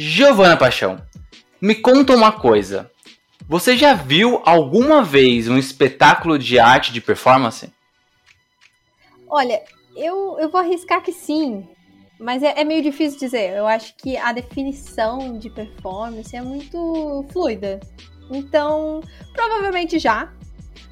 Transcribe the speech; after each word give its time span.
Giovana 0.00 0.56
Paixão, 0.56 1.02
me 1.60 1.74
conta 1.74 2.14
uma 2.14 2.30
coisa. 2.30 2.88
Você 3.48 3.76
já 3.76 3.94
viu 3.94 4.40
alguma 4.44 5.02
vez 5.02 5.48
um 5.48 5.58
espetáculo 5.58 6.38
de 6.38 6.56
arte 6.56 6.92
de 6.92 7.00
performance? 7.00 7.68
Olha, 9.28 9.60
eu, 9.96 10.38
eu 10.38 10.48
vou 10.50 10.60
arriscar 10.60 11.02
que 11.02 11.10
sim, 11.10 11.66
mas 12.16 12.44
é, 12.44 12.60
é, 12.60 12.62
meio 12.62 12.80
difícil 12.80 13.18
dizer. 13.18 13.56
Eu 13.56 13.66
acho 13.66 13.96
que 13.96 14.16
a 14.16 14.30
definição 14.30 15.36
de 15.36 15.50
performance 15.50 16.34
é 16.36 16.42
muito 16.42 17.26
fluida. 17.32 17.80
Então, 18.30 19.00
provavelmente 19.32 19.98
já. 19.98 20.32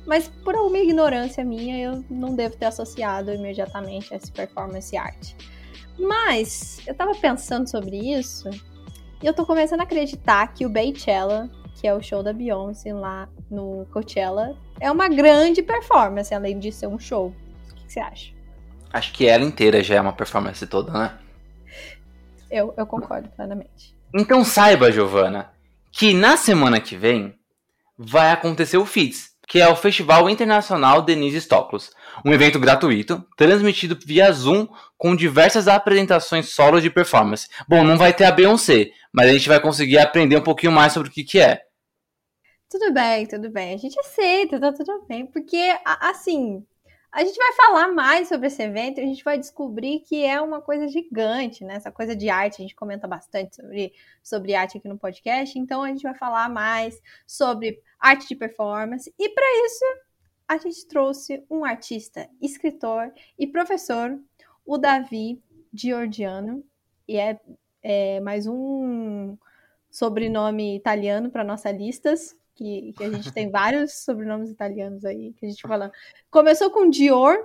Mas 0.05 0.27
por 0.43 0.57
alguma 0.57 0.79
ignorância 0.79 1.45
minha, 1.45 1.79
eu 1.79 2.05
não 2.11 2.35
devo 2.35 2.57
ter 2.57 2.67
associado 2.67 3.33
imediatamente 3.33 4.13
essa 4.13 4.33
performance 4.33 4.97
arte. 4.97 5.37
Mas 5.97 6.81
eu 6.89 6.95
tava 6.95 7.15
pensando 7.15 7.71
sobre 7.71 7.97
isso 7.97 8.51
e 9.23 9.27
eu 9.27 9.35
tô 9.35 9.47
começando 9.47 9.81
a 9.81 9.85
acreditar 9.85 10.47
que 10.49 10.67
o 10.67 10.69
Beychella, 10.69 11.49
que 11.75 11.87
é 11.87 11.95
o 11.95 12.03
show 12.03 12.23
da 12.23 12.33
Beyoncé 12.33 12.93
lá 12.93 13.29
no 13.51 13.87
Coachella, 13.93 14.57
é 14.81 14.91
uma 14.91 15.09
grande 15.09 15.63
performance, 15.63 16.35
além 16.35 16.59
de 16.59 16.71
ser 16.71 16.87
um 16.87 16.99
show. 16.99 17.29
O 17.71 17.75
que, 17.75 17.87
que 17.87 17.93
você 17.93 18.01
acha? 18.01 18.33
Acho 18.93 19.13
que 19.13 19.27
ela 19.27 19.45
inteira 19.45 19.83
já 19.83 19.97
é 19.97 20.01
uma 20.01 20.13
performance 20.13 20.67
toda, 20.67 20.93
né? 20.93 21.19
Eu, 22.51 22.75
eu 22.77 22.87
concordo 22.87 23.29
plenamente. 23.31 23.97
Então 24.15 24.45
saiba, 24.45 24.93
Giovana, 24.93 25.51
que 25.93 26.15
na 26.15 26.37
semana 26.37 26.81
que 26.81 26.97
vem 26.97 27.35
vai 27.99 28.31
acontecer 28.31 28.77
o 28.77 28.87
FITS, 28.87 29.31
que 29.49 29.61
é 29.61 29.69
o 29.69 29.77
Festival 29.77 30.29
Internacional 30.29 31.03
Denise 31.03 31.41
Stoklos, 31.41 31.91
um 32.25 32.33
evento 32.33 32.59
gratuito, 32.59 33.25
transmitido 33.37 33.99
via 34.05 34.31
Zoom, 34.33 34.67
com 34.97 35.17
diversas 35.17 35.69
apresentações 35.69 36.51
solo 36.51 36.81
de 36.81 36.91
performance. 36.91 37.49
Bom, 37.69 37.85
não 37.85 37.97
vai 37.97 38.13
ter 38.13 38.25
a 38.25 38.33
Beyoncé, 38.33 38.91
mas 39.13 39.29
a 39.29 39.33
gente 39.33 39.49
vai 39.49 39.61
conseguir 39.61 39.99
aprender 39.99 40.37
um 40.37 40.43
pouquinho 40.43 40.73
mais 40.73 40.93
sobre 40.93 41.09
o 41.09 41.13
que, 41.13 41.25
que 41.25 41.39
é. 41.39 41.63
Tudo 42.69 42.93
bem, 42.93 43.27
tudo 43.27 43.49
bem. 43.51 43.75
A 43.75 43.79
gente 43.79 43.99
aceita, 44.01 44.59
tá 44.59 44.73
tudo 44.73 45.07
bem. 45.09 45.27
Porque, 45.27 45.75
assim, 45.85 46.65
a 47.13 47.25
gente 47.25 47.37
vai 47.37 47.53
falar 47.55 47.89
mais 47.93 48.29
sobre 48.29 48.49
esse 48.49 48.63
evento 48.63 48.99
e 48.99 49.05
a 49.05 49.07
gente 49.07 49.25
vai 49.25 49.39
descobrir 49.39 50.01
que 50.01 50.25
é 50.25 50.39
uma 50.41 50.61
coisa 50.61 50.87
gigante, 50.87 51.65
né? 51.65 51.77
Essa 51.77 51.91
coisa 51.91 52.15
de 52.15 52.29
arte, 52.29 52.57
a 52.57 52.63
gente 52.63 52.75
comenta 52.75 53.09
bastante 53.09 53.57
sobre, 53.57 53.95
sobre 54.23 54.55
arte 54.55 54.77
aqui 54.77 54.87
no 54.87 54.99
podcast, 54.99 55.59
então 55.59 55.83
a 55.83 55.89
gente 55.89 56.03
vai 56.03 56.15
falar 56.15 56.51
mais 56.51 57.01
sobre 57.27 57.81
arte 57.99 58.29
de 58.29 58.35
performance. 58.35 59.15
E 59.19 59.29
para 59.31 59.47
isso, 59.65 59.85
a 60.49 60.59
gente 60.59 60.87
trouxe 60.87 61.45
um 61.51 61.65
artista, 61.65 62.29
escritor 62.41 63.13
e 63.39 63.47
professor, 63.47 64.19
o 64.65 64.79
Davi 64.79 65.43
Giorgiano, 65.73 66.65
e 67.09 67.17
é, 67.17 67.39
é 67.83 68.21
mais 68.21 68.47
um 68.47 69.37
sobrenome 69.91 70.77
italiano 70.77 71.31
para 71.31 71.45
nossa 71.45 71.71
listas 71.71 72.37
que, 72.55 72.93
que 72.97 73.05
a 73.05 73.11
gente 73.11 73.33
tem 73.33 73.51
vários 73.51 74.05
sobrenomes 74.05 74.51
italianos 74.51 75.05
aí, 75.05 75.33
que 75.35 75.47
a 75.47 75.49
gente 75.49 75.63
fala. 75.63 75.93
Começou 76.31 76.71
com 76.71 76.89
Dior, 76.89 77.37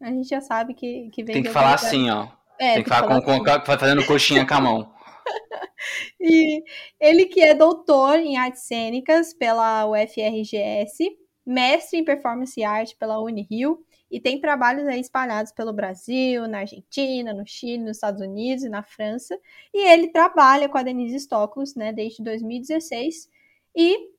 a 0.00 0.08
gente 0.08 0.28
já 0.28 0.40
sabe 0.40 0.74
que, 0.74 1.08
que 1.10 1.22
vem. 1.22 1.34
Tem 1.34 1.42
que 1.42 1.50
falar 1.50 1.74
assim, 1.74 2.10
ó. 2.10 2.28
É, 2.58 2.66
tem, 2.66 2.74
tem 2.74 2.82
que 2.84 2.88
falar, 2.88 3.08
falar 3.08 3.22
com, 3.22 3.32
assim. 3.32 3.60
com, 3.60 3.66
fazendo 3.66 4.06
coxinha 4.06 4.46
com 4.46 4.54
a 4.54 4.60
mão. 4.60 4.92
e 6.20 6.62
ele 6.98 7.26
que 7.26 7.40
é 7.40 7.54
doutor 7.54 8.18
em 8.18 8.36
artes 8.36 8.62
cênicas 8.62 9.32
pela 9.32 9.86
UFRGS, 9.86 11.16
mestre 11.46 11.98
em 11.98 12.04
performance 12.04 12.62
art 12.64 12.94
pela 12.98 13.20
Unirio 13.20 13.84
e 14.10 14.20
tem 14.20 14.40
trabalhos 14.40 14.86
aí 14.86 15.00
espalhados 15.00 15.52
pelo 15.52 15.72
Brasil, 15.72 16.48
na 16.48 16.58
Argentina, 16.60 17.32
no 17.32 17.46
Chile, 17.46 17.78
nos 17.78 17.96
Estados 17.96 18.20
Unidos 18.20 18.64
e 18.64 18.68
na 18.68 18.82
França. 18.82 19.38
E 19.72 19.78
ele 19.88 20.08
trabalha 20.08 20.68
com 20.68 20.76
a 20.76 20.82
Denise 20.82 21.20
Stoklos, 21.20 21.74
né, 21.76 21.92
desde 21.92 22.22
2016 22.22 23.30
e 23.74 24.16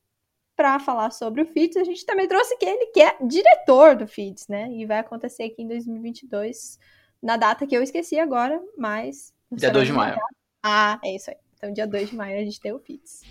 para 0.56 0.80
falar 0.80 1.12
sobre 1.12 1.44
o 1.44 1.46
FITS, 1.46 1.78
a 1.78 1.84
gente 1.84 2.04
também 2.04 2.28
trouxe 2.28 2.58
que 2.58 2.66
ele 2.66 2.88
que 2.88 3.00
é 3.00 3.16
diretor 3.22 3.96
do 3.96 4.08
FITS, 4.08 4.48
né? 4.48 4.68
E 4.72 4.88
vai 4.88 4.98
acontecer 4.98 5.44
aqui 5.44 5.62
em 5.62 5.68
2022, 5.68 6.80
na 7.22 7.38
data 7.38 7.68
que 7.68 7.78
eu 7.78 7.84
esqueci 7.84 8.18
agora, 8.18 8.60
mas... 8.76 9.32
Dia 9.52 9.70
2 9.70 9.86
de 9.86 9.94
maio. 9.94 10.18
Ah, 10.64 11.00
é 11.04 11.16
isso 11.16 11.30
aí. 11.30 11.38
Então, 11.56 11.72
dia 11.72 11.86
2 11.86 12.10
de 12.10 12.16
maio 12.16 12.40
a 12.40 12.44
gente 12.44 12.60
tem 12.60 12.72
o 12.72 12.80
FITS. 12.80 13.22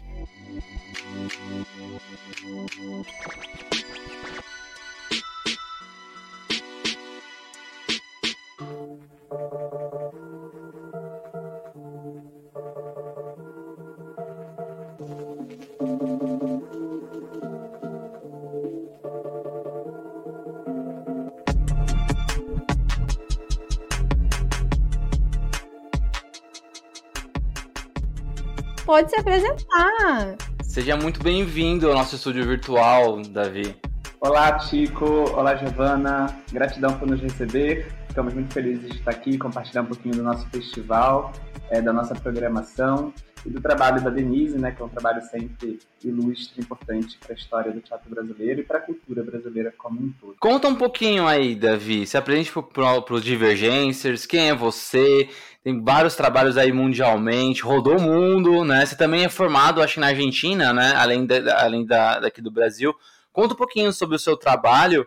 Pode 28.86 29.10
se 29.10 29.18
apresentar. 29.18 30.36
Seja 30.62 30.96
muito 30.96 31.20
bem-vindo 31.20 31.88
ao 31.88 31.94
nosso 31.94 32.14
estúdio 32.14 32.46
virtual, 32.46 33.20
Davi. 33.20 33.76
Olá, 34.20 34.58
Chico. 34.60 35.04
Olá, 35.34 35.56
Giovana. 35.56 36.40
Gratidão 36.52 36.96
por 36.96 37.08
nos 37.08 37.20
receber. 37.20 37.88
Ficamos 38.08 38.32
muito 38.32 38.54
felizes 38.54 38.88
de 38.88 38.98
estar 38.98 39.10
aqui, 39.10 39.36
compartilhar 39.36 39.82
um 39.82 39.86
pouquinho 39.86 40.14
do 40.14 40.22
nosso 40.22 40.48
festival, 40.50 41.32
é, 41.68 41.82
da 41.82 41.92
nossa 41.92 42.14
programação 42.14 43.12
e 43.46 43.50
do 43.50 43.60
trabalho 43.60 44.02
da 44.02 44.10
Denise, 44.10 44.58
né, 44.58 44.72
que 44.72 44.82
é 44.82 44.84
um 44.84 44.88
trabalho 44.88 45.22
sempre 45.22 45.78
ilustre, 46.02 46.60
importante 46.60 47.16
para 47.18 47.32
a 47.32 47.36
história 47.36 47.72
do 47.72 47.80
teatro 47.80 48.10
brasileiro 48.10 48.60
e 48.60 48.64
para 48.64 48.78
a 48.78 48.80
cultura 48.80 49.22
brasileira 49.22 49.72
como 49.78 50.00
um 50.00 50.12
todo. 50.20 50.36
Conta 50.40 50.66
um 50.66 50.74
pouquinho 50.74 51.26
aí, 51.26 51.54
Davi. 51.54 52.06
Se 52.06 52.16
apresente 52.16 52.52
para 52.52 53.14
os 53.14 53.22
Divergencers, 53.22 54.26
quem 54.26 54.50
é 54.50 54.54
você? 54.54 55.28
Tem 55.62 55.80
vários 55.82 56.16
trabalhos 56.16 56.56
aí 56.56 56.72
mundialmente, 56.72 57.62
rodou 57.62 57.98
o 57.98 58.02
mundo, 58.02 58.64
né? 58.64 58.84
Você 58.84 58.96
também 58.96 59.24
é 59.24 59.28
formado, 59.28 59.82
acho 59.82 60.00
na 60.00 60.08
Argentina, 60.08 60.72
né? 60.72 60.94
Além, 60.96 61.24
de, 61.24 61.48
além 61.50 61.86
da, 61.86 62.18
daqui 62.18 62.40
do 62.40 62.50
Brasil. 62.50 62.94
Conta 63.32 63.54
um 63.54 63.56
pouquinho 63.56 63.92
sobre 63.92 64.16
o 64.16 64.18
seu 64.18 64.36
trabalho, 64.36 65.06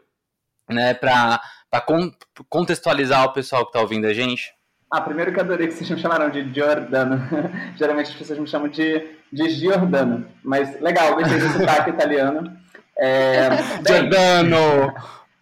né? 0.69 0.94
Para 0.94 1.41
contextualizar 2.47 3.25
o 3.25 3.33
pessoal 3.33 3.63
que 3.63 3.69
está 3.69 3.81
ouvindo 3.81 4.05
a 4.05 4.13
gente. 4.13 4.53
Ah, 4.91 5.01
primeiro 5.01 5.31
que 5.31 5.39
adorei 5.39 5.67
que 5.67 5.73
vocês 5.73 5.89
me 5.89 6.00
chamaram 6.00 6.31
de 6.31 6.51
Giordano. 6.51 7.22
Geralmente 7.77 8.09
as 8.09 8.16
pessoas 8.16 8.40
me 8.40 8.47
chamam 8.47 8.67
de, 8.69 9.08
de 9.31 9.49
Giordano. 9.49 10.25
Mas 10.43 10.81
legal, 10.81 11.16
gostei 11.16 11.37
do 11.37 11.47
sotaque 11.53 11.91
italiano. 11.91 12.58
É, 12.97 13.49
Giordano! 13.87 14.93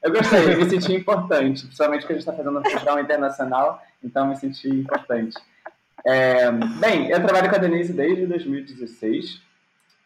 Eu 0.04 0.12
gostei, 0.12 0.56
me 0.56 0.69
senti 0.69 0.94
importante. 0.94 1.66
Principalmente 1.66 2.06
que 2.06 2.12
a 2.12 2.16
gente 2.16 2.27
está 2.27 2.33
fazendo 2.33 2.60
um 2.60 2.62
programa 2.62 3.01
internacional, 3.01 3.81
então 4.04 4.27
me 4.27 4.36
senti 4.36 4.68
importante. 4.68 5.38
É, 6.06 6.51
bem, 6.51 7.10
eu 7.10 7.22
trabalho 7.24 7.50
com 7.50 7.56
a 7.56 7.60
Denise 7.60 7.94
desde 7.94 8.25
2016. 8.25 9.42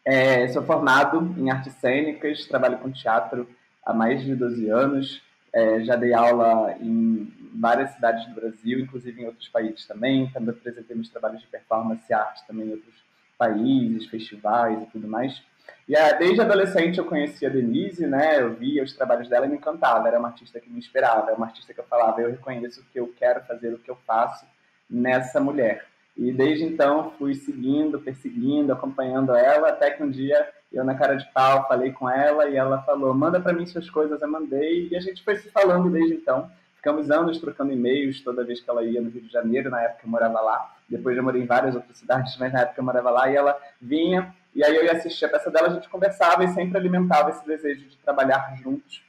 É, 0.05 0.47
sou 0.49 0.63
formado 0.63 1.33
em 1.37 1.49
artes 1.49 1.73
cênicas, 1.73 2.45
trabalho 2.45 2.77
com 2.77 2.91
teatro 2.91 3.47
há 3.85 3.91
mais 3.93 4.23
de 4.23 4.35
12 4.35 4.69
anos. 4.69 5.21
É, 5.53 5.81
já 5.83 5.95
dei 5.95 6.13
aula 6.13 6.73
em 6.79 7.40
várias 7.53 7.91
cidades 7.91 8.27
do 8.27 8.35
Brasil, 8.35 8.79
inclusive 8.79 9.21
em 9.21 9.25
outros 9.25 9.47
países 9.49 9.85
também. 9.85 10.29
Também 10.31 10.55
apresentei 10.55 10.95
meus 10.95 11.09
trabalhos 11.09 11.41
de 11.41 11.47
performance 11.47 12.03
e 12.09 12.13
arte 12.13 12.45
também 12.47 12.67
em 12.67 12.71
outros 12.71 12.95
países, 13.37 14.07
festivais 14.07 14.81
e 14.83 14.85
tudo 14.87 15.07
mais. 15.07 15.41
E 15.87 15.95
é, 15.95 16.17
desde 16.17 16.41
adolescente 16.41 16.97
eu 16.97 17.05
conhecia 17.05 17.49
a 17.49 17.51
Denise, 17.51 18.05
né? 18.07 18.39
Eu 18.39 18.53
via 18.53 18.83
os 18.83 18.93
trabalhos 18.93 19.27
dela 19.27 19.45
e 19.45 19.49
me 19.49 19.57
encantava. 19.57 20.07
Era 20.07 20.19
uma 20.19 20.29
artista 20.29 20.59
que 20.59 20.69
me 20.69 20.79
inspirava, 20.79 21.31
é 21.31 21.33
uma 21.33 21.47
artista 21.47 21.73
que 21.73 21.79
eu 21.79 21.85
falava, 21.85 22.21
eu 22.21 22.31
reconheço 22.31 22.81
o 22.81 22.85
que 22.85 22.99
eu 22.99 23.13
quero 23.17 23.41
fazer, 23.41 23.73
o 23.73 23.79
que 23.79 23.89
eu 23.89 23.97
faço 24.07 24.45
nessa 24.89 25.39
mulher. 25.39 25.85
E 26.15 26.31
desde 26.31 26.65
então 26.65 27.11
fui 27.17 27.33
seguindo, 27.33 27.99
perseguindo, 27.99 28.71
acompanhando 28.71 29.33
ela, 29.35 29.69
até 29.69 29.91
que 29.91 30.03
um 30.03 30.09
dia 30.09 30.49
eu 30.71 30.83
na 30.83 30.95
cara 30.95 31.15
de 31.15 31.29
pau 31.33 31.67
falei 31.67 31.91
com 31.91 32.09
ela 32.09 32.49
e 32.49 32.55
ela 32.55 32.81
falou: 32.83 33.13
"Manda 33.13 33.39
para 33.39 33.53
mim 33.53 33.65
suas 33.65 33.89
coisas". 33.89 34.21
Eu 34.21 34.29
mandei 34.29 34.87
e 34.89 34.95
a 34.95 34.99
gente 34.99 35.23
foi 35.23 35.35
se 35.37 35.49
falando 35.49 35.89
desde 35.89 36.15
então. 36.15 36.49
Ficamos 36.81 37.11
anos 37.11 37.37
trocando 37.37 37.71
e-mails 37.71 38.21
toda 38.21 38.43
vez 38.43 38.59
que 38.59 38.67
ela 38.67 38.83
ia 38.83 38.99
no 38.99 39.11
Rio 39.11 39.21
de 39.21 39.31
Janeiro, 39.31 39.69
na 39.69 39.83
época 39.83 40.01
eu 40.03 40.09
morava 40.09 40.41
lá. 40.41 40.75
Depois 40.89 41.15
eu 41.15 41.21
morei 41.21 41.43
em 41.43 41.45
várias 41.45 41.75
outras 41.75 41.95
cidades, 41.95 42.35
mas 42.41 42.51
na 42.51 42.61
época 42.61 42.81
eu 42.81 42.83
morava 42.83 43.11
lá 43.11 43.29
e 43.29 43.35
ela 43.35 43.55
vinha 43.79 44.33
e 44.53 44.63
aí 44.63 44.75
eu 44.75 44.83
ia 44.83 44.91
assistir 44.91 45.25
a 45.25 45.29
peça 45.29 45.49
dela, 45.49 45.67
a 45.67 45.73
gente 45.73 45.87
conversava 45.87 46.43
e 46.43 46.49
sempre 46.49 46.77
alimentava 46.77 47.29
esse 47.29 47.45
desejo 47.45 47.87
de 47.87 47.97
trabalhar 47.97 48.53
juntos, 48.61 49.01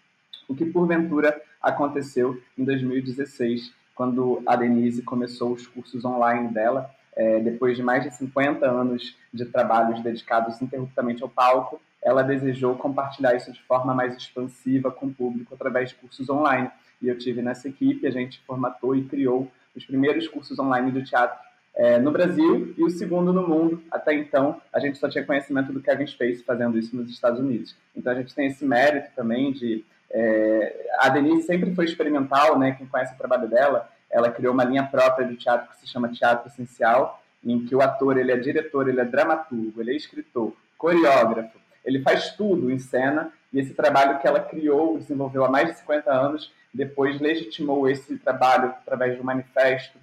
o 0.49 0.55
que 0.55 0.65
porventura 0.65 1.41
aconteceu 1.61 2.41
em 2.57 2.65
2016, 2.65 3.73
quando 3.95 4.43
a 4.47 4.55
Denise 4.55 5.03
começou 5.03 5.53
os 5.53 5.67
cursos 5.67 6.05
online 6.05 6.49
dela, 6.49 6.91
é, 7.17 7.41
depois 7.41 7.77
de 7.77 7.83
mais 7.83 8.05
de 8.05 8.15
50 8.15 8.65
anos 8.69 9.17
de 9.33 9.45
trabalhos 9.47 10.01
dedicados 10.01 10.61
interruptamente 10.63 11.23
ao 11.23 11.29
palco, 11.29 11.81
ela 12.03 12.23
desejou 12.23 12.77
compartilhar 12.77 13.35
isso 13.35 13.53
de 13.53 13.63
forma 13.63 13.95
mais 13.95 14.17
expansiva 14.17 14.91
com 14.91 15.07
o 15.07 15.15
público 15.15 15.55
através 15.55 15.91
de 15.91 15.97
cursos 15.97 16.29
online. 16.29 16.71
E 17.03 17.09
eu 17.09 17.19
tive 17.19 17.43
nessa 17.43 17.69
equipe, 17.69 18.07
a 18.07 18.11
gente 18.11 18.41
formatou 18.47 18.95
e 18.95 19.05
criou 19.05 19.51
os 19.75 19.85
primeiros 19.85 20.29
cursos 20.29 20.59
online 20.59 20.91
do 20.91 21.03
teatro 21.03 21.39
é, 21.75 21.99
no 21.99 22.11
Brasil 22.11 22.75
e 22.77 22.85
o 22.85 22.91
segundo 22.91 23.33
no 23.33 23.47
mundo. 23.47 23.83
Até 23.91 24.15
então, 24.15 24.61
a 24.73 24.79
gente 24.79 24.99
só 24.99 25.09
tinha 25.09 25.25
conhecimento 25.25 25.73
do 25.73 25.81
Kevin 25.81 26.07
Space 26.07 26.43
fazendo 26.45 26.79
isso 26.79 26.95
nos 26.95 27.11
Estados 27.11 27.41
Unidos. 27.41 27.75
Então, 27.97 28.13
a 28.13 28.17
gente 28.17 28.35
tem 28.35 28.47
esse 28.47 28.65
mérito 28.65 29.11
também 29.17 29.53
de. 29.53 29.85
É, 30.11 30.91
a 30.99 31.09
Denise 31.09 31.47
sempre 31.47 31.75
foi 31.75 31.87
experimental, 31.87 32.59
né? 32.59 32.73
Quem 32.73 32.87
conhece 32.87 33.15
o 33.15 33.19
trabalho 33.19 33.49
dela, 33.49 33.89
ela 34.11 34.31
criou 34.31 34.53
uma 34.53 34.65
linha 34.65 34.85
própria 34.85 35.27
de 35.27 35.37
teatro 35.37 35.71
que 35.71 35.81
se 35.81 35.87
chama 35.87 36.09
Teatro 36.09 36.49
Essencial, 36.49 37.23
em 37.43 37.65
que 37.65 37.75
o 37.75 37.81
ator 37.81 38.19
ele 38.19 38.31
é 38.31 38.37
diretor, 38.37 38.89
ele 38.89 39.01
é 39.01 39.05
dramaturgo, 39.05 39.81
ele 39.81 39.93
é 39.93 39.97
escritor, 39.97 40.55
coreógrafo, 40.77 41.59
ele 41.85 42.01
faz 42.01 42.31
tudo 42.31 42.71
em 42.71 42.79
cena. 42.79 43.33
E 43.53 43.59
esse 43.59 43.75
trabalho 43.75 44.19
que 44.19 44.27
ela 44.27 44.41
criou, 44.41 44.99
desenvolveu 44.99 45.45
há 45.45 45.49
mais 45.51 45.69
de 45.69 45.79
50 45.79 46.11
anos, 46.11 46.53
depois 46.73 47.21
legitimou 47.21 47.89
esse 47.89 48.17
trabalho 48.19 48.71
através 48.71 49.17
do 49.19 49.25
manifesto 49.25 49.99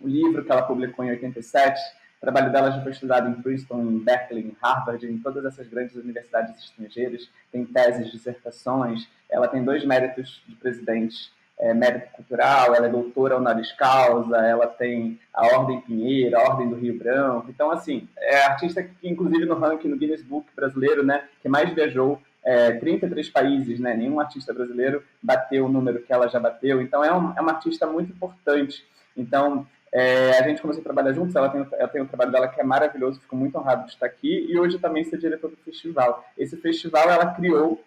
o 0.00 0.08
livro 0.08 0.44
que 0.44 0.50
ela 0.50 0.62
publicou 0.62 1.04
em 1.04 1.10
87. 1.10 1.78
O 2.16 2.20
trabalho 2.20 2.50
dela 2.50 2.70
já 2.70 2.82
foi 2.82 2.92
estudado 2.92 3.28
em 3.28 3.42
Princeton, 3.42 3.82
em 3.82 3.98
Berkeley, 3.98 4.44
em 4.44 4.56
Harvard, 4.62 5.06
em 5.06 5.18
todas 5.18 5.44
essas 5.44 5.68
grandes 5.68 5.94
universidades 5.94 6.64
estrangeiras. 6.64 7.28
Tem 7.52 7.64
teses, 7.64 8.10
dissertações. 8.10 9.08
Ela 9.28 9.48
tem 9.48 9.62
dois 9.62 9.84
méritos 9.84 10.42
de 10.46 10.54
presidente 10.56 11.30
é, 11.60 11.74
mérito 11.74 12.08
cultural, 12.12 12.74
ela 12.74 12.86
é 12.86 12.90
doutora 12.90 13.36
honoris 13.36 13.70
causa, 13.72 14.36
ela 14.38 14.66
tem 14.66 15.20
a 15.32 15.46
Ordem 15.58 15.80
Pinheiro, 15.82 16.36
a 16.36 16.42
Ordem 16.42 16.70
do 16.70 16.76
Rio 16.76 16.98
Branco. 16.98 17.50
Então, 17.50 17.70
assim, 17.70 18.08
é 18.16 18.42
artista 18.44 18.82
que, 18.82 19.08
inclusive, 19.08 19.44
no 19.44 19.58
ranking 19.58 19.88
no 19.88 19.96
Guinness 19.96 20.22
Book 20.22 20.46
brasileiro, 20.56 21.04
né, 21.04 21.24
que 21.42 21.48
mais 21.48 21.72
viajou 21.74 22.20
é, 22.42 22.72
33 22.72 23.28
países, 23.28 23.78
né, 23.78 23.94
nenhum 23.94 24.18
artista 24.18 24.54
brasileiro 24.54 25.02
bateu 25.22 25.66
o 25.66 25.68
número 25.68 26.00
que 26.00 26.12
ela 26.12 26.28
já 26.28 26.40
bateu. 26.40 26.80
Então, 26.80 27.04
é, 27.04 27.12
um, 27.14 27.34
é 27.36 27.40
uma 27.42 27.52
artista 27.52 27.86
muito 27.86 28.10
importante. 28.10 28.82
Então, 29.14 29.66
é, 29.92 30.38
a 30.38 30.48
gente 30.48 30.62
começou 30.62 30.80
a 30.80 30.84
trabalhar 30.84 31.12
juntos, 31.12 31.36
ela 31.36 31.50
tem, 31.50 31.66
ela 31.72 31.88
tem 31.88 32.00
um 32.00 32.06
trabalho 32.06 32.32
dela 32.32 32.48
que 32.48 32.60
é 32.60 32.64
maravilhoso, 32.64 33.20
fico 33.20 33.36
muito 33.36 33.58
honrado 33.58 33.84
de 33.84 33.92
estar 33.92 34.06
aqui, 34.06 34.46
e 34.48 34.58
hoje 34.58 34.78
também 34.78 35.04
ser 35.04 35.18
diretor 35.18 35.50
do 35.50 35.56
festival. 35.56 36.24
Esse 36.38 36.56
festival 36.56 37.10
ela 37.10 37.34
criou 37.34 37.82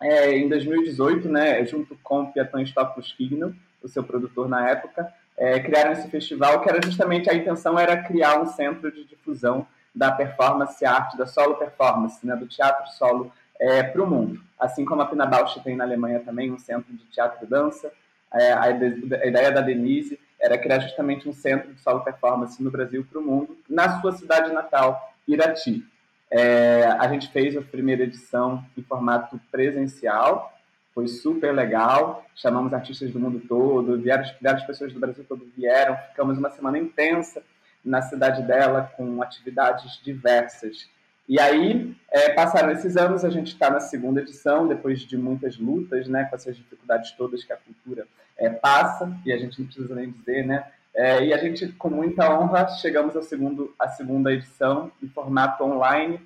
é, 0.00 0.36
em 0.36 0.48
2018, 0.48 1.28
né, 1.28 1.64
junto 1.66 1.96
com 2.02 2.22
o 2.22 2.32
Piatão 2.32 2.64
Stopus 2.64 3.12
Kigno, 3.12 3.54
o 3.82 3.88
seu 3.88 4.02
produtor 4.02 4.48
na 4.48 4.68
época, 4.68 5.12
é, 5.36 5.60
criaram 5.60 5.92
esse 5.92 6.08
festival 6.08 6.60
que 6.60 6.68
era 6.68 6.80
justamente, 6.82 7.30
a 7.30 7.34
intenção 7.34 7.78
era 7.78 8.02
criar 8.02 8.40
um 8.40 8.46
centro 8.46 8.90
de 8.90 9.04
difusão 9.04 9.66
da 9.94 10.12
performance 10.12 10.84
arte, 10.84 11.16
da 11.16 11.26
solo 11.26 11.54
performance, 11.54 12.24
né, 12.26 12.36
do 12.36 12.46
teatro 12.46 12.86
solo 12.92 13.32
é, 13.58 13.82
para 13.82 14.02
o 14.02 14.06
mundo. 14.06 14.40
Assim 14.58 14.84
como 14.84 15.02
a 15.02 15.06
Pina 15.06 15.26
Bausch 15.26 15.60
tem 15.62 15.76
na 15.76 15.84
Alemanha 15.84 16.20
também 16.20 16.52
um 16.52 16.58
centro 16.58 16.92
de 16.92 17.04
teatro 17.06 17.44
e 17.44 17.48
dança, 17.48 17.92
é, 18.32 18.52
a 18.52 18.70
ideia 18.70 19.50
da 19.50 19.60
Denise 19.60 20.18
era 20.40 20.58
criar 20.58 20.80
justamente 20.80 21.28
um 21.28 21.32
centro 21.32 21.72
de 21.72 21.80
solo 21.80 22.00
performance 22.00 22.62
no 22.62 22.70
Brasil 22.70 23.04
para 23.10 23.20
o 23.20 23.24
mundo, 23.24 23.56
na 23.68 24.00
sua 24.00 24.12
cidade 24.12 24.52
natal, 24.52 25.12
Irati. 25.26 25.84
É, 26.30 26.84
a 26.98 27.08
gente 27.08 27.28
fez 27.28 27.56
a 27.56 27.62
primeira 27.62 28.02
edição 28.02 28.64
em 28.76 28.82
formato 28.82 29.40
presencial, 29.50 30.52
foi 30.94 31.06
super 31.06 31.54
legal. 31.54 32.26
Chamamos 32.34 32.72
artistas 32.72 33.12
do 33.12 33.20
mundo 33.20 33.40
todo, 33.48 34.00
vieram, 34.00 34.24
várias 34.42 34.64
pessoas 34.64 34.92
do 34.92 34.98
Brasil 34.98 35.24
todo 35.28 35.48
vieram. 35.56 35.96
Ficamos 36.10 36.36
uma 36.38 36.50
semana 36.50 36.76
intensa 36.76 37.42
na 37.84 38.02
cidade 38.02 38.42
dela 38.42 38.92
com 38.96 39.22
atividades 39.22 40.00
diversas. 40.02 40.88
E 41.28 41.38
aí, 41.38 41.94
é, 42.10 42.30
passaram 42.30 42.72
esses 42.72 42.96
anos, 42.96 43.24
a 43.24 43.30
gente 43.30 43.52
está 43.52 43.70
na 43.70 43.80
segunda 43.80 44.20
edição, 44.22 44.66
depois 44.66 45.00
de 45.00 45.16
muitas 45.16 45.56
lutas, 45.58 46.08
né, 46.08 46.24
com 46.24 46.34
essas 46.34 46.56
dificuldades 46.56 47.12
todas 47.12 47.44
que 47.44 47.52
a 47.52 47.56
cultura 47.56 48.06
é, 48.36 48.48
passa, 48.48 49.14
e 49.24 49.32
a 49.32 49.36
gente 49.36 49.58
não 49.60 49.66
precisa 49.66 49.94
nem 49.94 50.10
dizer, 50.10 50.46
né? 50.46 50.64
É, 50.98 51.24
e 51.26 51.32
a 51.32 51.36
gente, 51.36 51.68
com 51.68 51.88
muita 51.88 52.28
honra, 52.28 52.66
chegamos 52.70 53.14
ao 53.14 53.22
segundo, 53.22 53.72
à 53.78 53.86
segunda 53.86 54.32
edição, 54.32 54.90
em 55.00 55.06
formato 55.06 55.62
online, 55.62 56.20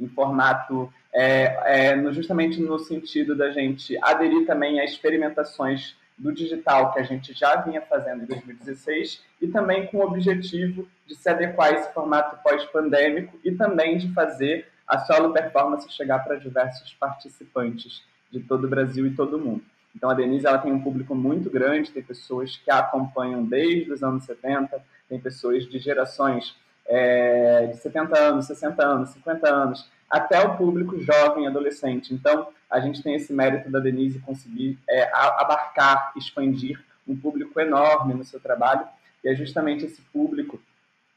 em 0.00 0.08
formato, 0.08 0.92
é, 1.12 1.90
é, 1.90 1.94
no, 1.94 2.12
justamente 2.12 2.60
no 2.60 2.76
sentido 2.76 3.36
da 3.36 3.52
gente 3.52 3.96
aderir 4.02 4.44
também 4.48 4.80
a 4.80 4.84
experimentações 4.84 5.94
do 6.18 6.32
digital 6.32 6.92
que 6.92 6.98
a 6.98 7.04
gente 7.04 7.32
já 7.32 7.54
vinha 7.54 7.80
fazendo 7.82 8.24
em 8.24 8.26
2016 8.26 9.22
e 9.40 9.46
também 9.46 9.86
com 9.86 9.98
o 9.98 10.06
objetivo 10.06 10.88
de 11.06 11.14
se 11.14 11.28
adequar 11.28 11.68
a 11.68 11.74
esse 11.74 11.94
formato 11.94 12.36
pós-pandêmico 12.42 13.38
e 13.44 13.52
também 13.52 13.96
de 13.96 14.12
fazer 14.12 14.66
a 14.88 14.98
solo 14.98 15.32
performance 15.32 15.88
chegar 15.92 16.18
para 16.24 16.34
diversos 16.34 16.92
participantes 16.94 18.02
de 18.28 18.40
todo 18.40 18.64
o 18.64 18.68
Brasil 18.68 19.06
e 19.06 19.14
todo 19.14 19.36
o 19.36 19.40
mundo. 19.40 19.64
Então 19.94 20.10
a 20.10 20.14
Denise 20.14 20.46
ela 20.46 20.58
tem 20.58 20.72
um 20.72 20.82
público 20.82 21.14
muito 21.14 21.48
grande, 21.48 21.90
tem 21.90 22.02
pessoas 22.02 22.56
que 22.56 22.70
a 22.70 22.78
acompanham 22.78 23.44
desde 23.44 23.92
os 23.92 24.02
anos 24.02 24.24
70, 24.24 24.82
tem 25.08 25.20
pessoas 25.20 25.66
de 25.66 25.78
gerações 25.78 26.56
é, 26.86 27.66
de 27.66 27.76
70 27.78 28.18
anos, 28.18 28.46
60 28.46 28.84
anos, 28.84 29.10
50 29.10 29.54
anos, 29.54 29.88
até 30.10 30.40
o 30.40 30.56
público 30.56 31.00
jovem, 31.00 31.46
adolescente. 31.46 32.12
Então 32.12 32.48
a 32.70 32.80
gente 32.80 33.02
tem 33.02 33.14
esse 33.14 33.32
mérito 33.32 33.70
da 33.70 33.78
Denise 33.78 34.18
conseguir 34.20 34.78
é, 34.88 35.10
abarcar, 35.12 36.12
expandir 36.16 36.82
um 37.06 37.16
público 37.16 37.60
enorme 37.60 38.14
no 38.14 38.24
seu 38.24 38.40
trabalho, 38.40 38.86
e 39.22 39.28
é 39.28 39.34
justamente 39.34 39.84
esse 39.84 40.00
público 40.12 40.60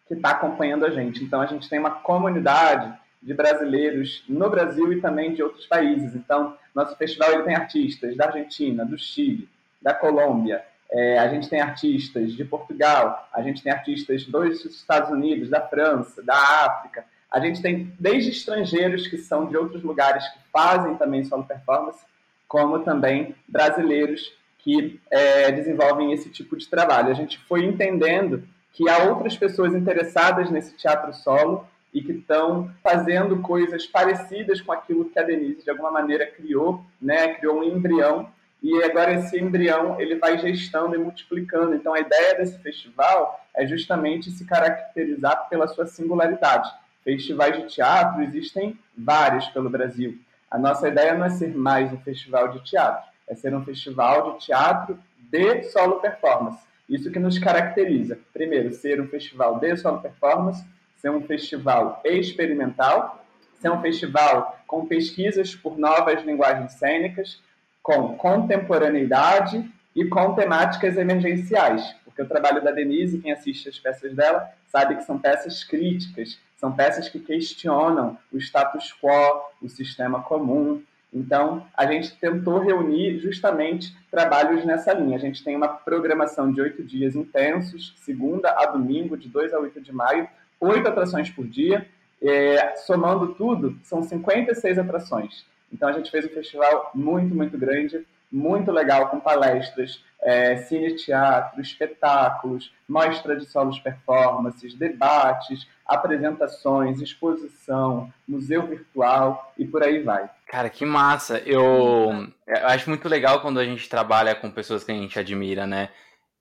que 0.07 0.13
está 0.13 0.31
acompanhando 0.31 0.85
a 0.85 0.89
gente. 0.89 1.23
Então 1.23 1.41
a 1.41 1.45
gente 1.45 1.69
tem 1.69 1.79
uma 1.79 1.91
comunidade 1.91 2.97
de 3.27 3.33
brasileiros 3.33 4.23
no 4.29 4.49
Brasil 4.49 4.93
e 4.93 5.01
também 5.01 5.33
de 5.33 5.43
outros 5.43 5.65
países. 5.65 6.15
Então, 6.15 6.55
nosso 6.73 6.95
festival 6.95 7.33
ele 7.33 7.43
tem 7.43 7.55
artistas 7.55 8.15
da 8.15 8.27
Argentina, 8.27 8.85
do 8.85 8.97
Chile, 8.97 9.49
da 9.81 9.93
Colômbia, 9.93 10.63
é, 10.89 11.19
a 11.19 11.27
gente 11.27 11.49
tem 11.49 11.59
artistas 11.59 12.31
de 12.31 12.45
Portugal, 12.45 13.27
a 13.33 13.41
gente 13.41 13.61
tem 13.61 13.69
artistas 13.69 14.23
dos 14.23 14.63
Estados 14.63 15.09
Unidos, 15.09 15.49
da 15.49 15.59
França, 15.59 16.23
da 16.23 16.37
África. 16.65 17.03
A 17.29 17.41
gente 17.41 17.61
tem 17.61 17.93
desde 17.99 18.31
estrangeiros 18.31 19.07
que 19.07 19.17
são 19.17 19.47
de 19.47 19.57
outros 19.57 19.83
lugares 19.83 20.25
que 20.29 20.39
fazem 20.49 20.95
também 20.95 21.25
solo 21.25 21.43
performance, 21.43 21.99
como 22.47 22.79
também 22.79 23.35
brasileiros 23.45 24.31
que 24.59 25.01
é, 25.11 25.51
desenvolvem 25.51 26.13
esse 26.13 26.29
tipo 26.29 26.55
de 26.55 26.65
trabalho. 26.65 27.09
A 27.09 27.13
gente 27.13 27.37
foi 27.39 27.65
entendendo 27.65 28.47
que 28.71 28.87
há 28.87 29.09
outras 29.09 29.35
pessoas 29.35 29.75
interessadas 29.75 30.49
nesse 30.49 30.77
teatro 30.77 31.13
solo 31.13 31.67
e 31.97 32.03
que 32.03 32.11
estão 32.11 32.69
fazendo 32.83 33.41
coisas 33.41 33.87
parecidas 33.87 34.61
com 34.61 34.71
aquilo 34.71 35.09
que 35.09 35.17
a 35.17 35.23
Denise 35.23 35.63
de 35.63 35.69
alguma 35.71 35.89
maneira 35.89 36.27
criou, 36.27 36.85
né? 37.01 37.33
Criou 37.33 37.59
um 37.59 37.63
embrião 37.63 38.29
e 38.61 38.83
agora 38.83 39.15
esse 39.15 39.39
embrião 39.39 39.99
ele 39.99 40.15
vai 40.17 40.37
gestando 40.37 40.93
e 40.93 40.99
multiplicando. 40.99 41.73
Então 41.73 41.95
a 41.95 41.99
ideia 41.99 42.35
desse 42.35 42.59
festival 42.59 43.43
é 43.55 43.65
justamente 43.65 44.29
se 44.29 44.45
caracterizar 44.45 45.49
pela 45.49 45.67
sua 45.67 45.87
singularidade. 45.87 46.71
Festivais 47.03 47.57
de 47.57 47.67
teatro 47.67 48.21
existem 48.21 48.77
vários 48.95 49.47
pelo 49.47 49.67
Brasil. 49.67 50.19
A 50.51 50.59
nossa 50.59 50.87
ideia 50.87 51.15
não 51.15 51.25
é 51.25 51.31
ser 51.31 51.55
mais 51.55 51.91
um 51.91 51.97
festival 51.97 52.49
de 52.49 52.63
teatro, 52.63 53.09
é 53.27 53.33
ser 53.33 53.55
um 53.55 53.65
festival 53.65 54.33
de 54.33 54.45
teatro 54.45 54.99
de 55.31 55.63
solo 55.63 55.95
performance. 55.95 56.59
Isso 56.87 57.09
que 57.11 57.17
nos 57.17 57.39
caracteriza. 57.39 58.19
Primeiro, 58.31 58.71
ser 58.71 59.01
um 59.01 59.07
festival 59.07 59.59
de 59.59 59.75
solo 59.77 59.99
performance 59.99 60.63
ser 61.07 61.11
um 61.11 61.21
festival 61.21 62.01
experimental, 62.03 63.23
ser 63.61 63.71
um 63.71 63.81
festival 63.81 64.59
com 64.67 64.85
pesquisas 64.85 65.55
por 65.55 65.77
novas 65.77 66.21
linguagens 66.23 66.73
cênicas, 66.73 67.41
com 67.81 68.17
contemporaneidade 68.17 69.63
e 69.95 70.03
com 70.05 70.35
temáticas 70.35 70.97
emergenciais, 70.97 71.95
porque 72.03 72.21
o 72.21 72.27
trabalho 72.27 72.61
da 72.61 72.71
Denise, 72.71 73.19
quem 73.19 73.31
assiste 73.31 73.69
as 73.69 73.79
peças 73.79 74.13
dela, 74.13 74.51
sabe 74.67 74.97
que 74.97 75.03
são 75.05 75.17
peças 75.17 75.63
críticas, 75.63 76.37
são 76.57 76.73
peças 76.73 77.07
que 77.07 77.19
questionam 77.19 78.17
o 78.31 78.37
status 78.37 78.93
quo, 79.01 79.45
o 79.61 79.69
sistema 79.69 80.21
comum. 80.21 80.83
Então, 81.13 81.65
a 81.73 81.85
gente 81.85 82.17
tentou 82.17 82.59
reunir 82.59 83.19
justamente 83.19 83.95
trabalhos 84.11 84.65
nessa 84.65 84.91
linha. 84.91 85.15
A 85.15 85.19
gente 85.19 85.41
tem 85.41 85.55
uma 85.55 85.69
programação 85.69 86.51
de 86.51 86.59
oito 86.59 86.83
dias 86.83 87.15
intensos, 87.15 87.93
segunda 87.99 88.49
a 88.49 88.65
domingo, 88.65 89.15
de 89.15 89.29
2 89.29 89.53
a 89.53 89.59
8 89.59 89.79
de 89.81 89.93
maio, 89.93 90.27
oito 90.59 90.87
atrações 90.87 91.29
por 91.29 91.45
dia. 91.47 91.87
É, 92.21 92.75
somando 92.77 93.35
tudo, 93.35 93.77
são 93.83 94.01
56 94.01 94.79
atrações. 94.79 95.45
Então 95.71 95.87
a 95.87 95.91
gente 95.91 96.09
fez 96.09 96.25
um 96.25 96.29
festival 96.29 96.91
muito, 96.93 97.35
muito 97.35 97.57
grande. 97.57 98.05
muito 98.29 98.71
legal 98.71 99.07
com 99.07 99.21
palestras, 99.21 100.03
é, 100.21 100.57
cine 100.57 100.95
teatro, 100.95 101.61
espetáculos, 101.61 102.73
mostra 102.87 103.37
de 103.37 103.45
solos 103.45 103.79
performances, 103.79 104.73
debates, 104.73 105.65
apresentações, 105.85 107.01
exposição, 107.01 108.11
museu 108.27 108.67
virtual 108.67 109.53
e 109.57 109.65
por 109.65 109.81
aí 109.81 110.03
vai. 110.03 110.29
Cara, 110.47 110.69
que 110.69 110.85
massa! 110.85 111.39
Eu, 111.45 112.27
eu 112.45 112.67
acho 112.67 112.89
muito 112.89 113.07
legal 113.07 113.39
quando 113.41 113.59
a 113.59 113.65
gente 113.65 113.87
trabalha 113.87 114.35
com 114.35 114.51
pessoas 114.51 114.83
que 114.83 114.91
a 114.91 114.95
gente 114.95 115.17
admira, 115.17 115.65
né? 115.65 115.89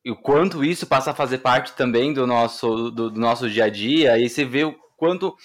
E 0.07 0.11
o 0.13 0.15
quanto 0.15 0.65
isso 0.65 0.87
passa 0.87 1.11
a 1.11 1.15
fazer 1.15 1.39
parte 1.39 1.73
também 1.73 2.13
do 2.13 2.29
nosso, 2.29 2.93
do, 2.93 3.11
do 3.11 3.19
nosso 3.19 3.51
dia 3.51 3.65
a 3.65 3.69
dia, 3.69 4.17
e 4.17 4.29
você 4.29 4.45
vê 4.45 4.63
o 4.63 4.73
quanto 4.97 5.37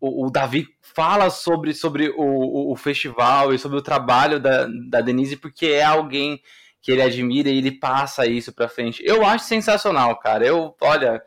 o, 0.00 0.26
o 0.26 0.28
Davi 0.28 0.66
fala 0.80 1.30
sobre, 1.30 1.72
sobre 1.72 2.08
o, 2.08 2.24
o, 2.24 2.72
o, 2.72 2.74
festival 2.74 3.54
e 3.54 3.60
sobre 3.60 3.78
o 3.78 3.80
trabalho 3.80 4.40
da, 4.40 4.66
da 4.90 5.00
Denise, 5.00 5.36
porque 5.36 5.66
é 5.66 5.84
alguém 5.84 6.42
que 6.82 6.90
ele 6.90 7.00
admira 7.00 7.48
e 7.48 7.58
ele 7.58 7.70
passa 7.70 8.26
isso 8.26 8.52
para 8.52 8.68
frente. 8.68 9.00
Eu 9.06 9.24
acho 9.24 9.44
sensacional, 9.44 10.18
cara. 10.18 10.44
Eu, 10.44 10.74
olha, 10.80 11.22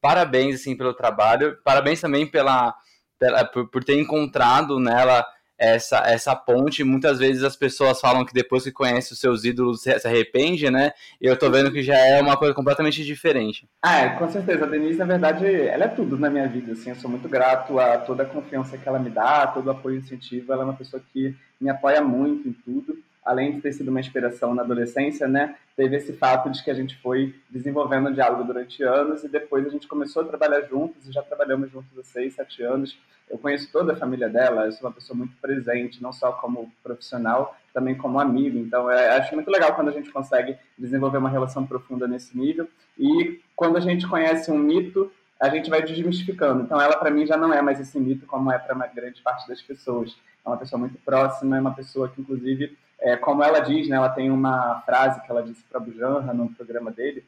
parabéns 0.00 0.54
assim 0.54 0.76
pelo 0.76 0.94
trabalho, 0.94 1.58
parabéns 1.64 2.00
também 2.00 2.28
pela, 2.28 2.72
pela 3.18 3.44
por, 3.44 3.68
por 3.68 3.82
ter 3.82 3.98
encontrado 3.98 4.78
nela 4.78 5.26
essa, 5.58 5.98
essa 6.06 6.34
ponte. 6.34 6.84
Muitas 6.84 7.18
vezes 7.18 7.42
as 7.42 7.56
pessoas 7.56 8.00
falam 8.00 8.24
que 8.24 8.32
depois 8.32 8.64
que 8.64 8.72
conhece 8.72 9.12
os 9.12 9.18
seus 9.18 9.44
ídolos 9.44 9.82
se, 9.82 9.90
arrepende, 10.06 10.70
né? 10.70 10.92
E 11.20 11.26
eu 11.26 11.36
tô 11.38 11.50
vendo 11.50 11.72
que 11.72 11.82
já 11.82 11.96
é 11.96 12.20
uma 12.20 12.36
coisa 12.36 12.54
completamente 12.54 13.04
diferente. 13.04 13.68
Ah, 13.82 13.98
é, 13.98 14.08
com 14.10 14.28
certeza. 14.28 14.64
A 14.64 14.68
Denise, 14.68 14.98
na 14.98 15.04
verdade, 15.04 15.46
ela 15.46 15.84
é 15.84 15.88
tudo 15.88 16.18
na 16.18 16.30
minha 16.30 16.48
vida. 16.48 16.72
Assim, 16.72 16.90
eu 16.90 16.96
sou 16.96 17.10
muito 17.10 17.28
grato 17.28 17.78
a 17.78 17.98
toda 17.98 18.22
a 18.22 18.26
confiança 18.26 18.76
que 18.76 18.88
ela 18.88 18.98
me 18.98 19.10
dá, 19.10 19.46
todo 19.46 19.66
o 19.66 19.70
apoio 19.70 19.96
e 19.96 19.98
incentivo. 19.98 20.52
Ela 20.52 20.62
é 20.62 20.64
uma 20.64 20.74
pessoa 20.74 21.02
que 21.12 21.34
me 21.60 21.70
apoia 21.70 22.00
muito 22.00 22.48
em 22.48 22.52
tudo 22.52 22.96
além 23.26 23.56
de 23.56 23.60
ter 23.60 23.72
sido 23.72 23.88
uma 23.88 23.98
inspiração 23.98 24.54
na 24.54 24.62
adolescência, 24.62 25.26
né, 25.26 25.56
teve 25.76 25.96
esse 25.96 26.12
fato 26.12 26.48
de 26.48 26.62
que 26.62 26.70
a 26.70 26.74
gente 26.74 26.96
foi 27.02 27.34
desenvolvendo 27.50 28.14
diálogo 28.14 28.44
durante 28.44 28.82
anos 28.84 29.24
e 29.24 29.28
depois 29.28 29.66
a 29.66 29.68
gente 29.68 29.88
começou 29.88 30.22
a 30.22 30.26
trabalhar 30.26 30.62
juntos 30.62 31.08
e 31.08 31.12
já 31.12 31.22
trabalhamos 31.22 31.70
juntos 31.70 31.98
há 31.98 32.04
seis, 32.04 32.34
sete 32.34 32.62
anos. 32.62 32.96
Eu 33.28 33.38
conheço 33.38 33.70
toda 33.72 33.92
a 33.92 33.96
família 33.96 34.28
dela, 34.28 34.66
eu 34.66 34.72
sou 34.72 34.88
uma 34.88 34.94
pessoa 34.94 35.16
muito 35.16 35.36
presente, 35.40 36.02
não 36.02 36.12
só 36.12 36.32
como 36.32 36.72
profissional, 36.82 37.56
também 37.74 37.96
como 37.96 38.20
amigo. 38.20 38.56
Então, 38.58 38.90
é, 38.90 39.16
acho 39.16 39.34
muito 39.34 39.50
legal 39.50 39.74
quando 39.74 39.88
a 39.88 39.92
gente 39.92 40.10
consegue 40.10 40.56
desenvolver 40.78 41.18
uma 41.18 41.28
relação 41.28 41.66
profunda 41.66 42.06
nesse 42.06 42.36
nível. 42.38 42.68
E 42.96 43.40
quando 43.54 43.76
a 43.76 43.80
gente 43.80 44.06
conhece 44.06 44.50
um 44.50 44.58
mito, 44.58 45.10
a 45.40 45.48
gente 45.48 45.68
vai 45.68 45.82
desmistificando. 45.82 46.62
Então, 46.62 46.80
ela, 46.80 46.96
para 46.96 47.10
mim, 47.10 47.26
já 47.26 47.36
não 47.36 47.52
é 47.52 47.60
mais 47.60 47.80
esse 47.80 47.98
mito 47.98 48.26
como 48.26 48.50
é 48.50 48.58
para 48.58 48.74
uma 48.74 48.86
grande 48.86 49.20
parte 49.22 49.46
das 49.48 49.60
pessoas. 49.60 50.16
É 50.44 50.48
uma 50.48 50.56
pessoa 50.56 50.78
muito 50.78 50.98
próxima, 51.04 51.56
é 51.56 51.60
uma 51.60 51.74
pessoa 51.74 52.08
que, 52.08 52.20
inclusive, 52.20 52.76
é, 53.00 53.16
como 53.16 53.42
ela 53.42 53.60
diz, 53.60 53.88
né, 53.88 53.96
ela 53.96 54.08
tem 54.08 54.30
uma 54.30 54.80
frase 54.82 55.20
que 55.20 55.30
ela 55.30 55.42
disse 55.42 55.62
para 55.64 55.80
Bujanra 55.80 56.32
no 56.32 56.48
programa 56.54 56.90
dele, 56.90 57.24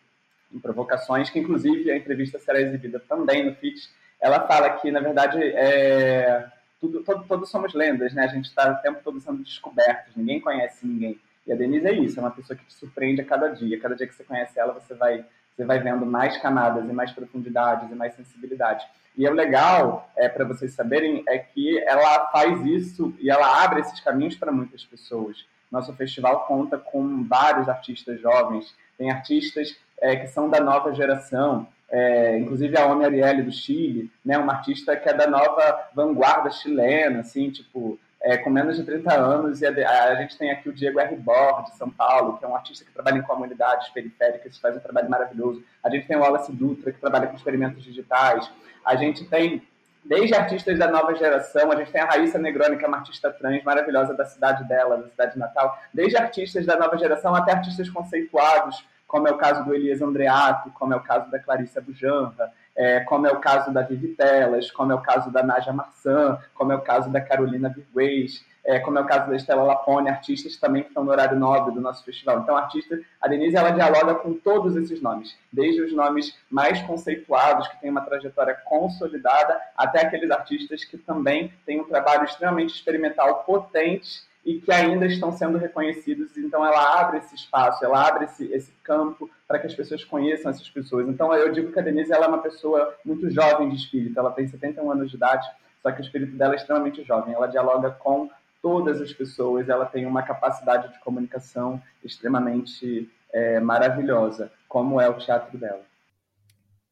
em 0.52 0.58
Provocações, 0.58 1.28
que, 1.28 1.38
inclusive, 1.38 1.90
a 1.90 1.96
entrevista 1.96 2.38
será 2.38 2.60
exibida 2.60 2.98
também 3.06 3.44
no 3.44 3.54
FIT. 3.54 3.90
Ela 4.20 4.46
fala 4.46 4.70
que, 4.70 4.90
na 4.90 5.00
verdade, 5.00 5.42
é, 5.42 6.46
tudo, 6.80 7.02
todo, 7.02 7.24
todos 7.24 7.50
somos 7.50 7.74
lendas, 7.74 8.12
né? 8.12 8.24
A 8.24 8.28
gente 8.28 8.46
está 8.46 8.70
o 8.70 8.82
tempo 8.82 9.00
todo 9.02 9.20
sendo 9.20 9.42
descobertos, 9.42 10.14
ninguém 10.16 10.40
conhece 10.40 10.86
ninguém. 10.86 11.18
E 11.46 11.52
a 11.52 11.56
Denise 11.56 11.86
é 11.86 11.92
isso, 11.92 12.18
é 12.18 12.22
uma 12.22 12.30
pessoa 12.30 12.56
que 12.56 12.64
te 12.64 12.74
surpreende 12.74 13.20
a 13.20 13.24
cada 13.24 13.48
dia. 13.48 13.80
Cada 13.80 13.96
dia 13.96 14.06
que 14.06 14.14
você 14.14 14.24
conhece 14.24 14.58
ela, 14.58 14.74
você 14.74 14.94
vai, 14.94 15.24
você 15.56 15.64
vai 15.64 15.78
vendo 15.78 16.04
mais 16.04 16.36
camadas 16.38 16.88
e 16.88 16.92
mais 16.92 17.10
profundidades 17.12 17.90
e 17.90 17.94
mais 17.94 18.14
sensibilidade. 18.14 18.86
E 19.16 19.26
o 19.26 19.32
legal, 19.32 20.08
é, 20.16 20.28
para 20.28 20.44
vocês 20.44 20.72
saberem, 20.74 21.24
é 21.26 21.38
que 21.38 21.78
ela 21.80 22.28
faz 22.30 22.64
isso 22.64 23.14
e 23.18 23.30
ela 23.30 23.64
abre 23.64 23.80
esses 23.80 23.98
caminhos 23.98 24.36
para 24.36 24.52
muitas 24.52 24.84
pessoas. 24.84 25.44
Nosso 25.72 25.92
festival 25.94 26.46
conta 26.46 26.78
com 26.78 27.24
vários 27.24 27.68
artistas 27.68 28.20
jovens, 28.20 28.74
tem 28.96 29.10
artistas 29.10 29.76
é, 30.00 30.16
que 30.16 30.28
são 30.28 30.48
da 30.48 30.60
nova 30.60 30.94
geração, 30.94 31.66
é, 31.90 32.38
inclusive 32.38 32.76
a 32.76 32.86
Omi 32.86 33.04
Ariely 33.04 33.42
do 33.42 33.52
Chile, 33.52 34.10
né, 34.24 34.36
uma 34.36 34.54
artista 34.54 34.96
que 34.96 35.08
é 35.08 35.14
da 35.14 35.26
nova 35.26 35.88
vanguarda 35.94 36.50
chilena, 36.50 37.20
assim, 37.20 37.50
tipo, 37.50 37.98
é, 38.20 38.36
com 38.36 38.50
menos 38.50 38.76
de 38.76 38.84
30 38.84 39.14
anos, 39.14 39.62
e 39.62 39.66
a, 39.66 40.04
a, 40.04 40.14
gente 40.16 40.36
tem 40.36 40.50
aqui 40.50 40.68
o 40.68 40.72
Diego 40.72 40.98
R. 40.98 41.16
Bor, 41.16 41.64
de 41.64 41.76
São 41.76 41.88
Paulo, 41.88 42.36
que 42.36 42.44
é 42.44 42.48
um 42.48 42.56
artista 42.56 42.84
que 42.84 42.92
trabalha 42.92 43.18
em 43.18 43.22
comunidades 43.22 43.88
periféricas, 43.90 44.58
faz 44.58 44.76
um 44.76 44.80
trabalho 44.80 45.08
maravilhoso. 45.08 45.62
A 45.82 45.88
gente 45.88 46.06
tem 46.06 46.16
o 46.16 46.20
Wallace 46.20 46.52
Dutra, 46.52 46.92
que 46.92 47.00
trabalha 47.00 47.28
com 47.28 47.36
experimentos 47.36 47.82
digitais. 47.82 48.50
A 48.84 48.96
gente 48.96 49.24
tem, 49.24 49.62
desde 50.04 50.34
artistas 50.34 50.78
da 50.78 50.90
nova 50.90 51.14
geração, 51.14 51.70
a 51.70 51.76
gente 51.76 51.92
tem 51.92 52.00
a 52.00 52.06
Raíssa 52.06 52.38
Negroni, 52.38 52.76
que 52.76 52.84
é 52.84 52.88
uma 52.88 52.98
artista 52.98 53.30
trans 53.30 53.62
maravilhosa 53.62 54.14
da 54.14 54.24
cidade 54.24 54.66
dela, 54.68 54.98
da 54.98 55.08
cidade 55.08 55.32
de 55.34 55.38
Natal, 55.38 55.78
desde 55.94 56.16
artistas 56.16 56.66
da 56.66 56.76
nova 56.76 56.98
geração 56.98 57.34
até 57.34 57.52
artistas 57.52 57.88
conceituados, 57.88 58.84
como 59.08 59.26
é 59.26 59.32
o 59.32 59.38
caso 59.38 59.64
do 59.64 59.74
Elias 59.74 60.02
Andreato, 60.02 60.70
como 60.72 60.92
é 60.92 60.96
o 60.96 61.00
caso 61.00 61.30
da 61.30 61.38
Clarissa 61.38 61.80
Bujanra, 61.80 62.52
é, 62.76 63.00
como 63.00 63.26
é 63.26 63.32
o 63.32 63.40
caso 63.40 63.72
da 63.72 63.80
Vivi 63.80 64.08
Telas, 64.08 64.70
como 64.70 64.92
é 64.92 64.94
o 64.94 65.00
caso 65.00 65.32
da 65.32 65.42
Naja 65.42 65.72
Marçã, 65.72 66.38
como 66.54 66.72
é 66.72 66.76
o 66.76 66.82
caso 66.82 67.10
da 67.10 67.20
Carolina 67.20 67.70
Virguês, 67.70 68.44
é, 68.64 68.78
como 68.78 68.98
é 68.98 69.00
o 69.00 69.06
caso 69.06 69.30
da 69.30 69.34
Estela 69.34 69.62
Lapone, 69.62 70.10
artistas 70.10 70.58
também 70.58 70.82
que 70.82 70.88
estão 70.88 71.02
no 71.02 71.10
horário 71.10 71.38
nobre 71.38 71.72
do 71.72 71.80
nosso 71.80 72.04
festival. 72.04 72.40
Então, 72.40 72.54
a 72.54 72.60
artista, 72.60 73.00
a 73.18 73.26
Denise, 73.26 73.56
ela 73.56 73.70
dialoga 73.70 74.14
com 74.16 74.34
todos 74.34 74.76
esses 74.76 75.00
nomes, 75.00 75.34
desde 75.50 75.80
os 75.80 75.92
nomes 75.92 76.36
mais 76.50 76.82
conceituados, 76.82 77.66
que 77.66 77.80
têm 77.80 77.90
uma 77.90 78.02
trajetória 78.02 78.54
consolidada, 78.66 79.58
até 79.74 80.02
aqueles 80.02 80.30
artistas 80.30 80.84
que 80.84 80.98
também 80.98 81.50
têm 81.64 81.80
um 81.80 81.84
trabalho 81.84 82.24
extremamente 82.24 82.74
experimental, 82.74 83.42
potente 83.44 84.27
e 84.48 84.62
que 84.62 84.72
ainda 84.72 85.04
estão 85.04 85.30
sendo 85.30 85.58
reconhecidos. 85.58 86.34
Então, 86.38 86.64
ela 86.64 86.98
abre 86.98 87.18
esse 87.18 87.34
espaço, 87.34 87.84
ela 87.84 88.08
abre 88.08 88.24
esse, 88.24 88.50
esse 88.50 88.72
campo 88.82 89.28
para 89.46 89.58
que 89.58 89.66
as 89.66 89.74
pessoas 89.74 90.02
conheçam 90.02 90.50
essas 90.50 90.70
pessoas. 90.70 91.06
Então, 91.06 91.34
eu 91.34 91.52
digo 91.52 91.70
que 91.70 91.78
a 91.78 91.82
Denise 91.82 92.10
ela 92.10 92.24
é 92.24 92.28
uma 92.28 92.40
pessoa 92.40 92.96
muito 93.04 93.28
jovem 93.28 93.68
de 93.68 93.76
espírito, 93.76 94.18
ela 94.18 94.30
tem 94.30 94.48
71 94.48 94.90
anos 94.90 95.10
de 95.10 95.16
idade, 95.16 95.46
só 95.82 95.92
que 95.92 96.00
o 96.00 96.02
espírito 96.02 96.34
dela 96.34 96.54
é 96.54 96.56
extremamente 96.56 97.04
jovem. 97.04 97.34
Ela 97.34 97.46
dialoga 97.46 97.90
com 97.90 98.30
todas 98.62 99.02
as 99.02 99.12
pessoas, 99.12 99.68
ela 99.68 99.84
tem 99.84 100.06
uma 100.06 100.22
capacidade 100.22 100.94
de 100.94 100.98
comunicação 101.00 101.78
extremamente 102.02 103.06
é, 103.30 103.60
maravilhosa, 103.60 104.50
como 104.66 104.98
é 104.98 105.10
o 105.10 105.18
teatro 105.18 105.58
dela. 105.58 105.82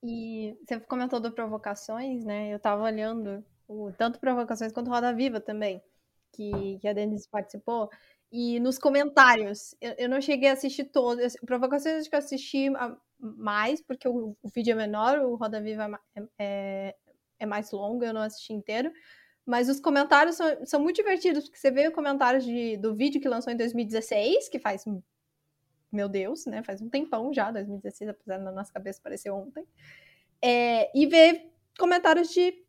E 0.02 0.54
você 0.62 0.78
comentou 0.78 1.20
do 1.20 1.32
Provocações, 1.32 2.22
né? 2.22 2.52
Eu 2.52 2.58
estava 2.58 2.82
olhando 2.82 3.42
o, 3.66 3.90
tanto 3.96 4.20
Provocações 4.20 4.72
quanto 4.72 4.90
Roda 4.90 5.14
Viva 5.14 5.40
também 5.40 5.80
que, 6.36 6.78
que 6.80 6.88
a 6.88 6.92
Denise 6.92 7.28
participou. 7.28 7.88
E 8.30 8.58
nos 8.60 8.78
comentários, 8.78 9.74
eu, 9.80 9.94
eu 9.98 10.08
não 10.08 10.20
cheguei 10.20 10.48
a 10.48 10.52
assistir 10.52 10.84
todos. 10.84 11.34
Provocações 11.46 12.00
acho 12.00 12.10
que 12.10 12.14
eu 12.14 12.18
assisti 12.18 12.68
mais, 13.18 13.80
porque 13.80 14.08
o, 14.08 14.36
o 14.42 14.48
vídeo 14.48 14.72
é 14.72 14.74
menor, 14.74 15.20
o 15.20 15.36
Roda 15.36 15.60
Viva 15.60 15.98
é, 16.14 16.22
é, 16.38 16.96
é, 17.38 17.46
mais 17.46 17.70
longo, 17.70 18.04
eu 18.04 18.12
não 18.12 18.20
assisti 18.20 18.52
inteiro. 18.52 18.92
Mas 19.44 19.68
os 19.68 19.80
comentários 19.80 20.36
são, 20.36 20.66
são 20.66 20.80
muito 20.80 20.96
divertidos, 20.96 21.44
porque 21.44 21.58
você 21.58 21.70
vê 21.70 21.86
os 21.86 21.94
comentários 21.94 22.44
de, 22.44 22.76
do 22.76 22.96
vídeo 22.96 23.20
que 23.20 23.28
lançou 23.28 23.52
em 23.52 23.56
2016, 23.56 24.48
que 24.48 24.58
faz, 24.58 24.84
meu 25.92 26.08
Deus, 26.08 26.46
né? 26.46 26.64
Faz 26.64 26.82
um 26.82 26.88
tempão 26.88 27.32
já, 27.32 27.52
2016, 27.52 28.10
apesar 28.10 28.38
da 28.38 28.50
nossa 28.50 28.72
cabeça 28.72 29.00
parecer 29.00 29.30
ontem. 29.30 29.64
É, 30.42 30.90
e 30.98 31.06
vê 31.06 31.48
comentários 31.78 32.30
de 32.30 32.65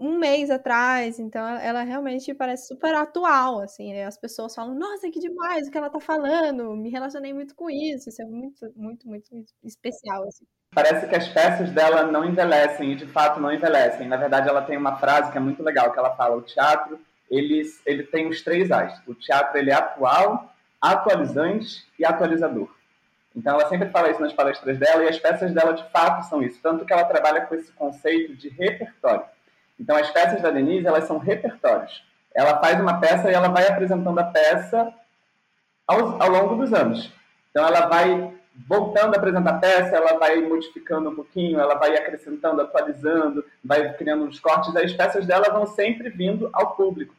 um 0.00 0.18
mês 0.18 0.50
atrás, 0.50 1.18
então 1.18 1.46
ela 1.46 1.82
realmente 1.82 2.32
parece 2.34 2.68
super 2.68 2.94
atual, 2.94 3.60
assim, 3.60 3.92
né? 3.92 4.04
As 4.04 4.18
pessoas 4.18 4.54
falam, 4.54 4.74
nossa, 4.74 5.10
que 5.10 5.20
demais 5.20 5.66
o 5.66 5.70
que 5.70 5.78
ela 5.78 5.90
tá 5.90 6.00
falando, 6.00 6.76
me 6.76 6.90
relacionei 6.90 7.32
muito 7.32 7.54
com 7.54 7.70
isso, 7.70 8.08
isso 8.08 8.22
é 8.22 8.24
muito, 8.24 8.72
muito, 8.76 9.08
muito 9.08 9.30
especial, 9.62 10.24
assim. 10.24 10.44
Parece 10.74 11.06
que 11.06 11.14
as 11.14 11.28
peças 11.28 11.70
dela 11.70 12.02
não 12.04 12.24
envelhecem, 12.24 12.92
e 12.92 12.96
de 12.96 13.06
fato 13.06 13.40
não 13.40 13.52
envelhecem. 13.52 14.08
Na 14.08 14.16
verdade, 14.16 14.48
ela 14.48 14.62
tem 14.62 14.76
uma 14.76 14.96
frase 14.96 15.30
que 15.30 15.38
é 15.38 15.40
muito 15.40 15.62
legal, 15.62 15.92
que 15.92 15.98
ela 15.98 16.16
fala, 16.16 16.36
o 16.36 16.42
teatro, 16.42 16.98
ele, 17.30 17.62
ele 17.86 18.02
tem 18.02 18.28
os 18.28 18.42
três 18.42 18.70
A's. 18.72 19.00
O 19.06 19.14
teatro, 19.14 19.56
ele 19.56 19.70
é 19.70 19.74
atual, 19.74 20.52
atualizante 20.80 21.86
e 21.98 22.04
atualizador. 22.04 22.68
Então, 23.36 23.54
ela 23.58 23.68
sempre 23.68 23.88
fala 23.90 24.10
isso 24.10 24.20
nas 24.20 24.32
palestras 24.32 24.78
dela, 24.78 25.04
e 25.04 25.08
as 25.08 25.18
peças 25.18 25.52
dela, 25.52 25.72
de 25.74 25.88
fato, 25.90 26.28
são 26.28 26.42
isso. 26.42 26.60
Tanto 26.62 26.84
que 26.84 26.92
ela 26.92 27.04
trabalha 27.04 27.46
com 27.46 27.54
esse 27.54 27.70
conceito 27.72 28.34
de 28.34 28.48
repertório. 28.48 29.24
Então, 29.78 29.96
as 29.96 30.10
peças 30.10 30.40
da 30.40 30.50
Denise, 30.50 30.86
elas 30.86 31.04
são 31.04 31.18
repertórios. 31.18 32.04
Ela 32.34 32.58
faz 32.60 32.80
uma 32.80 33.00
peça 33.00 33.30
e 33.30 33.34
ela 33.34 33.48
vai 33.48 33.66
apresentando 33.66 34.18
a 34.18 34.24
peça 34.24 34.92
ao, 35.86 36.22
ao 36.22 36.28
longo 36.28 36.56
dos 36.56 36.72
anos. 36.72 37.12
Então, 37.50 37.66
ela 37.66 37.86
vai 37.86 38.32
voltando 38.68 39.14
a 39.14 39.16
apresentar 39.16 39.50
a 39.50 39.58
peça, 39.58 39.96
ela 39.96 40.18
vai 40.18 40.40
modificando 40.40 41.10
um 41.10 41.14
pouquinho, 41.14 41.58
ela 41.58 41.74
vai 41.74 41.96
acrescentando, 41.96 42.60
atualizando, 42.60 43.44
vai 43.64 43.92
criando 43.94 44.24
uns 44.24 44.38
cortes. 44.38 44.74
As 44.76 44.92
peças 44.92 45.26
dela 45.26 45.50
vão 45.50 45.66
sempre 45.66 46.08
vindo 46.08 46.48
ao 46.52 46.74
público. 46.74 47.14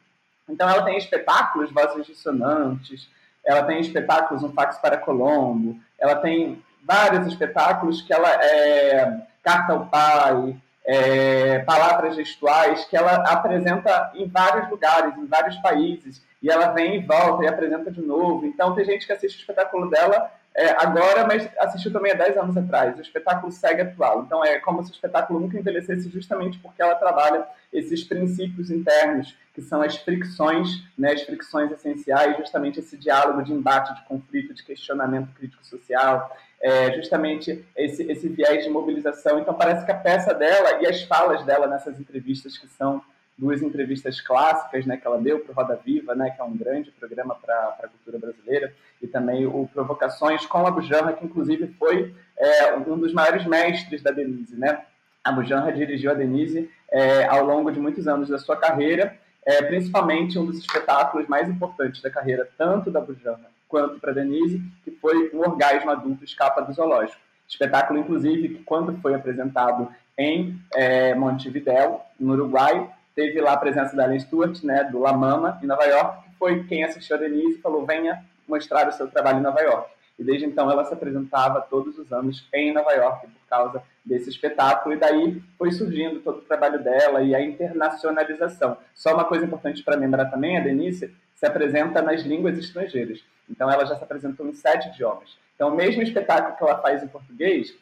Então, 0.48 0.68
ela 0.68 0.84
tem 0.84 0.96
espetáculos, 0.96 1.72
vozes 1.72 2.06
dissonantes, 2.06 3.08
ela 3.44 3.64
tem 3.64 3.80
espetáculos, 3.80 4.42
um 4.42 4.52
fax 4.52 4.78
para 4.78 4.96
Colombo, 4.96 5.78
ela 5.98 6.16
tem 6.16 6.62
vários 6.84 7.26
espetáculos 7.26 8.00
que 8.02 8.12
ela 8.12 8.28
é 8.28 9.26
Carta 9.42 9.72
ao 9.72 9.86
Pai, 9.86 10.56
é, 10.86 11.58
palavras 11.60 12.14
gestuais 12.14 12.84
que 12.84 12.96
ela 12.96 13.16
apresenta 13.30 14.12
em 14.14 14.28
vários 14.28 14.70
lugares, 14.70 15.18
em 15.18 15.26
vários 15.26 15.56
países. 15.56 16.24
e 16.40 16.48
ela 16.48 16.68
vem 16.68 16.96
e 16.96 17.04
volta 17.04 17.44
e 17.44 17.48
apresenta 17.48 17.90
de 17.90 18.00
novo. 18.00 18.46
Então 18.46 18.74
tem 18.74 18.84
gente 18.84 19.06
que 19.06 19.12
assiste 19.12 19.38
o 19.38 19.40
espetáculo 19.40 19.90
dela 19.90 20.30
é, 20.54 20.70
agora, 20.82 21.26
mas 21.26 21.48
assistiu 21.58 21.92
também 21.92 22.12
há 22.12 22.14
10 22.14 22.36
anos 22.38 22.56
atrás. 22.56 22.96
O 22.96 23.02
espetáculo 23.02 23.50
segue 23.50 23.82
atual. 23.82 24.22
Então 24.22 24.44
é 24.44 24.58
como 24.60 24.82
se 24.84 24.90
o 24.90 24.94
espetáculo 24.94 25.40
nunca 25.40 25.58
envelhecesse 25.58 26.08
justamente 26.08 26.58
porque 26.60 26.80
ela 26.80 26.94
trabalha 26.94 27.46
esses 27.72 28.04
princípios 28.04 28.70
internos, 28.70 29.36
que 29.54 29.60
são 29.60 29.82
as 29.82 29.96
fricções, 29.96 30.82
né, 30.96 31.12
as 31.12 31.22
fricções 31.22 31.70
essenciais, 31.72 32.36
justamente 32.38 32.78
esse 32.78 32.96
diálogo 32.96 33.42
de 33.42 33.52
embate, 33.52 33.94
de 33.94 34.04
conflito, 34.04 34.54
de 34.54 34.64
questionamento 34.64 35.34
crítico-social, 35.34 36.30
é, 36.60 36.92
justamente 36.92 37.64
esse, 37.76 38.02
esse 38.10 38.28
viés 38.28 38.64
de 38.64 38.70
mobilização. 38.70 39.38
Então 39.38 39.54
parece 39.54 39.84
que 39.84 39.92
a 39.92 39.96
peça 39.96 40.34
dela 40.34 40.82
e 40.82 40.86
as 40.86 41.02
falas 41.02 41.44
dela 41.44 41.66
nessas 41.66 41.98
entrevistas 41.98 42.56
que 42.56 42.68
são 42.68 43.02
duas 43.38 43.62
entrevistas 43.62 44.20
clássicas 44.20 44.86
né, 44.86 44.96
que 44.96 45.06
ela 45.06 45.20
deu 45.20 45.40
para 45.40 45.52
o 45.52 45.54
Roda 45.54 45.78
Viva, 45.84 46.14
né, 46.14 46.30
que 46.30 46.40
é 46.40 46.44
um 46.44 46.56
grande 46.56 46.90
programa 46.90 47.34
para 47.34 47.76
a 47.82 47.88
cultura 47.88 48.18
brasileira, 48.18 48.72
e 49.02 49.06
também 49.06 49.46
o 49.46 49.68
Provocações 49.72 50.46
com 50.46 50.66
a 50.66 50.70
Bujanra, 50.70 51.12
que 51.12 51.24
inclusive 51.24 51.68
foi 51.78 52.14
é, 52.38 52.74
um 52.74 52.98
dos 52.98 53.12
maiores 53.12 53.44
mestres 53.44 54.02
da 54.02 54.10
Denise. 54.10 54.56
Né? 54.56 54.82
A 55.22 55.30
Bujanra 55.32 55.70
dirigiu 55.72 56.10
a 56.10 56.14
Denise 56.14 56.70
é, 56.90 57.26
ao 57.26 57.44
longo 57.44 57.70
de 57.70 57.78
muitos 57.78 58.08
anos 58.08 58.30
da 58.30 58.38
sua 58.38 58.56
carreira, 58.56 59.18
é, 59.44 59.62
principalmente 59.62 60.38
um 60.38 60.46
dos 60.46 60.58
espetáculos 60.58 61.28
mais 61.28 61.46
importantes 61.46 62.00
da 62.00 62.10
carreira, 62.10 62.48
tanto 62.56 62.90
da 62.90 63.00
Bujanra 63.00 63.55
quanto 63.68 64.00
para 64.00 64.12
Denise, 64.12 64.62
que 64.84 64.90
foi 64.90 65.30
o 65.32 65.40
Orgasmo 65.40 65.90
Adulto 65.90 66.24
Escapa 66.24 66.62
do 66.62 66.72
Zoológico. 66.72 67.20
Espetáculo, 67.48 68.00
inclusive, 68.00 68.48
que 68.48 68.64
quando 68.64 69.00
foi 69.00 69.14
apresentado 69.14 69.88
em 70.18 70.58
é, 70.74 71.14
Montevidéu, 71.14 72.00
no 72.18 72.32
Uruguai, 72.32 72.90
teve 73.14 73.40
lá 73.40 73.52
a 73.52 73.58
presença 73.58 73.94
da 73.94 74.04
Ellen 74.04 74.20
Stewart, 74.20 74.62
né, 74.62 74.84
do 74.84 74.98
La 74.98 75.12
Mama, 75.12 75.58
em 75.62 75.66
Nova 75.66 75.84
York, 75.84 76.24
que 76.24 76.36
foi 76.36 76.64
quem 76.64 76.84
assistiu 76.84 77.16
a 77.16 77.18
Denise 77.18 77.58
e 77.58 77.62
falou: 77.62 77.86
venha 77.86 78.24
mostrar 78.48 78.88
o 78.88 78.92
seu 78.92 79.08
trabalho 79.08 79.38
em 79.38 79.42
Nova 79.42 79.60
York. 79.60 79.90
E 80.18 80.24
desde 80.24 80.46
então 80.46 80.70
ela 80.70 80.84
se 80.84 80.94
apresentava 80.94 81.60
todos 81.60 81.98
os 81.98 82.10
anos 82.10 82.48
em 82.52 82.72
Nova 82.72 82.92
York 82.92 83.26
por 83.26 83.48
causa 83.48 83.82
desse 84.04 84.30
espetáculo, 84.30 84.94
e 84.94 84.98
daí 84.98 85.42
foi 85.58 85.72
surgindo 85.72 86.20
todo 86.20 86.38
o 86.38 86.42
trabalho 86.42 86.82
dela 86.82 87.22
e 87.22 87.34
a 87.34 87.40
internacionalização. 87.40 88.76
Só 88.94 89.14
uma 89.14 89.24
coisa 89.24 89.44
importante 89.44 89.82
para 89.82 89.96
lembrar 89.96 90.26
também: 90.26 90.56
a 90.56 90.60
Denise 90.60 91.14
se 91.34 91.46
apresenta 91.46 92.00
nas 92.00 92.22
línguas 92.22 92.58
estrangeiras. 92.58 93.22
Então 93.48 93.70
ela 93.70 93.84
já 93.84 93.96
se 93.96 94.04
apresentou 94.04 94.46
em 94.46 94.54
sete 94.54 94.88
idiomas. 94.88 95.36
Então, 95.54 95.68
o 95.68 95.74
mesmo 95.74 96.02
espetáculo 96.02 96.56
que 96.56 96.62
ela 96.62 96.78
faz 96.82 97.02
em 97.02 97.08
português, 97.08 97.74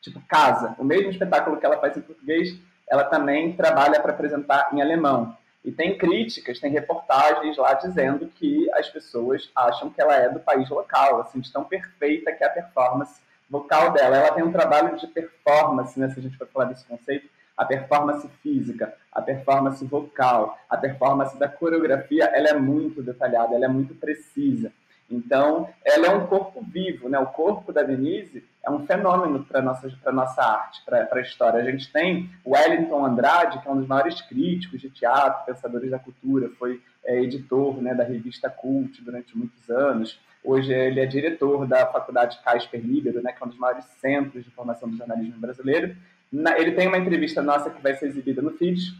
tipo 0.00 0.20
Casa, 0.28 0.74
o 0.78 0.84
mesmo 0.84 1.10
espetáculo 1.10 1.58
que 1.58 1.66
ela 1.66 1.78
faz 1.78 1.96
em 1.96 2.00
português, 2.00 2.58
ela 2.88 3.04
também 3.04 3.52
trabalha 3.52 4.00
para 4.00 4.12
apresentar 4.12 4.70
em 4.72 4.80
alemão. 4.80 5.36
E 5.64 5.70
tem 5.70 5.98
críticas, 5.98 6.58
tem 6.58 6.70
reportagens 6.70 7.58
lá 7.58 7.74
dizendo 7.74 8.26
que 8.28 8.70
as 8.72 8.88
pessoas 8.88 9.50
acham 9.54 9.90
que 9.90 10.00
ela 10.00 10.14
é 10.14 10.28
do 10.28 10.40
país 10.40 10.68
local, 10.70 11.20
assim, 11.20 11.40
de 11.40 11.52
tão 11.52 11.64
perfeita 11.64 12.32
que 12.32 12.42
é 12.42 12.46
a 12.46 12.50
performance 12.50 13.20
vocal 13.50 13.92
dela. 13.92 14.16
Ela 14.16 14.32
tem 14.32 14.44
um 14.44 14.52
trabalho 14.52 14.96
de 14.96 15.06
performance, 15.06 15.98
né, 15.98 16.08
se 16.10 16.20
a 16.20 16.22
gente 16.22 16.38
for 16.38 16.46
falar 16.46 16.66
desse 16.66 16.84
conceito, 16.86 17.28
a 17.56 17.64
performance 17.64 18.26
física, 18.42 18.94
a 19.12 19.20
performance 19.20 19.84
vocal, 19.84 20.56
a 20.70 20.76
performance 20.76 21.36
da 21.36 21.48
coreografia, 21.48 22.26
ela 22.26 22.48
é 22.48 22.54
muito 22.54 23.02
detalhada, 23.02 23.54
ela 23.54 23.64
é 23.64 23.68
muito 23.68 23.94
precisa. 23.96 24.72
Então, 25.10 25.68
ela 25.84 26.06
é 26.06 26.10
um 26.10 26.26
corpo 26.26 26.62
vivo, 26.62 27.08
né? 27.08 27.18
O 27.18 27.26
corpo 27.26 27.72
da 27.72 27.82
Denise 27.82 28.44
é 28.62 28.70
um 28.70 28.86
fenômeno 28.86 29.42
para 29.44 29.62
nossa 29.62 29.88
para 30.02 30.12
nossa 30.12 30.42
arte, 30.42 30.82
para 30.84 31.08
a 31.10 31.20
história. 31.20 31.60
A 31.60 31.70
gente 31.70 31.90
tem 31.90 32.30
o 32.44 32.50
Wellington 32.50 33.04
Andrade, 33.04 33.60
que 33.60 33.68
é 33.68 33.70
um 33.70 33.78
dos 33.78 33.88
maiores 33.88 34.20
críticos 34.20 34.80
de 34.80 34.90
teatro, 34.90 35.46
pensadores 35.46 35.90
da 35.90 35.98
cultura, 35.98 36.50
foi 36.58 36.82
é, 37.04 37.22
editor, 37.22 37.80
né, 37.80 37.94
da 37.94 38.04
revista 38.04 38.50
Cult 38.50 39.02
durante 39.02 39.36
muitos 39.36 39.70
anos. 39.70 40.20
Hoje 40.44 40.72
ele 40.72 41.00
é 41.00 41.06
diretor 41.06 41.66
da 41.66 41.86
Faculdade 41.86 42.38
Casper 42.44 42.80
Libero, 42.80 43.22
né, 43.22 43.32
que 43.32 43.42
é 43.42 43.46
um 43.46 43.50
dos 43.50 43.58
maiores 43.58 43.84
centros 44.00 44.44
de 44.44 44.50
formação 44.50 44.88
do 44.90 44.96
jornalismo 44.96 45.40
brasileiro. 45.40 45.96
Na, 46.30 46.58
ele 46.58 46.72
tem 46.72 46.86
uma 46.86 46.98
entrevista 46.98 47.40
nossa 47.40 47.70
que 47.70 47.82
vai 47.82 47.94
ser 47.94 48.06
exibida 48.06 48.42
no 48.42 48.50
feed, 48.50 48.92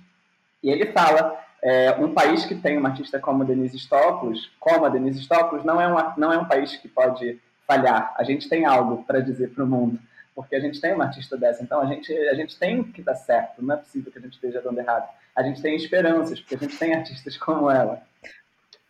e 0.63 0.71
ele 0.71 0.87
fala 0.87 1.39
é, 1.63 1.93
um 1.93 2.13
país 2.13 2.45
que 2.45 2.55
tem 2.55 2.77
uma 2.77 2.91
artista 2.91 3.19
como 3.19 3.45
Denise 3.45 3.79
Stoklos, 3.79 4.51
como 4.59 4.85
a 4.85 4.89
Denise 4.89 5.23
Stoklos, 5.23 5.65
não 5.65 5.81
é, 5.81 5.87
uma, 5.87 6.15
não 6.17 6.33
é 6.33 6.39
um 6.39 6.45
país 6.45 6.77
que 6.77 6.89
pode 6.89 7.41
falhar. 7.67 8.15
A 8.17 8.25
gente 8.25 8.49
tem 8.49 8.65
algo 8.65 9.05
para 9.05 9.21
dizer 9.21 9.51
para 9.51 9.65
o 9.65 9.67
mundo, 9.67 9.99
porque 10.35 10.57
a 10.57 10.61
gente 10.61 10.81
tem 10.81 10.95
uma 10.95 11.05
artista 11.05 11.37
dessa. 11.37 11.63
Então 11.63 11.81
a 11.81 11.87
gente, 11.87 12.13
a 12.13 12.35
gente 12.35 12.59
tem 12.59 12.83
que 12.83 13.03
dar 13.03 13.15
certo, 13.15 13.63
não 13.63 13.75
é 13.75 13.79
possível 13.79 14.11
que 14.11 14.19
a 14.19 14.23
gente 14.23 14.35
esteja 14.35 14.61
dando 14.61 14.79
errado. 14.79 15.09
A 15.35 15.43
gente 15.43 15.63
tem 15.63 15.77
esperanças, 15.77 16.41
porque 16.41 16.57
a 16.57 16.59
gente 16.59 16.79
tem 16.79 16.95
artistas 16.95 17.37
como 17.37 17.71
ela. 17.71 18.03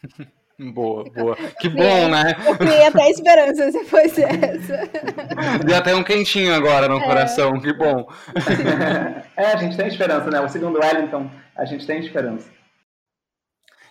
Boa, 0.60 1.04
boa. 1.04 1.36
Que 1.60 1.68
bom, 1.68 2.08
né? 2.08 2.34
Eu 2.44 2.56
criei 2.56 2.84
até 2.84 3.10
esperança 3.10 3.70
se 3.70 3.84
fosse 3.84 4.24
essa. 4.26 4.90
Deu 5.64 5.76
até 5.76 5.94
um 5.94 6.02
quentinho 6.02 6.52
agora 6.52 6.88
no 6.88 6.98
é. 6.98 7.04
coração, 7.04 7.60
que 7.60 7.72
bom. 7.72 8.08
É, 9.36 9.52
a 9.52 9.56
gente 9.56 9.76
tem 9.76 9.86
esperança, 9.86 10.28
né? 10.30 10.40
O 10.40 10.48
segundo 10.48 10.80
Wellington, 10.80 11.30
a 11.56 11.64
gente 11.64 11.86
tem 11.86 12.00
esperança. 12.00 12.50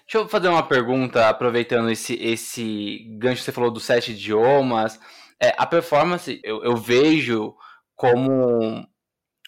Deixa 0.06 0.18
eu 0.18 0.28
fazer 0.28 0.50
uma 0.50 0.64
pergunta, 0.64 1.30
aproveitando 1.30 1.90
esse, 1.90 2.16
esse 2.16 3.06
gancho 3.18 3.38
que 3.38 3.46
você 3.46 3.52
falou 3.54 3.72
dos 3.72 3.86
sete 3.86 4.12
idiomas. 4.12 5.00
É, 5.42 5.54
a 5.58 5.66
performance, 5.66 6.42
eu, 6.44 6.62
eu 6.66 6.76
vejo 6.76 7.56
como 7.96 8.86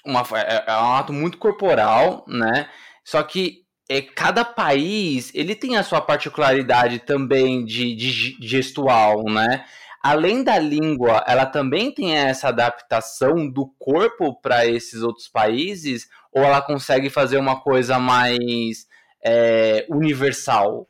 uma, 0.05 0.23
é, 0.35 0.63
é 0.67 0.77
um 0.77 0.93
ato 0.93 1.11
muito 1.11 1.37
corporal, 1.37 2.23
né? 2.27 2.69
Só 3.03 3.21
que 3.23 3.58
é, 3.89 4.01
cada 4.01 4.45
país 4.45 5.31
ele 5.33 5.55
tem 5.55 5.75
a 5.75 5.83
sua 5.83 5.99
particularidade 5.99 6.99
também 6.99 7.65
de, 7.65 7.95
de, 7.95 8.37
gestual, 8.39 9.23
né? 9.23 9.65
Além 10.01 10.43
da 10.43 10.57
língua, 10.57 11.25
ela 11.27 11.45
também 11.45 11.91
tem 11.91 12.15
essa 12.15 12.47
adaptação 12.47 13.49
do 13.49 13.65
corpo 13.77 14.39
para 14.39 14.65
esses 14.65 15.01
outros 15.01 15.27
países, 15.27 16.07
ou 16.31 16.41
ela 16.41 16.61
consegue 16.61 17.09
fazer 17.09 17.37
uma 17.37 17.59
coisa 17.59 17.99
mais 17.99 18.87
é, 19.21 19.85
universal? 19.89 20.87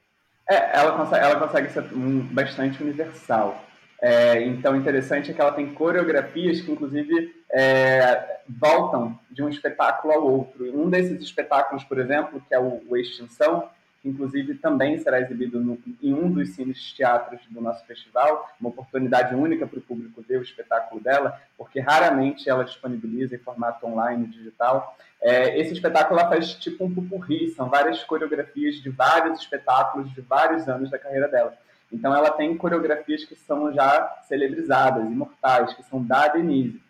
É, 0.47 0.77
ela 0.77 0.91
consegue, 0.91 1.25
ela 1.25 1.39
consegue 1.39 1.69
ser 1.69 1.83
bastante 2.31 2.83
universal. 2.83 3.65
É, 4.01 4.43
então, 4.43 4.75
interessante 4.75 5.31
é 5.31 5.33
que 5.33 5.41
ela 5.41 5.53
tem 5.53 5.73
coreografias 5.73 6.62
que, 6.62 6.71
inclusive, 6.71 7.33
é, 7.51 8.41
voltam 8.47 9.19
de 9.29 9.43
um 9.43 9.49
espetáculo 9.49 10.13
ao 10.13 10.27
outro. 10.27 10.65
Um 10.77 10.89
desses 10.89 11.21
espetáculos, 11.21 11.83
por 11.83 11.99
exemplo, 11.99 12.41
que 12.47 12.53
é 12.53 12.59
o, 12.59 12.81
o 12.88 12.97
Extinção, 12.97 13.69
que 14.01 14.09
inclusive 14.09 14.55
também 14.55 14.97
será 14.97 15.19
exibido 15.19 15.59
no, 15.59 15.77
em 16.01 16.13
um 16.13 16.31
dos 16.31 16.51
cines 16.51 16.93
teatros 16.93 17.41
do 17.49 17.59
nosso 17.59 17.85
festival, 17.85 18.49
uma 18.59 18.69
oportunidade 18.69 19.35
única 19.35 19.67
para 19.67 19.79
o 19.79 19.81
público 19.81 20.23
ver 20.27 20.38
o 20.38 20.43
espetáculo 20.43 21.01
dela, 21.01 21.39
porque 21.57 21.79
raramente 21.79 22.49
ela 22.49 22.63
disponibiliza 22.63 23.35
em 23.35 23.39
formato 23.39 23.85
online 23.85 24.27
digital. 24.27 24.95
É, 25.21 25.59
esse 25.59 25.73
espetáculo 25.73 26.19
ela 26.19 26.29
faz 26.29 26.53
tipo 26.53 26.85
um 26.85 26.93
pupurri, 26.93 27.49
são 27.49 27.69
várias 27.69 28.03
coreografias 28.03 28.75
de 28.75 28.89
vários 28.89 29.41
espetáculos 29.41 30.13
de 30.13 30.21
vários 30.21 30.67
anos 30.69 30.89
da 30.89 30.97
carreira 30.97 31.27
dela. 31.27 31.53
Então 31.91 32.15
ela 32.15 32.29
tem 32.31 32.55
coreografias 32.55 33.25
que 33.25 33.35
são 33.35 33.73
já 33.73 34.21
celebrizadas, 34.27 35.03
imortais, 35.03 35.73
que 35.73 35.83
são 35.83 36.01
da 36.01 36.27
Denise. 36.27 36.81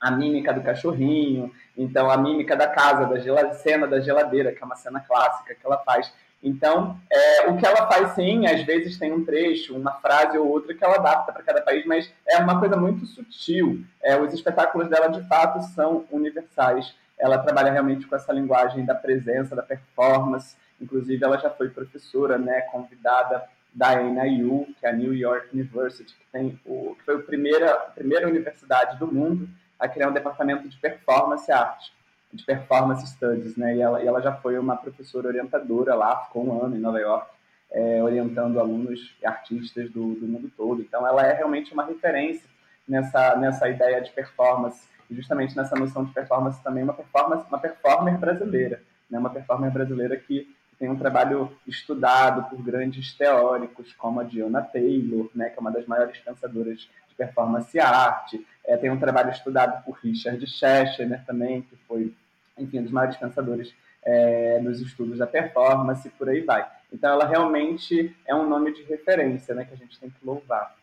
A 0.00 0.10
mímica 0.10 0.52
do 0.52 0.62
cachorrinho, 0.62 1.52
então 1.76 2.10
a 2.10 2.16
mímica 2.16 2.56
da 2.56 2.68
casa, 2.68 3.06
da 3.06 3.52
cena 3.54 3.86
da 3.86 4.00
geladeira, 4.00 4.52
que 4.52 4.62
é 4.62 4.66
uma 4.66 4.76
cena 4.76 5.00
clássica 5.00 5.54
que 5.54 5.66
ela 5.66 5.78
faz. 5.78 6.12
Então, 6.42 6.98
é, 7.10 7.48
o 7.48 7.56
que 7.56 7.66
ela 7.66 7.88
faz, 7.88 8.12
sim, 8.12 8.46
às 8.46 8.62
vezes 8.62 8.96
tem 8.96 9.12
um 9.12 9.24
trecho, 9.24 9.76
uma 9.76 9.94
frase 9.94 10.38
ou 10.38 10.46
outra 10.46 10.72
que 10.72 10.84
ela 10.84 10.96
adapta 10.96 11.32
para 11.32 11.42
cada 11.42 11.60
país, 11.60 11.84
mas 11.84 12.12
é 12.26 12.38
uma 12.38 12.60
coisa 12.60 12.76
muito 12.76 13.04
sutil. 13.06 13.84
É, 14.02 14.16
os 14.20 14.32
espetáculos 14.32 14.88
dela, 14.88 15.08
de 15.08 15.26
fato, 15.26 15.60
são 15.74 16.04
universais. 16.10 16.94
Ela 17.18 17.38
trabalha 17.38 17.72
realmente 17.72 18.06
com 18.06 18.14
essa 18.14 18.32
linguagem 18.32 18.84
da 18.84 18.94
presença, 18.94 19.56
da 19.56 19.62
performance. 19.62 20.56
Inclusive, 20.80 21.24
ela 21.24 21.38
já 21.38 21.50
foi 21.50 21.70
professora, 21.70 22.38
né, 22.38 22.60
convidada 22.70 23.42
da 23.74 24.00
NIU, 24.00 24.68
que 24.78 24.86
é 24.86 24.90
a 24.90 24.92
New 24.92 25.14
York 25.14 25.48
University, 25.52 26.14
que, 26.14 26.26
tem 26.32 26.58
o, 26.64 26.94
que 26.96 27.04
foi 27.04 27.16
a 27.16 27.18
primeira, 27.18 27.72
a 27.72 27.90
primeira 27.90 28.28
universidade 28.28 28.96
do 28.98 29.12
mundo 29.12 29.48
a 29.78 29.88
criar 29.88 30.08
um 30.08 30.12
departamento 30.12 30.68
de 30.68 30.76
performance 30.76 31.50
arte 31.50 31.92
de 32.32 32.44
performance 32.44 33.06
studies, 33.06 33.56
né? 33.56 33.76
E 33.76 33.80
ela, 33.80 34.02
e 34.02 34.06
ela 34.06 34.20
já 34.20 34.32
foi 34.32 34.58
uma 34.58 34.76
professora 34.76 35.28
orientadora 35.28 35.94
lá, 35.94 36.24
ficou 36.24 36.46
um 36.46 36.62
ano 36.62 36.76
em 36.76 36.80
Nova 36.80 37.00
York, 37.00 37.26
é, 37.70 38.02
orientando 38.02 38.58
alunos 38.60 39.14
e 39.22 39.26
artistas 39.26 39.90
do, 39.90 40.14
do 40.14 40.26
mundo 40.26 40.50
todo. 40.56 40.82
Então, 40.82 41.06
ela 41.06 41.26
é 41.26 41.32
realmente 41.32 41.72
uma 41.72 41.84
referência 41.84 42.48
nessa, 42.86 43.36
nessa 43.36 43.68
ideia 43.68 44.00
de 44.00 44.10
performance, 44.10 44.86
e 45.10 45.14
justamente 45.14 45.56
nessa 45.56 45.74
noção 45.74 46.04
de 46.04 46.12
performance 46.12 46.62
também, 46.62 46.82
uma 46.82 46.92
performance, 46.92 47.46
uma 47.48 47.58
performer 47.58 48.18
brasileira, 48.18 48.82
né? 49.10 49.18
Uma 49.18 49.30
performer 49.30 49.70
brasileira 49.70 50.16
que 50.16 50.54
tem 50.78 50.88
um 50.88 50.96
trabalho 50.96 51.50
estudado 51.66 52.48
por 52.48 52.62
grandes 52.62 53.12
teóricos, 53.14 53.92
como 53.94 54.20
a 54.20 54.24
Diana 54.24 54.62
Taylor, 54.62 55.28
né, 55.34 55.48
que 55.48 55.58
é 55.58 55.60
uma 55.60 55.72
das 55.72 55.84
maiores 55.86 56.16
pensadoras 56.18 56.88
performance 57.18 57.78
arte. 57.78 58.46
É, 58.64 58.76
tem 58.76 58.90
um 58.90 58.98
trabalho 58.98 59.30
estudado 59.30 59.84
por 59.84 59.98
Richard 59.98 60.46
Schechner 60.46 61.24
também, 61.26 61.62
que 61.62 61.76
foi, 61.88 62.14
enfim, 62.56 62.78
um 62.78 62.82
dos 62.84 62.92
maiores 62.92 63.16
pensadores 63.16 63.74
é, 64.02 64.60
nos 64.60 64.80
estudos 64.80 65.18
da 65.18 65.26
performance, 65.26 66.08
por 66.10 66.28
aí 66.28 66.40
vai. 66.40 66.66
Então 66.92 67.10
ela 67.12 67.26
realmente 67.26 68.16
é 68.24 68.34
um 68.34 68.48
nome 68.48 68.72
de 68.72 68.82
referência, 68.84 69.54
né, 69.54 69.64
que 69.64 69.74
a 69.74 69.76
gente 69.76 69.98
tem 69.98 70.08
que 70.08 70.24
louvar. 70.24 70.74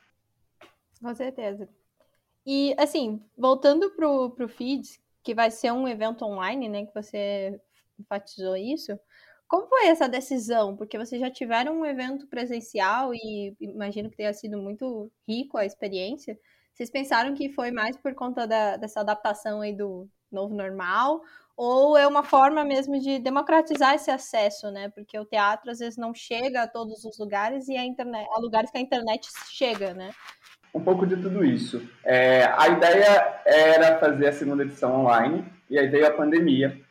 Com 1.01 1.15
certeza. 1.15 1.67
E 2.45 2.75
assim, 2.77 3.23
voltando 3.37 3.89
pro, 3.91 4.29
pro 4.31 4.47
Feeds, 4.47 4.99
que 5.23 5.33
vai 5.33 5.49
ser 5.49 5.71
um 5.71 5.87
evento 5.87 6.23
online, 6.23 6.69
né, 6.69 6.85
que 6.85 6.93
você 6.93 7.59
enfatizou 7.99 8.55
isso. 8.55 8.99
Como 9.47 9.67
foi 9.67 9.87
essa 9.87 10.09
decisão? 10.09 10.75
Porque 10.75 10.97
vocês 10.97 11.21
já 11.21 11.29
tiveram 11.29 11.79
um 11.79 11.85
evento 11.85 12.27
presencial 12.27 13.13
e 13.13 13.55
imagino 13.59 14.09
que 14.09 14.17
tenha 14.17 14.33
sido 14.33 14.57
muito 14.57 15.11
rico 15.27 15.57
a 15.57 15.65
experiência. 15.65 16.37
Vocês 16.73 16.89
pensaram 16.89 17.33
que 17.33 17.49
foi 17.49 17.71
mais 17.71 17.95
por 17.95 18.13
conta 18.15 18.45
da, 18.47 18.75
dessa 18.75 19.01
adaptação 19.01 19.61
aí 19.61 19.73
do 19.73 20.09
novo 20.31 20.53
normal? 20.53 21.21
Ou 21.55 21.95
é 21.97 22.05
uma 22.05 22.23
forma 22.23 22.65
mesmo 22.65 22.99
de 22.99 23.17
democratizar 23.19 23.95
esse 23.95 24.11
acesso, 24.11 24.69
né? 24.71 24.89
Porque 24.89 25.17
o 25.17 25.23
teatro 25.23 25.71
às 25.71 25.79
vezes 25.79 25.95
não 25.95 26.13
chega 26.13 26.63
a 26.63 26.67
todos 26.67 27.05
os 27.05 27.17
lugares 27.17 27.69
e 27.69 27.77
a 27.77 27.85
internet, 27.85 28.27
a 28.35 28.39
lugares 28.39 28.69
que 28.69 28.77
a 28.77 28.81
internet 28.81 29.29
chega, 29.49 29.93
né? 29.93 30.11
Um 30.73 30.83
pouco 30.83 31.07
de 31.07 31.15
tudo 31.15 31.45
isso. 31.45 31.81
É, 32.03 32.43
a 32.57 32.67
ideia 32.67 33.41
era 33.45 33.97
fazer 33.97 34.27
a 34.27 34.33
segunda 34.33 34.63
edição 34.63 34.99
online 34.99 35.45
e 35.69 35.79
aí 35.79 35.87
veio 35.87 36.07
a 36.07 36.11
pandemia. 36.11 36.84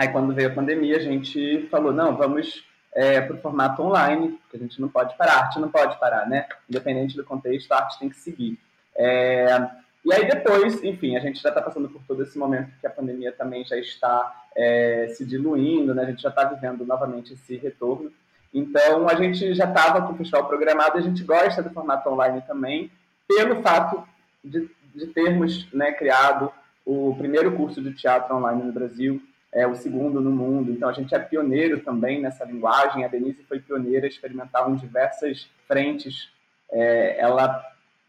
Aí 0.00 0.08
quando 0.08 0.32
veio 0.32 0.48
a 0.48 0.54
pandemia 0.54 0.96
a 0.96 1.00
gente 1.00 1.68
falou 1.70 1.92
não, 1.92 2.16
vamos 2.16 2.64
é, 2.90 3.20
para 3.20 3.36
o 3.36 3.38
formato 3.38 3.82
online, 3.82 4.30
porque 4.30 4.56
a 4.56 4.60
gente 4.60 4.80
não 4.80 4.88
pode 4.88 5.14
parar, 5.14 5.34
a 5.34 5.38
arte 5.40 5.60
não 5.60 5.68
pode 5.68 6.00
parar, 6.00 6.26
né? 6.26 6.46
Independente 6.66 7.14
do 7.14 7.22
contexto, 7.22 7.70
a 7.70 7.80
arte 7.80 7.98
tem 7.98 8.08
que 8.08 8.16
seguir. 8.16 8.58
É, 8.96 9.68
e 10.02 10.10
aí 10.10 10.26
depois, 10.26 10.82
enfim, 10.82 11.18
a 11.18 11.20
gente 11.20 11.42
já 11.42 11.50
está 11.50 11.60
passando 11.60 11.86
por 11.90 12.00
todo 12.08 12.22
esse 12.22 12.38
momento 12.38 12.70
que 12.80 12.86
a 12.86 12.90
pandemia 12.90 13.30
também 13.30 13.62
já 13.62 13.76
está 13.76 14.42
é, 14.56 15.08
se 15.08 15.22
diluindo, 15.22 15.94
né? 15.94 16.04
A 16.04 16.06
gente 16.06 16.22
já 16.22 16.30
está 16.30 16.44
vivendo 16.44 16.86
novamente 16.86 17.34
esse 17.34 17.58
retorno. 17.58 18.10
Então 18.54 19.06
a 19.06 19.14
gente 19.16 19.52
já 19.52 19.66
estava 19.66 20.00
com 20.06 20.14
o 20.14 20.16
festival 20.16 20.48
programado, 20.48 20.96
a 20.96 21.02
gente 21.02 21.22
gosta 21.24 21.62
do 21.62 21.68
formato 21.68 22.08
online 22.08 22.42
também, 22.46 22.90
pelo 23.28 23.60
fato 23.60 24.02
de, 24.42 24.66
de 24.94 25.08
termos 25.08 25.70
né, 25.74 25.92
criado 25.92 26.50
o 26.86 27.14
primeiro 27.18 27.54
curso 27.54 27.82
de 27.82 27.92
teatro 27.92 28.34
online 28.34 28.62
no 28.62 28.72
Brasil, 28.72 29.20
é 29.52 29.66
o 29.66 29.74
segundo 29.74 30.20
no 30.20 30.30
mundo. 30.30 30.70
Então 30.70 30.88
a 30.88 30.92
gente 30.92 31.14
é 31.14 31.18
pioneiro 31.18 31.80
também 31.80 32.20
nessa 32.20 32.44
linguagem. 32.44 33.04
A 33.04 33.08
Denise 33.08 33.42
foi 33.44 33.60
pioneira 33.60 34.06
experimental 34.06 34.70
em 34.70 34.76
diversas 34.76 35.48
frentes. 35.66 36.30
É, 36.70 37.18
ela 37.18 37.64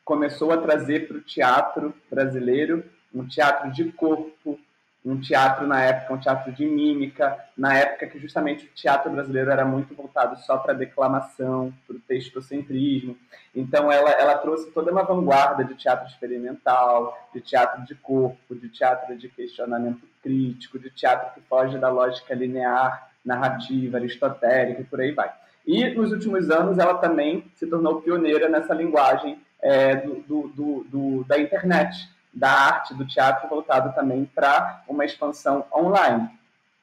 começou 0.05 0.51
a 0.51 0.57
trazer 0.57 1.07
para 1.07 1.17
o 1.17 1.21
teatro 1.21 1.93
brasileiro 2.09 2.83
um 3.13 3.27
teatro 3.27 3.71
de 3.71 3.91
corpo, 3.91 4.59
um 5.03 5.19
teatro 5.19 5.65
na 5.65 5.81
época, 5.81 6.13
um 6.13 6.19
teatro 6.19 6.51
de 6.51 6.65
mímica, 6.65 7.37
na 7.57 7.75
época 7.75 8.05
que 8.07 8.19
justamente 8.19 8.65
o 8.65 8.69
teatro 8.69 9.11
brasileiro 9.11 9.49
era 9.49 9.65
muito 9.65 9.95
voltado 9.95 10.39
só 10.41 10.57
para 10.57 10.73
declamação, 10.73 11.73
para 11.87 11.95
o 11.95 11.99
textocentrismo. 11.99 13.17
Então 13.55 13.91
ela, 13.91 14.11
ela 14.11 14.37
trouxe 14.37 14.69
toda 14.71 14.91
uma 14.91 15.03
vanguarda 15.03 15.63
de 15.63 15.73
teatro 15.73 16.07
experimental, 16.07 17.17
de 17.33 17.41
teatro 17.41 17.83
de 17.83 17.95
corpo, 17.95 18.55
de 18.55 18.69
teatro 18.69 19.17
de 19.17 19.27
questionamento 19.27 20.07
crítico, 20.21 20.77
de 20.77 20.91
teatro 20.91 21.33
que 21.33 21.41
foge 21.47 21.79
da 21.79 21.89
lógica 21.89 22.35
linear, 22.35 23.09
narrativa, 23.25 23.97
aristotélica 23.97 24.81
e 24.81 24.85
por 24.85 25.01
aí 25.01 25.11
vai. 25.11 25.31
E 25.65 25.89
nos 25.95 26.11
últimos 26.11 26.49
anos 26.49 26.77
ela 26.77 26.95
também 26.95 27.45
se 27.55 27.65
tornou 27.65 28.01
pioneira 28.01 28.49
nessa 28.49 28.73
linguagem 28.73 29.39
é, 29.61 29.95
do, 29.95 30.15
do, 30.25 30.85
do, 30.89 31.23
da 31.25 31.39
internet, 31.39 32.09
da 32.33 32.51
arte, 32.51 32.93
do 32.93 33.05
teatro, 33.05 33.49
voltado 33.49 33.93
também 33.93 34.25
para 34.33 34.83
uma 34.87 35.05
expansão 35.05 35.65
online. 35.73 36.29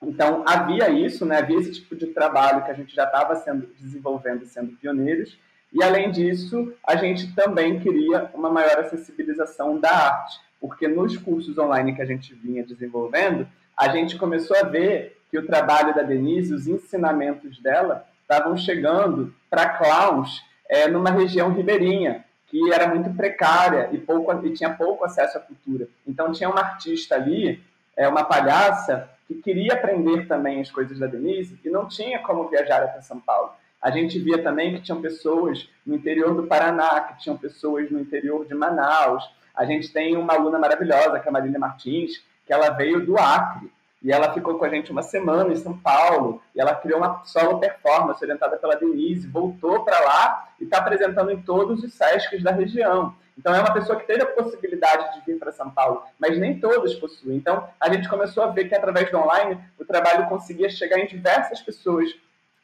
Então, 0.03 0.45
havia 0.47 0.91
isso, 0.91 1.25
né? 1.27 1.39
havia 1.39 1.59
esse 1.59 1.73
tipo 1.73 1.97
de 1.97 2.07
trabalho 2.09 2.65
que 2.65 2.71
a 2.71 2.75
gente 2.75 2.95
já 2.95 3.05
estava 3.05 3.35
sendo 3.37 3.67
desenvolvendo, 3.79 4.45
sendo 4.47 4.73
pioneiros, 4.77 5.39
e 5.73 5.83
além 5.83 6.11
disso, 6.11 6.73
a 6.87 6.97
gente 6.97 7.35
também 7.35 7.79
queria 7.81 8.31
uma 8.33 8.49
maior 8.49 8.79
acessibilização 8.79 9.79
da 9.79 9.91
arte, 9.91 10.39
porque 10.61 10.89
nos 10.89 11.17
cursos 11.17 11.59
online 11.59 11.95
que 11.95 12.03
a 12.03 12.07
gente 12.07 12.35
vinha 12.35 12.65
desenvolvendo, 12.65 13.47
a 13.77 13.89
gente 13.89 14.17
começou 14.17 14.57
a 14.57 14.63
ver 14.63 15.19
que 15.31 15.39
o 15.39 15.47
trabalho 15.47 15.95
da 15.95 16.03
Denise, 16.03 16.55
os 16.55 16.67
ensinamentos 16.67 17.61
dela, 17.61 18.07
estavam 18.23 18.57
chegando 18.57 19.35
para 19.51 19.69
clowns 19.69 20.43
é, 20.69 20.89
numa 20.89 21.11
região 21.11 21.53
ribeirinha, 21.53 22.25
que 22.49 22.73
era 22.73 22.89
muito 22.89 23.11
precária 23.15 23.91
e, 23.93 23.99
pouco, 23.99 24.33
e 24.47 24.53
tinha 24.53 24.71
pouco 24.71 25.05
acesso 25.05 25.39
à 25.39 25.41
cultura. 25.41 25.89
Então 26.07 26.33
tinha 26.33 26.49
uma 26.49 26.61
artista 26.61 27.15
ali, 27.15 27.63
é, 27.97 28.09
uma 28.09 28.25
palhaça, 28.25 29.09
que 29.27 29.35
queria 29.35 29.75
aprender 29.75 30.27
também 30.27 30.61
as 30.61 30.71
coisas 30.71 30.99
da 30.99 31.07
Denise 31.07 31.61
e 31.63 31.69
não 31.69 31.87
tinha 31.87 32.19
como 32.21 32.49
viajar 32.49 32.83
até 32.83 33.01
São 33.03 33.21
Paulo. 33.21 33.53
A 33.81 33.91
gente 33.91 34.19
via 34.19 34.43
também 34.43 34.75
que 34.75 34.81
tinham 34.81 35.01
pessoas 35.01 35.69
no 35.87 35.95
interior 35.95 36.35
do 36.35 36.47
Paraná, 36.47 37.01
que 37.01 37.23
tinham 37.23 37.37
pessoas 37.37 37.91
no 37.91 38.01
interior 38.01 38.47
de 38.47 38.55
Manaus. 38.55 39.23
A 39.55 39.65
gente 39.65 39.93
tem 39.93 40.17
uma 40.17 40.35
aluna 40.35 40.59
maravilhosa, 40.59 41.21
que 41.21 41.27
é 41.27 41.29
a 41.29 41.33
Marília 41.33 41.59
Martins, 41.59 42.25
que 42.47 42.53
ela 42.53 42.71
veio 42.71 43.05
do 43.05 43.17
Acre. 43.19 43.71
E 44.03 44.13
ela 44.13 44.33
ficou 44.33 44.59
com 44.59 44.65
a 44.65 44.69
gente 44.69 44.93
uma 44.93 45.03
semana 45.03 45.53
em 45.53 45.57
São 45.57 45.77
Paulo. 45.77 46.41
E 46.55 46.61
ela 46.61 46.75
criou 46.75 46.99
uma 46.99 47.25
solo 47.25 47.59
performance 47.59 48.23
orientada 48.25 48.57
pela 48.57 48.77
Denise, 48.77 49.27
voltou 49.27 49.85
para 49.85 49.99
lá 50.01 50.49
e 50.61 50.65
está 50.65 50.79
apresentando 50.79 51.31
em 51.31 51.43
todos 51.43 51.83
os 51.83 51.95
SESCs 51.95 52.43
da 52.43 52.53
região. 52.53 53.15
Então 53.37 53.55
é 53.55 53.61
uma 53.61 53.73
pessoa 53.73 53.99
que 53.99 54.07
teve 54.07 54.23
a 54.23 54.27
possibilidade 54.27 55.15
de 55.15 55.25
vir 55.25 55.39
para 55.39 55.53
São 55.53 55.71
Paulo, 55.71 56.03
mas 56.19 56.37
nem 56.39 56.59
todos 56.59 56.95
possuem. 56.97 57.37
Então 57.37 57.69
a 57.79 57.93
gente 57.93 58.09
começou 58.09 58.43
a 58.43 58.49
ver 58.49 58.69
que 58.69 58.75
através 58.75 59.11
do 59.11 59.19
online 59.19 59.59
o 59.79 59.85
trabalho 59.85 60.29
conseguia 60.29 60.69
chegar 60.69 60.99
em 60.99 61.07
diversas 61.07 61.61
pessoas 61.61 62.11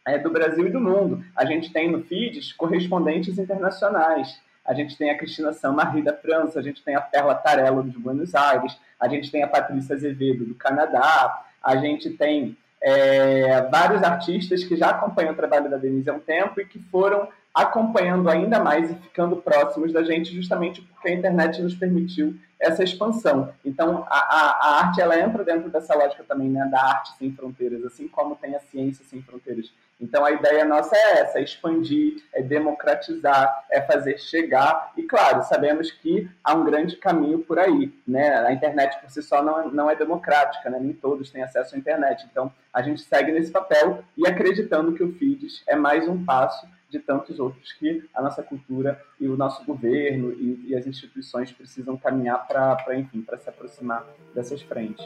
é, 0.05 0.19
do 0.19 0.31
Brasil 0.31 0.67
e 0.67 0.71
do 0.71 0.81
mundo. 0.81 1.25
A 1.37 1.45
gente 1.45 1.73
tem 1.73 1.91
no 1.91 2.03
FIDES 2.03 2.53
correspondentes 2.53 3.39
internacionais. 3.39 4.41
A 4.65 4.73
gente 4.73 4.97
tem 4.97 5.11
a 5.11 5.19
Cristina 5.19 5.53
Saint-Marie 5.53 6.03
da 6.03 6.15
França, 6.15 6.59
a 6.59 6.63
gente 6.63 6.83
tem 6.83 6.95
a 6.95 7.01
Perla 7.01 7.35
Tarello 7.35 7.83
de 7.83 7.99
Buenos 7.99 8.35
Aires, 8.35 8.79
a 8.99 9.09
gente 9.09 9.31
tem 9.31 9.43
a 9.43 9.49
Patrícia 9.49 9.95
Azevedo 9.95 10.45
do 10.45 10.55
Canadá, 10.55 11.45
a 11.63 11.77
gente 11.77 12.11
tem 12.11 12.57
é, 12.83 13.63
vários 13.63 14.03
artistas 14.03 14.65
que 14.65 14.77
já 14.77 14.91
acompanham 14.91 15.33
o 15.33 15.37
trabalho 15.37 15.71
da 15.71 15.77
Denise 15.77 16.11
há 16.11 16.15
um 16.15 16.21
tempo 16.21 16.61
e 16.61 16.67
que 16.67 16.79
foram 16.79 17.29
acompanhando 17.55 18.29
ainda 18.29 18.59
mais 18.59 18.91
e 18.91 18.95
ficando 18.95 19.37
próximos 19.37 19.93
da 19.93 20.03
gente, 20.03 20.35
justamente 20.35 20.83
porque 20.83 21.09
a 21.09 21.15
internet 21.15 21.63
nos 21.63 21.75
permitiu 21.75 22.37
essa 22.59 22.83
expansão. 22.83 23.53
Então, 23.65 24.05
a, 24.09 24.19
a, 24.19 24.51
a, 24.51 24.81
arte 24.81 25.01
ela 25.01 25.19
entra 25.19 25.45
dentro 25.45 25.71
dessa 25.71 25.95
lógica 25.95 26.25
também, 26.25 26.49
né, 26.49 26.67
da 26.71 26.83
arte 26.83 27.13
sem 27.17 27.33
fronteiras, 27.33 27.85
assim 27.85 28.09
como 28.09 28.35
tem 28.35 28.57
a 28.57 28.61
ciência 28.61 29.05
sem 29.05 29.23
fronteiras. 29.23 29.71
Então, 30.01 30.25
a 30.25 30.33
ideia 30.33 30.65
nossa 30.65 30.97
é 30.97 31.21
essa: 31.21 31.39
é 31.39 31.43
expandir, 31.43 32.23
é 32.33 32.43
democratizar, 32.43 33.65
é 33.71 33.81
fazer 33.81 34.19
chegar. 34.19 34.93
E, 34.97 35.03
claro, 35.03 35.43
sabemos 35.45 35.91
que 35.91 36.29
há 36.43 36.55
um 36.55 36.65
grande 36.65 36.97
caminho 36.97 37.39
por 37.41 37.59
aí. 37.59 37.93
Né? 38.07 38.35
A 38.47 38.53
internet 38.53 39.01
por 39.01 39.11
si 39.11 39.23
só 39.23 39.43
não, 39.43 39.71
não 39.71 39.91
é 39.91 39.97
democrática, 39.97 40.69
né? 40.69 40.79
nem 40.81 40.93
todos 40.93 41.31
têm 41.31 41.43
acesso 41.43 41.75
à 41.75 41.79
internet. 41.79 42.27
Então, 42.31 42.53
a 42.73 42.83
gente 42.83 43.03
segue 43.03 43.33
nesse 43.33 43.51
papel 43.51 44.05
e 44.17 44.27
acreditando 44.27 44.95
que 44.95 45.03
o 45.03 45.13
FIDES 45.13 45.63
é 45.67 45.77
mais 45.77 46.09
um 46.09 46.25
passo 46.25 46.67
de 46.91 46.99
tantos 47.01 47.41
outros 47.41 47.73
que 47.73 48.09
a 48.15 48.23
nossa 48.23 48.43
cultura 48.43 49.01
e 49.19 49.27
o 49.27 49.37
nosso 49.37 49.65
governo 49.65 50.33
e, 50.33 50.67
e 50.69 50.77
as 50.77 50.87
instituições 50.87 51.51
precisam 51.51 51.97
caminhar 51.97 52.47
para, 52.47 52.97
enfim, 52.97 53.21
para 53.23 53.39
se 53.39 53.49
aproximar 53.49 54.07
dessas 54.33 54.63
frentes. 54.63 55.05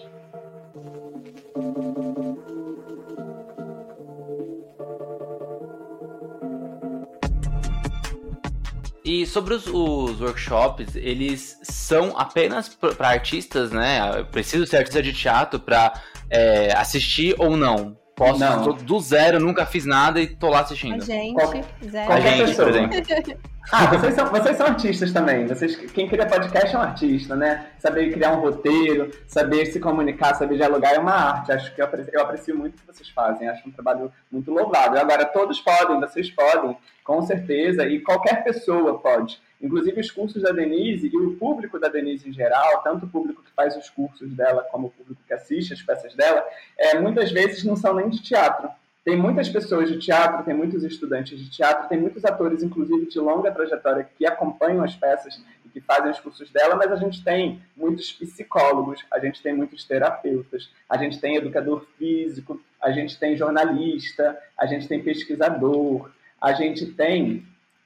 E 9.09 9.25
sobre 9.25 9.55
os, 9.55 9.66
os, 9.66 10.21
workshops, 10.21 10.94
eles 10.94 11.59
são 11.62 12.14
apenas 12.18 12.68
para 12.68 13.09
artistas, 13.09 13.71
né? 13.73 14.23
Preciso 14.25 14.66
ser 14.66 14.77
artista 14.77 15.03
de 15.03 15.14
teatro 15.14 15.59
para 15.59 15.99
é, 16.29 16.77
assistir 16.77 17.35
ou 17.38 17.57
não? 17.57 17.97
Posso, 18.19 18.41
não. 18.41 18.75
do 18.75 18.99
zero, 18.99 19.39
nunca 19.39 19.65
fiz 19.65 19.87
nada 19.87 20.21
e 20.21 20.27
tô 20.27 20.49
lá 20.49 20.61
assistindo. 20.61 21.01
A 21.01 21.05
gente, 21.05 21.35
Qual, 21.35 21.53
zero. 21.89 22.13
A 22.13 22.21
gente, 22.21 22.57
por 22.57 22.69
exemplo. 22.69 22.99
Ah, 23.71 23.85
vocês 23.85 24.15
são, 24.15 24.31
vocês 24.31 24.57
são 24.57 24.67
artistas 24.67 25.13
também. 25.13 25.47
Vocês, 25.47 25.77
quem 25.77 26.09
cria 26.09 26.25
podcast 26.25 26.75
é 26.75 26.79
um 26.79 26.81
artista, 26.81 27.37
né? 27.37 27.67
Saber 27.79 28.11
criar 28.11 28.33
um 28.33 28.41
roteiro, 28.41 29.11
saber 29.27 29.67
se 29.67 29.79
comunicar, 29.79 30.35
saber 30.37 30.57
dialogar 30.57 30.95
é 30.95 30.99
uma 30.99 31.13
arte. 31.13 31.53
Acho 31.53 31.75
que 31.75 31.83
eu 31.83 31.85
aprecio, 31.85 32.15
eu 32.15 32.23
aprecio 32.23 32.57
muito 32.57 32.77
o 32.77 32.79
que 32.79 32.87
vocês 32.87 33.11
fazem. 33.11 33.47
Acho 33.47 33.69
um 33.69 33.71
trabalho 33.71 34.11
muito 34.33 34.51
louvável. 34.51 34.99
Agora, 34.99 35.27
todos 35.27 35.61
podem, 35.61 36.01
vocês 36.01 36.31
podem, 36.31 36.79
com 37.05 37.21
certeza, 37.21 37.87
e 37.87 38.01
qualquer 38.01 38.43
pessoa 38.43 38.99
pode. 38.99 39.39
Inclusive 39.61 40.01
os 40.01 40.11
cursos 40.11 40.42
da 40.42 40.53
Denise 40.53 41.11
e 41.12 41.16
o 41.16 41.37
público 41.37 41.79
da 41.79 41.88
Denise 41.88 42.29
em 42.29 42.33
geral, 42.33 42.83
tanto 42.83 43.07
o 43.07 43.09
público 43.09 43.42
que 43.42 43.51
faz 43.53 43.77
os 43.77 43.90
cursos 43.90 44.33
dela 44.33 44.62
como 44.71 44.87
o 44.87 44.90
público 44.90 45.21
que 45.27 45.35
assiste 45.35 45.73
as 45.73 45.83
peças 45.83 46.14
dela, 46.14 46.44
é, 46.77 46.99
muitas 46.99 47.33
vezes 47.33 47.64
não 47.64 47.75
são 47.75 47.94
nem 47.94 48.09
de 48.09 48.23
teatro. 48.23 48.71
Tem 49.05 49.16
muitas 49.16 49.49
pessoas 49.49 49.88
de 49.88 49.99
teatro, 49.99 50.44
tem 50.44 50.55
muitos 50.55 50.85
estudantes 50.85 51.38
de 51.38 51.51
teatro, 51.51 51.88
tem 51.88 51.99
muitos 51.99 52.25
atores, 52.25 52.62
inclusive 52.62 53.07
de 53.07 53.18
longa 53.18 53.51
trajetória, 53.51 54.09
que 54.16 54.27
acompanham 54.27 54.85
as 54.85 54.94
peças 54.94 55.42
e 55.64 55.68
que 55.71 55.81
fazem 55.81 56.11
os 56.11 56.21
cursos 56.21 56.51
dela, 56.51 56.77
mas 56.77 56.92
a 56.92 56.97
gente 56.97 57.25
tem 57.25 57.61
muitos 57.77 58.12
psicólogos, 58.12 59.05
a 59.11 59.18
gente 59.18 59.42
tem 59.42 59.55
muitos 59.55 59.83
terapeutas, 59.85 60.71
a 60.88 60.99
gente 60.99 61.18
tem 61.18 61.37
educador 61.37 61.87
físico, 61.97 62.61
a 62.81 62.92
gente 62.92 63.18
tem 63.18 63.37
jornalista, 63.37 64.38
a 64.57 64.66
gente 64.66 64.87
tem 64.87 65.03
pesquisador, 65.03 66.11
a 66.40 66.53
gente 66.53 66.87
tem 66.87 67.44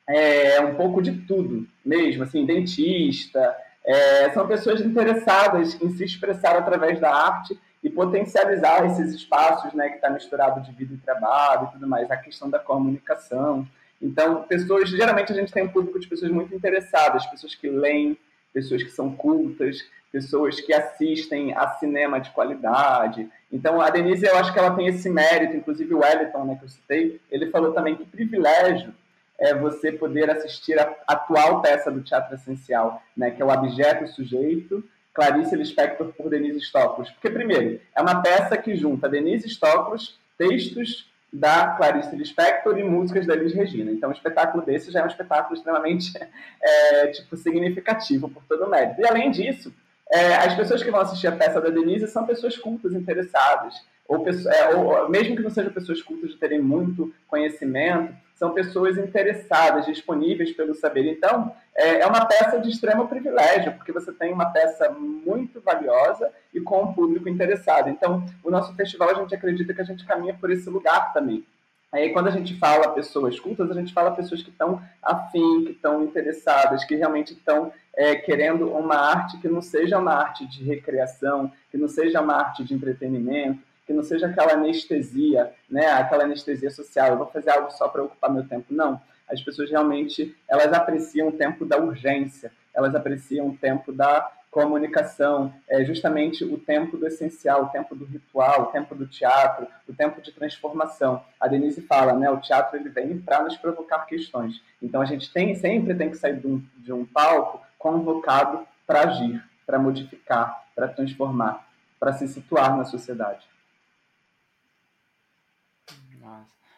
é, 0.08 0.60
um 0.60 0.74
pouco 0.74 1.00
de 1.02 1.12
tudo 1.12 1.66
mesmo, 1.84 2.22
assim, 2.22 2.44
dentista. 2.44 3.54
É, 3.84 4.30
são 4.30 4.46
pessoas 4.46 4.80
interessadas 4.80 5.80
em 5.80 5.90
se 5.90 6.04
expressar 6.04 6.56
através 6.56 7.00
da 7.00 7.14
arte 7.14 7.58
e 7.82 7.90
potencializar 7.90 8.86
esses 8.86 9.12
espaços, 9.12 9.72
né, 9.72 9.88
que 9.88 9.96
está 9.96 10.08
misturado 10.08 10.60
de 10.60 10.70
vida 10.72 10.94
e 10.94 10.98
trabalho 10.98 11.68
e 11.68 11.72
tudo 11.72 11.88
mais, 11.88 12.10
a 12.10 12.16
questão 12.16 12.48
da 12.48 12.58
comunicação. 12.58 13.66
Então, 14.00 14.42
pessoas, 14.44 14.88
geralmente 14.88 15.32
a 15.32 15.34
gente 15.34 15.52
tem 15.52 15.64
um 15.64 15.68
público 15.68 15.98
de 15.98 16.06
pessoas 16.06 16.30
muito 16.30 16.54
interessadas, 16.54 17.26
pessoas 17.26 17.54
que 17.54 17.68
leem, 17.68 18.16
pessoas 18.52 18.82
que 18.82 18.90
são 18.90 19.10
cultas, 19.12 19.78
pessoas 20.12 20.60
que 20.60 20.72
assistem 20.72 21.54
a 21.56 21.68
cinema 21.70 22.20
de 22.20 22.30
qualidade. 22.30 23.28
Então, 23.50 23.80
a 23.80 23.90
Denise, 23.90 24.26
eu 24.26 24.36
acho 24.36 24.52
que 24.52 24.58
ela 24.58 24.76
tem 24.76 24.86
esse 24.86 25.08
mérito, 25.08 25.56
inclusive 25.56 25.94
o 25.94 26.00
Wellington, 26.00 26.44
né, 26.44 26.56
que 26.56 26.64
eu 26.64 26.68
citei, 26.68 27.20
ele 27.30 27.50
falou 27.50 27.72
também 27.72 27.96
que 27.96 28.04
privilégio 28.04 28.94
é 29.38 29.54
você 29.54 29.90
poder 29.90 30.30
assistir 30.30 30.78
a 30.78 30.94
atual 31.06 31.60
peça 31.62 31.90
do 31.90 32.02
Teatro 32.02 32.34
Essencial, 32.34 33.02
né, 33.16 33.30
que 33.30 33.42
é 33.42 33.44
o 33.44 33.50
Abjeto 33.50 34.06
Sujeito, 34.08 34.84
Clarice 35.14 35.54
Lispector 35.56 36.12
por 36.12 36.30
Denise 36.30 36.60
Stoklos. 36.60 37.10
Porque, 37.10 37.30
primeiro, 37.30 37.80
é 37.94 38.00
uma 38.00 38.22
peça 38.22 38.56
que 38.56 38.74
junta 38.76 39.08
Denise 39.08 39.48
Stoklos, 39.48 40.18
textos 40.38 41.10
da 41.32 41.68
Clarice 41.68 42.14
Lispector 42.14 42.78
e 42.78 42.84
músicas 42.84 43.26
da 43.26 43.34
Elis 43.34 43.54
Regina. 43.54 43.90
Então, 43.90 44.10
um 44.10 44.12
espetáculo 44.12 44.64
desse 44.64 44.90
já 44.90 45.00
é 45.00 45.04
um 45.04 45.08
espetáculo 45.08 45.56
extremamente 45.56 46.12
é, 46.62 47.06
tipo, 47.08 47.36
significativo 47.36 48.28
por 48.28 48.42
todo 48.44 48.64
o 48.64 48.70
mérito. 48.70 49.00
E, 49.00 49.06
além 49.06 49.30
disso, 49.30 49.72
é, 50.10 50.34
as 50.34 50.54
pessoas 50.54 50.82
que 50.82 50.90
vão 50.90 51.00
assistir 51.00 51.26
a 51.26 51.32
peça 51.32 51.60
da 51.60 51.70
Denise 51.70 52.06
são 52.06 52.26
pessoas 52.26 52.56
cultas, 52.58 52.92
interessadas, 52.92 53.82
ou, 54.06 54.28
é, 54.28 54.74
ou 54.74 55.08
mesmo 55.08 55.34
que 55.34 55.42
não 55.42 55.50
sejam 55.50 55.72
pessoas 55.72 56.02
cultas 56.02 56.30
de 56.30 56.36
terem 56.36 56.60
muito 56.60 57.14
conhecimento, 57.26 58.14
são 58.42 58.52
pessoas 58.52 58.98
interessadas, 58.98 59.86
disponíveis 59.86 60.50
pelo 60.50 60.74
saber. 60.74 61.08
Então, 61.08 61.54
é, 61.76 62.00
é 62.00 62.06
uma 62.08 62.26
peça 62.26 62.58
de 62.58 62.70
extremo 62.70 63.06
privilégio, 63.06 63.72
porque 63.74 63.92
você 63.92 64.10
tem 64.10 64.32
uma 64.32 64.46
peça 64.46 64.90
muito 64.90 65.60
valiosa 65.60 66.28
e 66.52 66.60
com 66.60 66.82
um 66.82 66.92
público 66.92 67.28
interessado. 67.28 67.88
Então, 67.88 68.26
o 68.42 68.50
nosso 68.50 68.74
festival, 68.74 69.10
a 69.10 69.14
gente 69.14 69.32
acredita 69.32 69.72
que 69.72 69.80
a 69.80 69.84
gente 69.84 70.04
caminha 70.04 70.34
por 70.34 70.50
esse 70.50 70.68
lugar 70.68 71.12
também. 71.12 71.46
Aí, 71.92 72.12
quando 72.12 72.26
a 72.26 72.30
gente 72.32 72.58
fala 72.58 72.88
pessoas 72.88 73.38
cultas, 73.38 73.70
a 73.70 73.74
gente 73.74 73.94
fala 73.94 74.10
pessoas 74.10 74.42
que 74.42 74.50
estão 74.50 74.82
afim, 75.00 75.66
que 75.66 75.70
estão 75.70 76.02
interessadas, 76.02 76.84
que 76.84 76.96
realmente 76.96 77.34
estão 77.34 77.72
é, 77.94 78.16
querendo 78.16 78.72
uma 78.72 78.96
arte 78.96 79.38
que 79.38 79.46
não 79.46 79.62
seja 79.62 80.00
uma 80.00 80.14
arte 80.14 80.48
de 80.48 80.64
recreação, 80.64 81.52
que 81.70 81.78
não 81.78 81.86
seja 81.86 82.20
uma 82.20 82.34
arte 82.34 82.64
de 82.64 82.74
entretenimento, 82.74 83.60
que 83.86 83.92
não 83.92 84.02
seja 84.02 84.26
aquela 84.26 84.52
anestesia, 84.52 85.52
né, 85.68 85.86
aquela 85.86 86.24
anestesia 86.24 86.70
social, 86.70 87.10
eu 87.10 87.18
vou 87.18 87.26
fazer 87.26 87.50
algo 87.50 87.70
só 87.70 87.88
para 87.88 88.02
ocupar 88.02 88.32
meu 88.32 88.46
tempo. 88.46 88.66
Não, 88.70 89.00
as 89.28 89.40
pessoas 89.40 89.70
realmente, 89.70 90.36
elas 90.48 90.72
apreciam 90.72 91.28
o 91.28 91.32
tempo 91.32 91.64
da 91.64 91.78
urgência, 91.78 92.52
elas 92.74 92.94
apreciam 92.94 93.48
o 93.48 93.56
tempo 93.56 93.92
da 93.92 94.30
comunicação, 94.50 95.52
é 95.66 95.82
justamente 95.82 96.44
o 96.44 96.58
tempo 96.58 96.98
do 96.98 97.06
essencial, 97.06 97.64
o 97.64 97.68
tempo 97.70 97.94
do 97.94 98.04
ritual, 98.04 98.64
o 98.64 98.66
tempo 98.66 98.94
do 98.94 99.06
teatro, 99.06 99.66
o 99.88 99.94
tempo 99.94 100.20
de 100.20 100.30
transformação. 100.30 101.24
A 101.40 101.48
Denise 101.48 101.80
fala, 101.80 102.12
né, 102.12 102.30
o 102.30 102.36
teatro 102.36 102.78
ele 102.78 102.90
vem 102.90 103.18
para 103.18 103.42
nos 103.42 103.56
provocar 103.56 104.00
questões. 104.00 104.60
Então 104.82 105.00
a 105.00 105.06
gente 105.06 105.32
tem 105.32 105.54
sempre 105.54 105.94
tem 105.94 106.10
que 106.10 106.18
sair 106.18 106.38
de 106.38 106.46
um, 106.46 106.62
de 106.76 106.92
um 106.92 107.06
palco 107.06 107.62
convocado 107.78 108.66
para 108.86 109.04
agir, 109.04 109.42
para 109.64 109.78
modificar, 109.78 110.64
para 110.74 110.86
transformar, 110.86 111.66
para 111.98 112.12
se 112.12 112.28
situar 112.28 112.76
na 112.76 112.84
sociedade. 112.84 113.51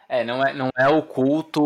É, 0.08 0.24
não 0.24 0.42
é, 0.42 0.52
não 0.52 0.68
é 0.76 0.88
o 0.88 1.02
culto 1.02 1.64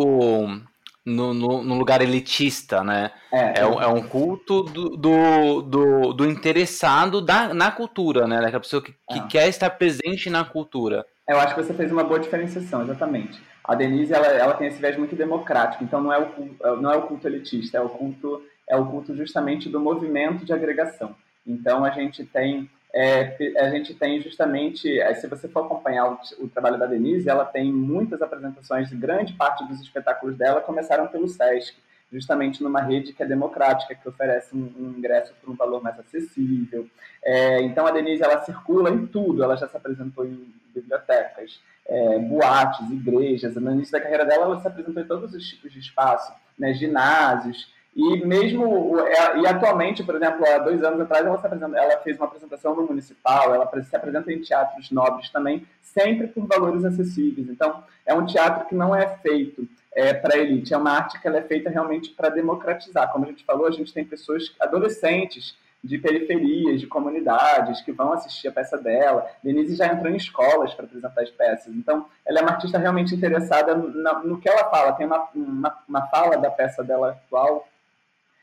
no, 1.09 1.33
no, 1.35 1.62
no 1.62 1.74
lugar 1.74 2.03
elitista, 2.03 2.85
né? 2.85 3.11
É, 3.33 3.61
é, 3.61 3.61
é 3.61 3.87
um 3.88 4.03
culto 4.03 4.62
do, 4.62 4.90
do, 4.90 5.62
do, 5.62 6.12
do, 6.12 6.27
interessado 6.27 7.20
da, 7.20 7.53
na 7.55 7.70
cultura, 7.70 8.27
né? 8.27 8.40
Daquela 8.40 8.61
pessoa 8.61 8.83
que, 8.83 8.92
que 8.92 9.18
é. 9.18 9.27
quer 9.29 9.48
estar 9.48 9.70
presente 9.70 10.29
na 10.29 10.44
cultura. 10.44 11.05
Eu 11.27 11.38
acho 11.38 11.55
que 11.55 11.62
você 11.62 11.74
fez 11.74 11.90
uma 11.92 12.05
boa 12.05 12.18
diferenciação, 12.18 12.83
exatamente. 12.83 13.40
A 13.64 13.74
Denise, 13.74 14.14
ela, 14.14 14.27
ela 14.27 14.55
tem 14.55 14.68
esse 14.68 14.81
viés 14.81 14.96
muito 14.96 15.14
democrático, 15.14 15.85
então 15.85 16.01
não 16.01 16.12
é, 16.12 16.18
o, 16.18 16.77
não 16.77 16.90
é 16.90 16.96
o 16.96 17.03
culto 17.03 17.29
elitista, 17.29 17.77
é 17.77 17.81
o 17.81 17.88
culto, 17.90 18.42
é 18.66 18.77
o 18.77 18.87
culto 18.87 19.14
justamente 19.14 19.68
do 19.68 19.79
movimento 19.79 20.44
de 20.44 20.55
agregação. 20.55 21.14
Então 21.46 21.85
a 21.85 21.90
gente 21.90 22.24
tem 22.24 22.70
é, 22.94 23.37
a 23.59 23.70
gente 23.70 23.94
tem 23.94 24.20
justamente, 24.20 24.98
é, 24.98 25.14
se 25.14 25.27
você 25.27 25.46
for 25.48 25.64
acompanhar 25.64 26.11
o, 26.11 26.18
o, 26.40 26.48
trabalho 26.48 26.79
da 26.79 26.87
Denise, 26.87 27.29
ela 27.29 27.44
tem 27.44 27.72
muitas 27.72 28.22
apresentações, 28.22 28.92
grande 28.92 29.35
parte 29.35 29.66
dos 29.66 29.81
espetáculos 29.81 30.37
dela 30.37 30.61
começaram 30.61 31.07
pelo 31.07 31.29
SESC, 31.29 31.77
justamente 32.11 32.62
numa 32.62 32.81
rede 32.81 33.12
que 33.12 33.22
é 33.22 33.27
democrática, 33.27 33.94
que 33.94 34.09
oferece 34.09 34.57
um, 34.57 34.72
um 34.79 34.94
ingresso 34.96 35.35
por 35.40 35.51
um 35.51 35.57
valor 35.57 35.83
mais 35.83 35.98
acessível. 35.98 36.88
É, 37.22 37.61
então 37.62 37.87
a 37.87 37.90
Denise 37.90 38.22
ela 38.22 38.40
circula 38.42 38.90
em 38.90 39.07
tudo, 39.07 39.42
ela 39.42 39.57
já 39.57 39.68
se 39.68 39.77
apresentou 39.77 40.24
em 40.24 40.53
bibliotecas, 40.74 41.61
é, 41.87 42.18
boates, 42.18 42.90
igrejas. 42.90 43.55
No 43.57 43.72
início 43.72 43.92
da 43.92 44.01
carreira 44.01 44.24
dela, 44.24 44.44
ela 44.44 44.61
se 44.61 44.66
apresentou 44.66 45.03
em 45.03 45.07
todos 45.07 45.35
os 45.35 45.46
tipos 45.46 45.72
de 45.72 45.79
espaço, 45.79 46.33
né, 46.59 46.72
ginásios. 46.72 47.72
E 47.98 48.24
mesmo, 48.24 48.96
é, 49.00 49.40
e 49.40 49.46
atualmente, 49.48 50.04
por 50.04 50.14
exemplo, 50.14 50.46
há 50.46 50.58
dois 50.58 50.84
anos 50.84 51.00
atrás, 51.00 51.26
ela, 51.26 51.76
ela 51.76 51.98
fez 51.98 52.16
uma 52.16 52.26
apresentação 52.26 52.72
no 52.76 52.87
Municipal, 52.87 53.52
ela 53.52 53.68
se 53.82 53.96
apresenta 53.96 54.32
em 54.32 54.40
teatros 54.40 54.92
nobres 54.92 55.30
também, 55.30 55.66
sempre 55.82 56.28
com 56.28 56.46
valores 56.46 56.84
acessíveis. 56.84 57.48
Então, 57.48 57.82
é 58.06 58.14
um 58.14 58.24
teatro 58.24 58.68
que 58.68 58.74
não 58.76 58.94
é 58.94 59.04
feito 59.16 59.66
é, 59.92 60.14
para 60.14 60.38
elite, 60.38 60.72
é 60.72 60.76
uma 60.76 60.92
arte 60.92 61.20
que 61.20 61.26
ela 61.26 61.38
é 61.38 61.42
feita 61.42 61.70
realmente 61.70 62.11
para 62.11 62.28
democratizar. 62.28 63.11
Como 63.11 63.24
a 63.24 63.28
gente 63.28 63.44
falou, 63.44 63.66
a 63.66 63.72
gente 63.72 63.92
tem 63.92 64.04
pessoas, 64.04 64.54
adolescentes, 64.61 65.56
de 65.82 65.98
periferias, 65.98 66.80
de 66.80 66.87
comunidades, 66.87 67.80
que 67.80 67.90
vão 67.90 68.12
assistir 68.12 68.46
a 68.46 68.52
peça 68.52 68.78
dela. 68.78 69.26
Denise 69.42 69.74
já 69.74 69.88
entrou 69.88 70.12
em 70.12 70.16
escolas 70.16 70.72
para 70.72 70.84
apresentar 70.84 71.20
as 71.20 71.30
peças. 71.30 71.74
Então, 71.74 72.06
ela 72.24 72.38
é 72.38 72.42
uma 72.42 72.52
artista 72.52 72.78
realmente 72.78 73.12
interessada 73.12 73.74
no, 73.74 73.88
no 74.22 74.40
que 74.40 74.48
ela 74.48 74.70
fala. 74.70 74.92
Tem 74.92 75.04
uma, 75.04 75.28
uma, 75.34 75.78
uma 75.88 76.06
fala 76.06 76.37
da 76.37 76.48
peça 76.48 76.84
dela 76.84 77.11
atual 77.11 77.66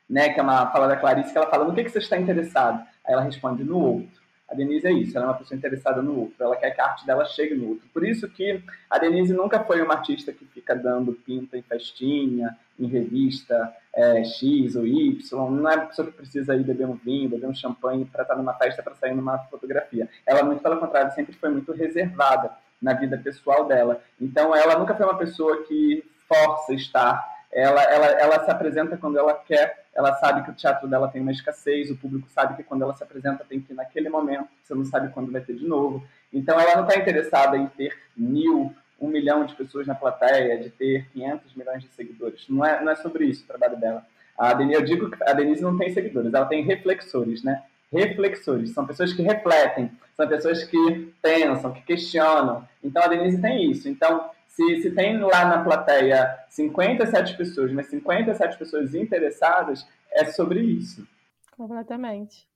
né, 0.10 0.30
que 0.30 0.40
é 0.40 0.44
uma 0.44 0.72
fala 0.72 0.88
da 0.88 0.96
Clarice, 0.96 1.32
que 1.32 1.38
ela 1.38 1.50
fala, 1.50 1.66
no 1.66 1.74
que, 1.74 1.84
que 1.84 1.90
você 1.90 2.00
está 2.00 2.18
interessado? 2.18 2.86
Aí 3.06 3.14
ela 3.14 3.24
responde, 3.24 3.64
no 3.64 3.78
outro. 3.80 4.26
A 4.48 4.54
Denise 4.54 4.86
é 4.86 4.92
isso, 4.92 5.18
ela 5.18 5.26
é 5.26 5.30
uma 5.30 5.38
pessoa 5.38 5.58
interessada 5.58 6.04
no 6.04 6.20
outro, 6.20 6.36
ela 6.40 6.56
quer 6.56 6.70
que 6.70 6.80
a 6.80 6.86
arte 6.86 7.04
dela 7.04 7.26
chegue 7.26 7.56
no 7.56 7.70
outro. 7.70 7.88
Por 7.92 8.06
isso 8.06 8.30
que 8.30 8.64
a 8.90 9.00
Denise 9.00 9.34
nunca 9.34 9.64
foi 9.64 9.82
uma 9.82 9.96
artista 9.96 10.32
que 10.32 10.46
fica 10.46 10.76
dando 10.76 11.14
pinta 11.14 11.58
em 11.58 11.64
festinha, 11.64 12.56
em 12.80 12.86
revista 12.86 13.74
é, 13.92 14.24
X 14.24 14.76
ou 14.76 14.86
Y, 14.86 15.52
não 15.52 15.68
é 15.68 15.76
uma 15.76 15.88
pessoa 15.88 16.08
que 16.08 16.14
precisa 16.14 16.56
ir 16.56 16.64
beber 16.64 16.86
um 16.86 16.94
vinho, 16.94 17.30
beber 17.30 17.48
um 17.48 17.56
champanhe 17.56 18.06
para 18.06 18.22
estar 18.22 18.36
numa 18.36 18.54
festa, 18.54 18.84
para 18.84 18.94
sair 18.94 19.16
numa 19.16 19.40
fotografia. 19.46 20.08
Ela, 20.28 20.44
muito 20.44 20.62
pelo 20.62 20.78
contrário, 20.78 21.12
sempre 21.14 21.34
foi 21.34 21.50
muito 21.50 21.72
reservada 21.72 22.52
na 22.80 22.94
vida 22.94 23.18
pessoal 23.18 23.66
dela. 23.66 24.00
Então, 24.22 24.56
ela 24.56 24.78
nunca 24.78 24.94
foi 24.94 25.08
uma 25.08 25.18
pessoa 25.18 25.64
que 25.64 26.04
força 26.28 26.74
estar 26.74 27.36
ela, 27.56 27.82
ela, 27.84 28.06
ela 28.08 28.44
se 28.44 28.52
apresenta 28.52 28.98
quando 28.98 29.18
ela 29.18 29.34
quer, 29.34 29.85
ela 29.96 30.14
sabe 30.16 30.44
que 30.44 30.52
o 30.52 30.54
teatro 30.54 30.88
dela 30.90 31.08
tem 31.08 31.22
uma 31.22 31.32
escassez, 31.32 31.90
o 31.90 31.96
público 31.96 32.28
sabe 32.30 32.56
que 32.58 32.64
quando 32.64 32.82
ela 32.82 32.94
se 32.94 33.02
apresenta 33.02 33.46
tem 33.48 33.62
que 33.62 33.72
ir 33.72 33.76
naquele 33.76 34.10
momento, 34.10 34.50
você 34.62 34.76
não 34.76 34.84
sabe 34.84 35.14
quando 35.14 35.32
vai 35.32 35.42
ter 35.42 35.56
de 35.56 35.66
novo. 35.66 36.06
Então 36.34 36.60
ela 36.60 36.76
não 36.76 36.88
está 36.88 37.00
interessada 37.00 37.58
em 37.58 37.66
ter 37.68 37.98
mil, 38.16 38.76
um 39.00 39.08
milhão 39.08 39.46
de 39.46 39.56
pessoas 39.56 39.88
na 39.88 39.96
plateia, 39.96 40.60
de 40.60 40.70
ter 40.70 41.08
500 41.14 41.56
milhões 41.56 41.82
de 41.82 41.90
seguidores. 41.90 42.46
Não 42.50 42.66
é, 42.66 42.84
não 42.84 42.92
é 42.92 42.96
sobre 42.98 43.26
isso 43.26 43.46
o 43.46 43.48
trabalho 43.48 43.78
dela. 43.78 44.06
A 44.38 44.54
Denise, 44.54 44.76
eu 44.76 44.86
digo 44.86 45.10
que 45.10 45.24
a 45.24 45.32
Denise 45.32 45.62
não 45.62 45.78
tem 45.78 45.94
seguidores, 45.94 46.34
ela 46.34 46.46
tem 46.46 46.62
reflexores, 46.62 47.42
né? 47.42 47.64
Reflexores, 47.92 48.72
são 48.72 48.86
pessoas 48.86 49.14
que 49.14 49.22
refletem, 49.22 49.90
são 50.18 50.28
pessoas 50.28 50.66
que 50.66 51.14
pensam, 51.22 51.72
que 51.72 51.82
questionam. 51.84 52.68
Então 52.84 53.02
a 53.02 53.08
Denise 53.08 53.42
tem 53.42 53.72
isso. 53.72 53.88
Então 53.88 54.30
se, 54.56 54.82
se 54.82 54.92
tem 54.92 55.20
lá 55.20 55.46
na 55.46 55.64
plateia 55.64 56.46
57 56.50 57.36
pessoas, 57.36 57.74
mas 57.74 57.88
57 57.88 58.58
pessoas 58.58 58.96
interessadas, 58.96 59.86
é 60.12 60.26
sobre 60.26 60.62
isso. 60.62 61.06
Completamente. 61.52 62.48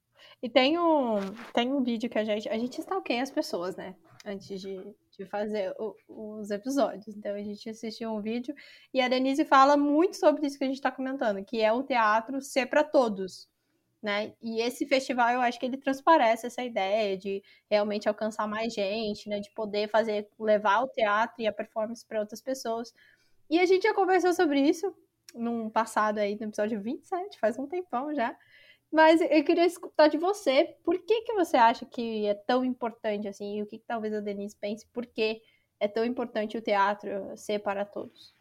E 0.41 0.49
tem 0.49 0.79
um, 0.79 1.17
tem 1.53 1.73
um 1.73 1.83
vídeo 1.83 2.09
que 2.09 2.17
a 2.17 2.23
gente. 2.23 2.47
A 2.47 2.57
gente 2.57 2.79
stalkeia 2.79 3.21
as 3.21 3.29
pessoas, 3.29 3.75
né? 3.75 3.95
Antes 4.25 4.61
de, 4.61 4.95
de 5.17 5.25
fazer 5.25 5.73
o, 5.77 5.93
os 6.07 6.51
episódios. 6.51 7.15
Então 7.17 7.35
a 7.35 7.43
gente 7.43 7.69
assistiu 7.69 8.11
um 8.11 8.21
vídeo 8.21 8.55
e 8.93 9.01
a 9.01 9.09
Denise 9.09 9.43
fala 9.43 9.75
muito 9.75 10.15
sobre 10.15 10.47
isso 10.47 10.57
que 10.57 10.63
a 10.63 10.67
gente 10.67 10.77
está 10.77 10.91
comentando, 10.91 11.43
que 11.43 11.61
é 11.61 11.71
o 11.71 11.83
teatro 11.83 12.41
ser 12.41 12.67
para 12.67 12.83
todos 12.83 13.49
né? 14.01 14.33
E 14.41 14.61
esse 14.61 14.85
festival 14.85 15.29
eu 15.31 15.41
acho 15.41 15.59
que 15.59 15.65
ele 15.65 15.77
transparece 15.77 16.47
essa 16.47 16.63
ideia 16.63 17.17
de 17.17 17.43
realmente 17.69 18.07
alcançar 18.07 18.47
mais 18.47 18.73
gente, 18.73 19.29
né? 19.29 19.39
De 19.39 19.51
poder 19.51 19.89
fazer, 19.89 20.29
levar 20.39 20.81
o 20.83 20.87
teatro 20.87 21.41
e 21.41 21.47
a 21.47 21.53
performance 21.53 22.05
para 22.05 22.19
outras 22.19 22.41
pessoas. 22.41 22.93
E 23.49 23.59
a 23.59 23.65
gente 23.65 23.83
já 23.83 23.93
conversou 23.93 24.33
sobre 24.33 24.61
isso. 24.61 24.93
num 25.35 25.69
passado 25.69 26.19
aí, 26.19 26.35
no 26.39 26.47
episódio 26.47 26.81
27, 26.81 27.39
faz 27.39 27.57
um 27.59 27.67
tempão 27.67 28.13
já. 28.15 28.35
Mas 28.91 29.21
eu 29.21 29.43
queria 29.43 29.65
escutar 29.65 30.07
de 30.07 30.17
você, 30.17 30.75
por 30.83 30.97
que, 31.05 31.21
que 31.21 31.33
você 31.33 31.57
acha 31.57 31.85
que 31.85 32.25
é 32.25 32.33
tão 32.33 32.65
importante, 32.65 33.27
assim, 33.27 33.57
e 33.59 33.61
o 33.63 33.67
que, 33.67 33.77
que 33.79 33.85
talvez 33.85 34.13
a 34.13 34.19
Denise 34.19 34.55
pense, 34.55 34.87
por 34.87 35.05
que 35.05 35.41
é 35.79 35.87
tão 35.87 36.03
importante 36.05 36.57
o 36.57 36.61
teatro 36.61 37.09
ser 37.37 37.59
para 37.59 37.85
todos? 37.85 38.33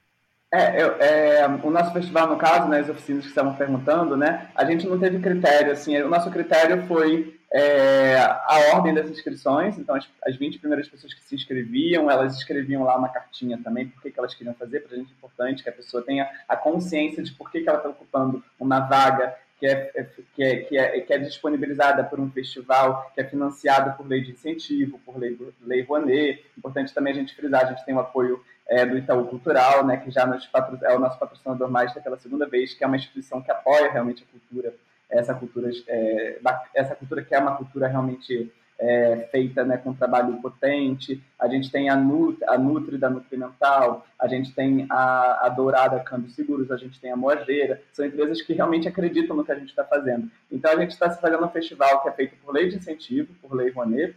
É, 0.50 0.82
eu, 0.82 0.92
é, 0.98 1.46
o 1.46 1.70
nosso 1.70 1.92
festival, 1.92 2.26
no 2.26 2.38
caso, 2.38 2.68
né, 2.68 2.80
as 2.80 2.88
oficinas 2.88 3.24
que 3.24 3.28
estavam 3.28 3.54
perguntando, 3.54 4.16
né, 4.16 4.50
a 4.54 4.64
gente 4.64 4.86
não 4.86 4.98
teve 4.98 5.18
critério, 5.18 5.72
assim, 5.72 6.00
o 6.00 6.08
nosso 6.08 6.30
critério 6.30 6.86
foi 6.86 7.38
é, 7.52 8.16
a 8.16 8.74
ordem 8.74 8.94
das 8.94 9.10
inscrições, 9.10 9.78
então 9.78 9.94
as, 9.94 10.08
as 10.24 10.36
20 10.36 10.58
primeiras 10.58 10.88
pessoas 10.88 11.12
que 11.12 11.22
se 11.22 11.34
inscreviam, 11.34 12.10
elas 12.10 12.34
escreviam 12.34 12.82
lá 12.82 12.96
uma 12.96 13.10
cartinha 13.10 13.58
também, 13.62 13.88
por 13.88 14.00
que, 14.00 14.10
que 14.10 14.18
elas 14.18 14.34
queriam 14.34 14.54
fazer, 14.54 14.80
para 14.80 14.96
a 14.96 14.98
gente 14.98 15.10
é 15.10 15.16
importante 15.16 15.62
que 15.62 15.68
a 15.68 15.72
pessoa 15.72 16.02
tenha 16.02 16.26
a 16.48 16.56
consciência 16.56 17.22
de 17.22 17.32
por 17.32 17.50
que, 17.50 17.60
que 17.60 17.68
ela 17.68 17.78
está 17.78 17.90
ocupando 17.90 18.42
uma 18.58 18.80
vaga 18.80 19.34
que 19.58 19.66
é, 19.66 19.90
é, 19.94 20.06
que, 20.34 20.42
é, 20.42 20.56
que, 20.56 20.78
é, 20.78 21.00
que 21.00 21.12
é 21.12 21.18
disponibilizada 21.18 22.04
por 22.04 22.20
um 22.20 22.30
festival, 22.30 23.10
que 23.14 23.20
é 23.20 23.24
financiado 23.24 23.96
por 23.96 24.06
lei 24.06 24.20
de 24.20 24.32
incentivo, 24.32 25.00
por 25.04 25.18
lei, 25.18 25.36
lei 25.62 25.82
Rouanet. 25.82 26.44
Importante 26.56 26.94
também 26.94 27.12
a 27.12 27.16
gente 27.16 27.34
frisar, 27.34 27.64
a 27.64 27.68
gente 27.70 27.84
tem 27.84 27.94
o 27.94 27.98
apoio 27.98 28.42
é, 28.68 28.86
do 28.86 28.96
Itaú 28.96 29.26
Cultural, 29.26 29.84
né, 29.84 29.96
que 29.96 30.10
já 30.10 30.26
nos 30.26 30.48
é 30.82 30.94
o 30.94 31.00
nosso 31.00 31.18
patrocinador 31.18 31.70
mais 31.70 31.92
daquela 31.92 32.18
segunda 32.18 32.46
vez, 32.46 32.74
que 32.74 32.84
é 32.84 32.86
uma 32.86 32.96
instituição 32.96 33.42
que 33.42 33.50
apoia 33.50 33.90
realmente 33.90 34.22
a 34.22 34.30
cultura, 34.30 34.74
essa 35.10 35.34
cultura, 35.34 35.70
é, 35.88 36.38
essa 36.74 36.94
cultura 36.94 37.22
que 37.22 37.34
é 37.34 37.38
uma 37.38 37.56
cultura 37.56 37.88
realmente 37.88 38.52
é, 38.80 39.28
feita 39.30 39.64
né, 39.64 39.76
com 39.76 39.92
trabalho 39.92 40.40
potente. 40.40 41.22
A 41.38 41.48
gente 41.48 41.70
tem 41.70 41.88
a, 41.88 41.96
Nut, 41.96 42.38
a 42.46 42.56
Nutri 42.56 42.96
da 42.96 43.10
Nutrimental, 43.10 44.06
a 44.18 44.28
gente 44.28 44.52
tem 44.54 44.86
a, 44.88 45.46
a 45.46 45.48
Dourada 45.48 45.98
Câmbio 46.00 46.30
Seguros, 46.30 46.70
a 46.70 46.76
gente 46.76 47.00
tem 47.00 47.10
a 47.10 47.16
Moageira. 47.16 47.82
São 47.92 48.06
empresas 48.06 48.40
que 48.40 48.52
realmente 48.52 48.86
acreditam 48.86 49.36
no 49.36 49.44
que 49.44 49.52
a 49.52 49.58
gente 49.58 49.70
está 49.70 49.84
fazendo. 49.84 50.30
Então, 50.50 50.72
a 50.72 50.80
gente 50.80 50.92
está 50.92 51.10
se 51.10 51.20
fazendo 51.20 51.44
um 51.44 51.50
festival 51.50 52.02
que 52.02 52.08
é 52.08 52.12
feito 52.12 52.36
por 52.44 52.54
lei 52.54 52.68
de 52.68 52.76
incentivo, 52.76 53.34
por 53.42 53.54
lei 53.54 53.70
Rouanet, 53.70 54.16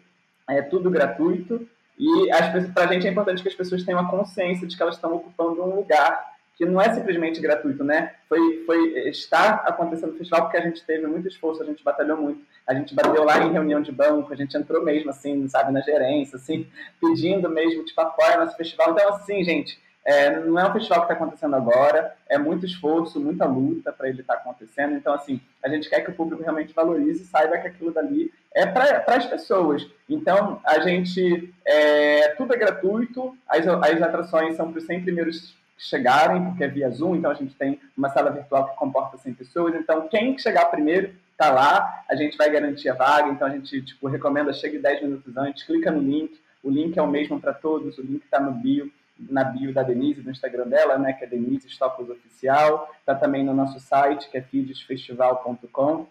é 0.50 0.62
tudo 0.62 0.90
gratuito. 0.90 1.68
E 1.98 2.30
para 2.74 2.86
a 2.86 2.94
gente 2.94 3.08
é 3.08 3.12
importante 3.12 3.44
que 3.44 3.50
as 3.50 3.56
pessoas 3.56 3.84
tenham 3.84 4.00
a 4.00 4.10
consciência 4.10 4.68
de 4.68 4.76
que 4.76 4.82
elas 4.82 4.96
estão 4.96 5.14
ocupando 5.16 5.64
um 5.64 5.76
lugar 5.76 6.31
que 6.62 6.66
não 6.68 6.80
é 6.80 6.94
simplesmente 6.94 7.42
gratuito, 7.42 7.84
né? 7.84 8.14
Foi, 8.30 8.64
foi 8.68 9.10
está 9.10 9.56
acontecendo 9.66 10.14
o 10.14 10.18
festival 10.18 10.44
porque 10.44 10.58
a 10.58 10.62
gente 10.62 10.86
teve 10.86 11.08
muito 11.08 11.28
esforço, 11.28 11.64
a 11.64 11.66
gente 11.66 11.84
batalhou 11.84 12.16
muito, 12.16 12.46
a 12.68 12.74
gente 12.76 12.94
bateu 12.94 13.24
lá 13.24 13.40
em 13.40 13.52
reunião 13.52 13.82
de 13.82 13.92
banco, 13.92 14.32
a 14.32 14.36
gente 14.36 14.56
entrou 14.56 14.84
mesmo 14.84 15.10
assim, 15.10 15.48
sabe, 15.48 15.72
na 15.72 15.82
gerência, 15.82 16.36
assim, 16.36 16.68
pedindo 17.02 17.50
mesmo, 17.50 17.84
tipo, 17.84 18.00
apoia 18.00 18.38
nosso 18.38 18.56
festival. 18.56 18.92
Então, 18.92 19.10
assim, 19.10 19.44
gente, 19.44 19.82
é, 20.06 20.40
não 20.40 20.60
é 20.60 20.70
um 20.70 20.72
festival 20.72 21.00
que 21.00 21.12
está 21.12 21.16
acontecendo 21.16 21.56
agora, 21.56 22.14
é 22.30 22.38
muito 22.38 22.64
esforço, 22.64 23.20
muita 23.20 23.46
luta 23.46 23.92
para 23.92 24.08
ele 24.10 24.22
estar 24.22 24.36
tá 24.36 24.42
acontecendo. 24.42 24.94
Então, 24.94 25.16
assim, 25.16 25.42
a 25.66 25.68
gente 25.68 25.90
quer 25.90 26.02
que 26.02 26.12
o 26.12 26.16
público 26.16 26.44
realmente 26.44 26.76
valorize 26.76 27.24
e 27.24 27.26
saiba 27.26 27.58
que 27.58 27.70
aquilo 27.70 27.92
dali 27.92 28.32
é 28.54 28.68
para 28.68 29.04
as 29.08 29.26
pessoas. 29.26 29.88
Então, 30.08 30.62
a 30.64 30.80
gente, 30.82 31.52
é, 31.66 32.36
tudo 32.36 32.54
é 32.54 32.58
gratuito, 32.58 33.36
as, 33.48 33.68
as 33.68 34.00
atrações 34.00 34.56
são 34.56 34.72
para 34.72 34.78
os 34.78 34.86
100 34.86 35.02
primeiros 35.02 35.60
chegarem, 35.82 36.46
porque 36.46 36.64
é 36.64 36.68
via 36.68 36.90
Zoom, 36.92 37.16
então 37.16 37.32
a 37.32 37.34
gente 37.34 37.56
tem 37.56 37.80
uma 37.98 38.10
sala 38.10 38.30
virtual 38.30 38.70
que 38.70 38.76
comporta 38.76 39.18
100 39.18 39.34
pessoas. 39.34 39.76
Então, 39.76 40.08
quem 40.08 40.38
chegar 40.38 40.66
primeiro 40.66 41.14
está 41.32 41.52
lá, 41.52 42.04
a 42.08 42.16
gente 42.16 42.38
vai 42.38 42.50
garantir 42.52 42.88
a 42.90 42.94
vaga. 42.94 43.30
Então, 43.30 43.48
a 43.48 43.52
gente 43.52 43.82
tipo, 43.82 44.08
recomenda 44.08 44.54
chegue 44.54 44.78
10 44.78 45.02
minutos 45.02 45.36
antes, 45.36 45.64
clica 45.64 45.92
no 45.92 46.00
link. 46.00 46.40
O 46.64 46.70
link 46.70 46.96
é 46.98 47.02
o 47.02 47.08
mesmo 47.08 47.42
para 47.42 47.54
todos, 47.54 47.98
o 47.98 48.02
link 48.04 48.24
está 48.24 48.40
no 48.40 48.52
bio, 48.52 48.92
na 49.18 49.44
bio 49.44 49.74
da 49.74 49.82
Denise, 49.82 50.22
no 50.22 50.30
Instagram 50.30 50.68
dela, 50.68 51.00
né, 51.00 51.14
que 51.14 51.24
é 51.24 51.28
Denise 51.28 51.68
Stoppos 51.68 52.10
Oficial. 52.10 52.94
Está 53.00 53.16
também 53.16 53.44
no 53.44 53.54
nosso 53.54 53.80
site, 53.80 54.30
que 54.30 54.38
é 54.38 54.42
feedsfestival.com. 54.42 56.06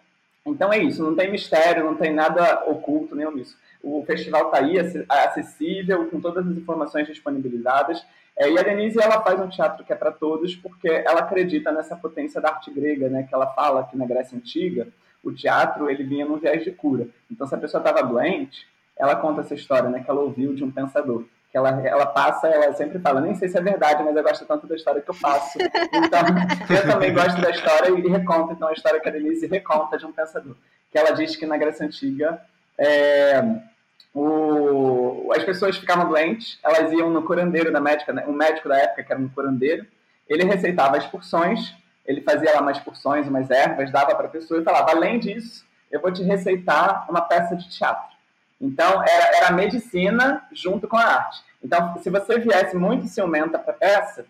Então 0.45 0.73
é 0.73 0.79
isso, 0.79 1.03
não 1.03 1.15
tem 1.15 1.31
mistério, 1.31 1.85
não 1.85 1.95
tem 1.95 2.13
nada 2.13 2.65
oculto, 2.67 3.15
nenhum 3.15 3.37
isso. 3.39 3.57
O 3.83 4.03
festival 4.05 4.47
está 4.47 4.59
aí, 4.59 4.79
acessível, 5.09 6.07
com 6.11 6.21
todas 6.21 6.47
as 6.47 6.57
informações 6.57 7.07
disponibilizadas. 7.07 8.05
É, 8.39 8.51
e 8.51 8.59
a 8.59 8.63
Denise 8.63 9.01
ela 9.01 9.23
faz 9.23 9.39
um 9.41 9.49
teatro 9.49 9.85
que 9.85 9.93
é 9.93 9.97
para 9.97 10.11
todos 10.11 10.57
porque 10.57 10.89
ela 10.89 11.21
acredita 11.21 11.71
nessa 11.71 11.97
potência 11.97 12.41
da 12.41 12.51
arte 12.51 12.71
grega, 12.71 13.09
né? 13.09 13.25
Que 13.25 13.35
ela 13.35 13.47
fala 13.49 13.85
que 13.85 13.97
na 13.97 14.07
Grécia 14.07 14.37
antiga 14.37 14.89
o 15.23 15.33
teatro 15.33 15.91
ele 15.91 16.05
vinha 16.05 16.25
num 16.25 16.39
viés 16.39 16.65
de 16.65 16.71
cura. 16.71 17.07
Então 17.31 17.47
se 17.47 17.55
a 17.55 17.59
pessoa 17.59 17.81
estava 17.81 18.03
doente, 18.03 18.67
ela 18.99 19.17
conta 19.17 19.41
essa 19.41 19.55
história, 19.55 19.89
né? 19.89 20.03
Que 20.03 20.11
ela 20.11 20.21
ouviu 20.21 20.55
de 20.55 20.65
um 20.65 20.71
pensador. 20.71 21.25
Que 21.51 21.59
ela, 21.59 21.85
ela 21.85 22.07
passa, 22.07 22.47
ela 22.47 22.73
sempre 22.75 23.01
fala, 23.01 23.21
nem 23.21 23.35
sei 23.35 23.49
se 23.49 23.59
é 23.59 23.61
verdade, 23.61 24.05
mas 24.05 24.15
eu 24.15 24.23
gosto 24.23 24.47
tanto 24.47 24.69
da 24.69 24.77
história 24.77 25.01
que 25.01 25.11
eu 25.11 25.17
passo. 25.21 25.59
Então, 25.61 26.21
eu 26.71 26.93
também 26.93 27.13
gosto 27.13 27.41
da 27.41 27.51
história 27.51 27.91
e 27.91 28.09
reconto, 28.09 28.53
então, 28.53 28.69
a 28.69 28.73
história 28.73 29.01
que 29.01 29.09
a 29.09 29.13
Denise 29.13 29.49
reconta 29.49 29.99
de 29.99 30.07
um 30.07 30.13
pensador. 30.13 30.55
Que 30.93 30.99
ela 30.99 31.11
diz 31.11 31.35
que 31.35 31.47
na 31.47 31.57
Grécia 31.57 31.85
Antiga, 31.85 32.41
é, 32.79 33.43
o, 34.15 35.31
as 35.35 35.45
pessoas 35.45 35.77
ficavam 35.77 36.09
doentes, 36.09 36.59
elas 36.63 36.93
iam 36.93 37.11
no 37.11 37.23
curandeiro 37.23 37.73
da 37.73 37.81
médica, 37.81 38.13
né? 38.13 38.25
um 38.27 38.33
médico 38.33 38.69
da 38.69 38.79
época 38.79 39.05
que 39.05 39.13
era 39.13 39.21
um 39.21 39.29
curandeiro, 39.29 39.87
ele 40.29 40.45
receitava 40.45 40.97
as 40.97 41.07
porções, 41.07 41.75
ele 42.05 42.21
fazia 42.21 42.53
lá 42.53 42.61
umas 42.61 42.79
porções, 42.81 43.29
umas 43.29 43.51
ervas, 43.51 43.91
dava 43.91 44.15
para 44.15 44.27
a 44.27 44.31
pessoa 44.31 44.61
e 44.61 44.65
falava, 44.65 44.91
além 44.91 45.19
disso, 45.19 45.65
eu 45.91 46.01
vou 46.01 46.13
te 46.13 46.23
receitar 46.23 47.07
uma 47.09 47.21
peça 47.21 47.57
de 47.57 47.69
teatro. 47.69 48.11
Então, 48.61 49.03
era, 49.03 49.37
era 49.37 49.49
a 49.49 49.53
medicina 49.53 50.47
junto 50.53 50.87
com 50.87 50.97
a 50.97 51.05
arte. 51.05 51.43
Então, 51.63 51.99
se 51.99 52.11
você 52.11 52.39
viesse 52.39 52.77
muito 52.77 53.07
ciumenta 53.07 53.59
para 53.59 53.73
a 53.73 53.77
peça, 53.77 54.27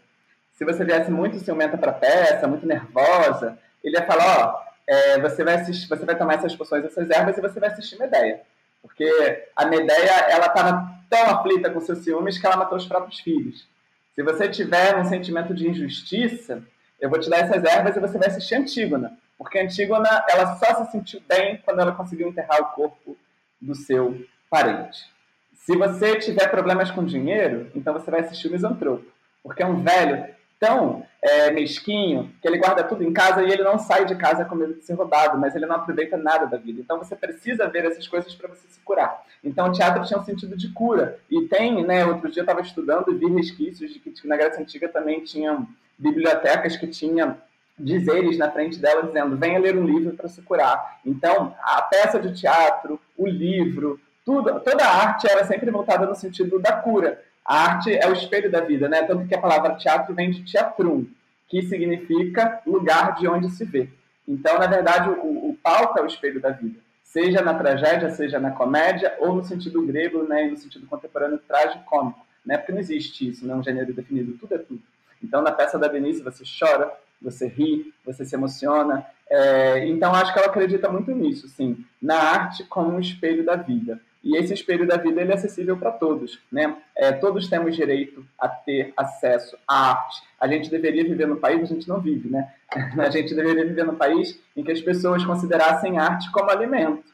se 0.55 0.65
você 0.65 0.85
viesse 0.85 1.11
muito 1.11 1.39
ciumenta 1.39 1.77
para 1.77 1.91
a 1.91 1.95
peça, 1.95 2.47
muito 2.47 2.67
nervosa, 2.67 3.59
ele 3.83 3.97
ia 3.97 4.07
falar, 4.07 4.47
ó, 4.47 4.63
é, 4.87 5.21
você, 5.21 5.43
vai 5.43 5.65
você 5.65 6.05
vai 6.05 6.17
tomar 6.17 6.35
essas 6.35 6.55
porções, 6.55 6.85
essas 6.85 7.09
ervas 7.11 7.39
e 7.39 7.41
você 7.41 7.59
vai 7.59 7.71
assistir 7.71 7.99
Medeia. 7.99 8.43
Porque 8.83 9.49
a 9.55 9.67
Medeia, 9.67 10.27
ela 10.29 10.47
estava 10.47 11.01
tão 11.09 11.25
aflita 11.27 11.71
com 11.71 11.81
seus 11.81 11.99
ciúmes 12.01 12.39
que 12.39 12.47
ela 12.47 12.57
matou 12.57 12.79
os 12.79 12.87
próprios 12.87 13.21
filhos. 13.21 13.69
Se 14.15 14.23
você 14.23 14.49
tiver 14.49 14.97
um 14.97 15.05
sentimento 15.05 15.55
de 15.55 15.69
injustiça, 15.69 16.63
eu 17.01 17.09
vou 17.09 17.19
te 17.19 17.31
dar 17.31 17.39
essas 17.39 17.65
ervas 17.65 17.97
e 17.97 18.01
você 18.01 18.19
vai 18.19 18.29
assistir 18.29 18.55
Antígona. 18.55 19.17
Porque 19.39 19.59
Antígona, 19.59 20.25
ela 20.29 20.57
só 20.57 20.85
se 20.85 20.93
sentiu 20.93 21.23
bem 21.27 21.61
quando 21.65 21.81
ela 21.81 21.93
conseguiu 21.93 22.29
enterrar 22.29 22.61
o 22.61 22.67
corpo 22.75 23.17
do 23.61 23.75
seu 23.75 24.23
parente. 24.51 25.11
Se 25.55 25.77
você 25.77 26.19
tiver 26.19 26.49
problemas 26.49 26.91
com 26.91 27.05
dinheiro, 27.05 27.71
então 27.75 27.93
você 27.93 28.11
vai 28.11 28.21
assistir 28.21 28.49
o 28.49 28.51
Misantropo. 28.51 29.07
Porque 29.43 29.63
é 29.63 29.67
um 29.67 29.83
velho 29.83 30.27
tão 30.61 31.07
é, 31.23 31.51
mesquinho 31.51 32.31
que 32.41 32.47
ele 32.47 32.59
guarda 32.59 32.85
tudo 32.85 33.03
em 33.03 33.13
casa 33.13 33.43
e 33.43 33.51
ele 33.51 33.65
não 33.65 33.79
sai 33.79 34.05
de 34.05 34.15
casa 34.15 34.45
com 34.45 34.55
medo 34.55 34.75
de 34.75 34.85
ser 34.85 34.93
roubado, 34.93 35.39
mas 35.39 35.57
ele 35.57 35.65
não 35.65 35.77
aproveita 35.77 36.19
nada 36.19 36.47
da 36.47 36.59
vida. 36.59 36.81
Então 36.83 36.99
você 36.99 37.17
precisa 37.17 37.67
ver 37.67 37.87
essas 37.87 38.07
coisas 38.07 38.35
para 38.35 38.49
você 38.49 38.69
se 38.69 38.79
curar. 38.81 39.25
Então 39.43 39.69
o 39.69 39.73
teatro 39.73 40.05
tinha 40.05 40.21
um 40.21 40.25
sentido 40.25 40.57
de 40.57 40.69
cura. 40.69 41.19
E 41.31 41.49
tem, 41.49 41.85
né, 41.85 42.05
outro 42.05 42.31
dia 42.31 42.41
eu 42.41 42.45
estava 42.45 42.61
estudando 42.61 43.11
e 43.11 43.15
vi 43.15 43.27
resquícios 43.33 43.93
de 43.93 43.99
que 43.99 44.13
na 44.29 44.37
Grécia 44.37 44.61
Antiga 44.63 44.89
também 44.89 45.25
tinham 45.25 45.67
bibliotecas 45.99 46.77
que 46.77 46.87
tinham 46.87 47.37
dizeres 47.79 48.37
na 48.37 48.51
frente 48.51 48.79
dela 48.79 49.05
dizendo 49.05 49.39
venha 49.39 49.59
ler 49.59 49.77
um 49.77 49.87
livro 49.87 50.15
para 50.15 50.29
se 50.29 50.43
curar. 50.43 51.01
Então 51.05 51.55
a 51.63 51.81
peça 51.81 52.21
de 52.21 52.39
teatro, 52.39 53.01
o 53.17 53.27
livro, 53.27 53.99
tudo, 54.27 54.61
toda 54.61 54.85
a 54.85 55.09
arte 55.09 55.27
era 55.27 55.45
sempre 55.45 55.71
voltada 55.71 56.07
no 56.07 56.15
sentido 56.15 56.59
da 56.59 56.73
cura. 56.73 57.23
A 57.45 57.65
arte 57.65 57.93
é 57.93 58.09
o 58.09 58.13
espelho 58.13 58.51
da 58.51 58.61
vida, 58.61 58.89
né? 58.89 59.03
Tanto 59.03 59.27
que 59.27 59.35
a 59.35 59.41
palavra 59.41 59.75
teatro 59.75 60.15
vem 60.15 60.31
de 60.31 60.43
teatrum, 60.45 61.07
que 61.49 61.63
significa 61.63 62.61
lugar 62.67 63.15
de 63.17 63.27
onde 63.27 63.51
se 63.51 63.65
vê. 63.65 63.89
Então, 64.27 64.59
na 64.59 64.67
verdade, 64.67 65.11
o, 65.11 65.51
o 65.51 65.59
palco 65.63 65.99
é 65.99 66.03
o 66.03 66.07
espelho 66.07 66.41
da 66.41 66.51
vida. 66.51 66.79
Seja 67.03 67.43
na 67.43 67.55
tragédia, 67.55 68.11
seja 68.11 68.39
na 68.39 68.53
comédia, 68.53 69.17
ou 69.19 69.35
no 69.35 69.45
sentido 69.45 69.85
grego, 69.85 70.23
né, 70.23 70.45
no 70.45 70.57
sentido 70.57 70.87
contemporâneo, 70.87 71.39
trágico-cômico. 71.39 72.25
Né? 72.47 72.57
Porque 72.57 72.71
não 72.73 72.79
existe 72.79 73.29
isso, 73.29 73.45
não 73.45 73.57
é 73.57 73.59
um 73.59 73.65
gênero 73.65 73.93
definido, 73.93 74.39
tudo 74.39 74.55
é 74.55 74.59
tudo. 74.59 74.81
Então, 75.23 75.43
na 75.43 75.51
peça 75.51 75.79
da 75.79 75.89
Denise, 75.89 76.23
você 76.23 76.45
chora, 76.59 76.93
você 77.21 77.47
ri, 77.49 77.93
você 78.05 78.25
se 78.25 78.35
emociona. 78.35 79.05
É, 79.29 79.89
então, 79.89 80.15
acho 80.15 80.33
que 80.33 80.39
ela 80.39 80.49
acredita 80.49 80.89
muito 80.89 81.11
nisso, 81.11 81.49
sim, 81.49 81.85
na 82.01 82.17
arte 82.17 82.65
como 82.65 82.93
um 82.93 83.01
espelho 83.01 83.45
da 83.45 83.57
vida. 83.57 84.01
E 84.23 84.37
esse 84.37 84.53
espelho 84.53 84.87
da 84.87 84.97
vida 84.99 85.21
ele 85.21 85.33
é 85.33 85.35
acessível 85.35 85.79
para 85.79 85.93
todos, 85.93 86.39
né? 86.53 86.77
É, 86.95 87.11
todos 87.11 87.49
temos 87.49 87.75
direito 87.75 88.25
a 88.39 88.49
ter 88.49 88.93
acesso 88.95 89.57
à 89.67 89.93
arte. 89.93 90.23
A 90.39 90.47
gente 90.47 90.71
deveria 90.71 91.05
viver 91.05 91.27
no 91.27 91.37
país, 91.37 91.63
a 91.63 91.75
gente 91.75 91.89
não 91.89 92.01
vive, 92.01 92.29
né? 92.29 92.53
A 92.99 93.11
gente 93.11 93.35
deveria 93.35 93.65
viver 93.65 93.85
no 93.85 93.97
país 93.97 94.39
em 94.57 94.63
que 94.63 94.71
as 94.71 94.81
pessoas 94.81 95.25
considerassem 95.25 95.99
arte 95.99 96.31
como 96.31 96.51
alimento. 96.51 97.05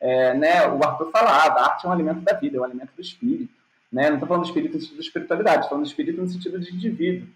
É, 0.00 0.34
né? 0.34 0.66
O 0.68 0.82
Arthur 0.82 1.10
falava, 1.10 1.60
a 1.60 1.64
arte 1.70 1.86
é 1.86 1.88
um 1.88 1.92
alimento 1.92 2.20
da 2.20 2.32
vida, 2.32 2.56
é 2.56 2.60
um 2.60 2.64
alimento 2.64 2.90
do 2.96 3.00
espírito. 3.00 3.52
Né? 3.92 4.08
Não 4.08 4.14
estou 4.14 4.26
falando 4.26 4.42
do 4.42 4.48
espírito 4.48 4.74
no 4.74 4.80
sentido 4.80 5.00
de 5.00 5.06
espiritualidade, 5.06 5.56
estou 5.58 5.68
falando 5.70 5.84
do 5.84 5.88
espírito 5.88 6.20
no 6.20 6.28
sentido 6.28 6.58
de 6.58 6.74
indivíduo. 6.74 7.28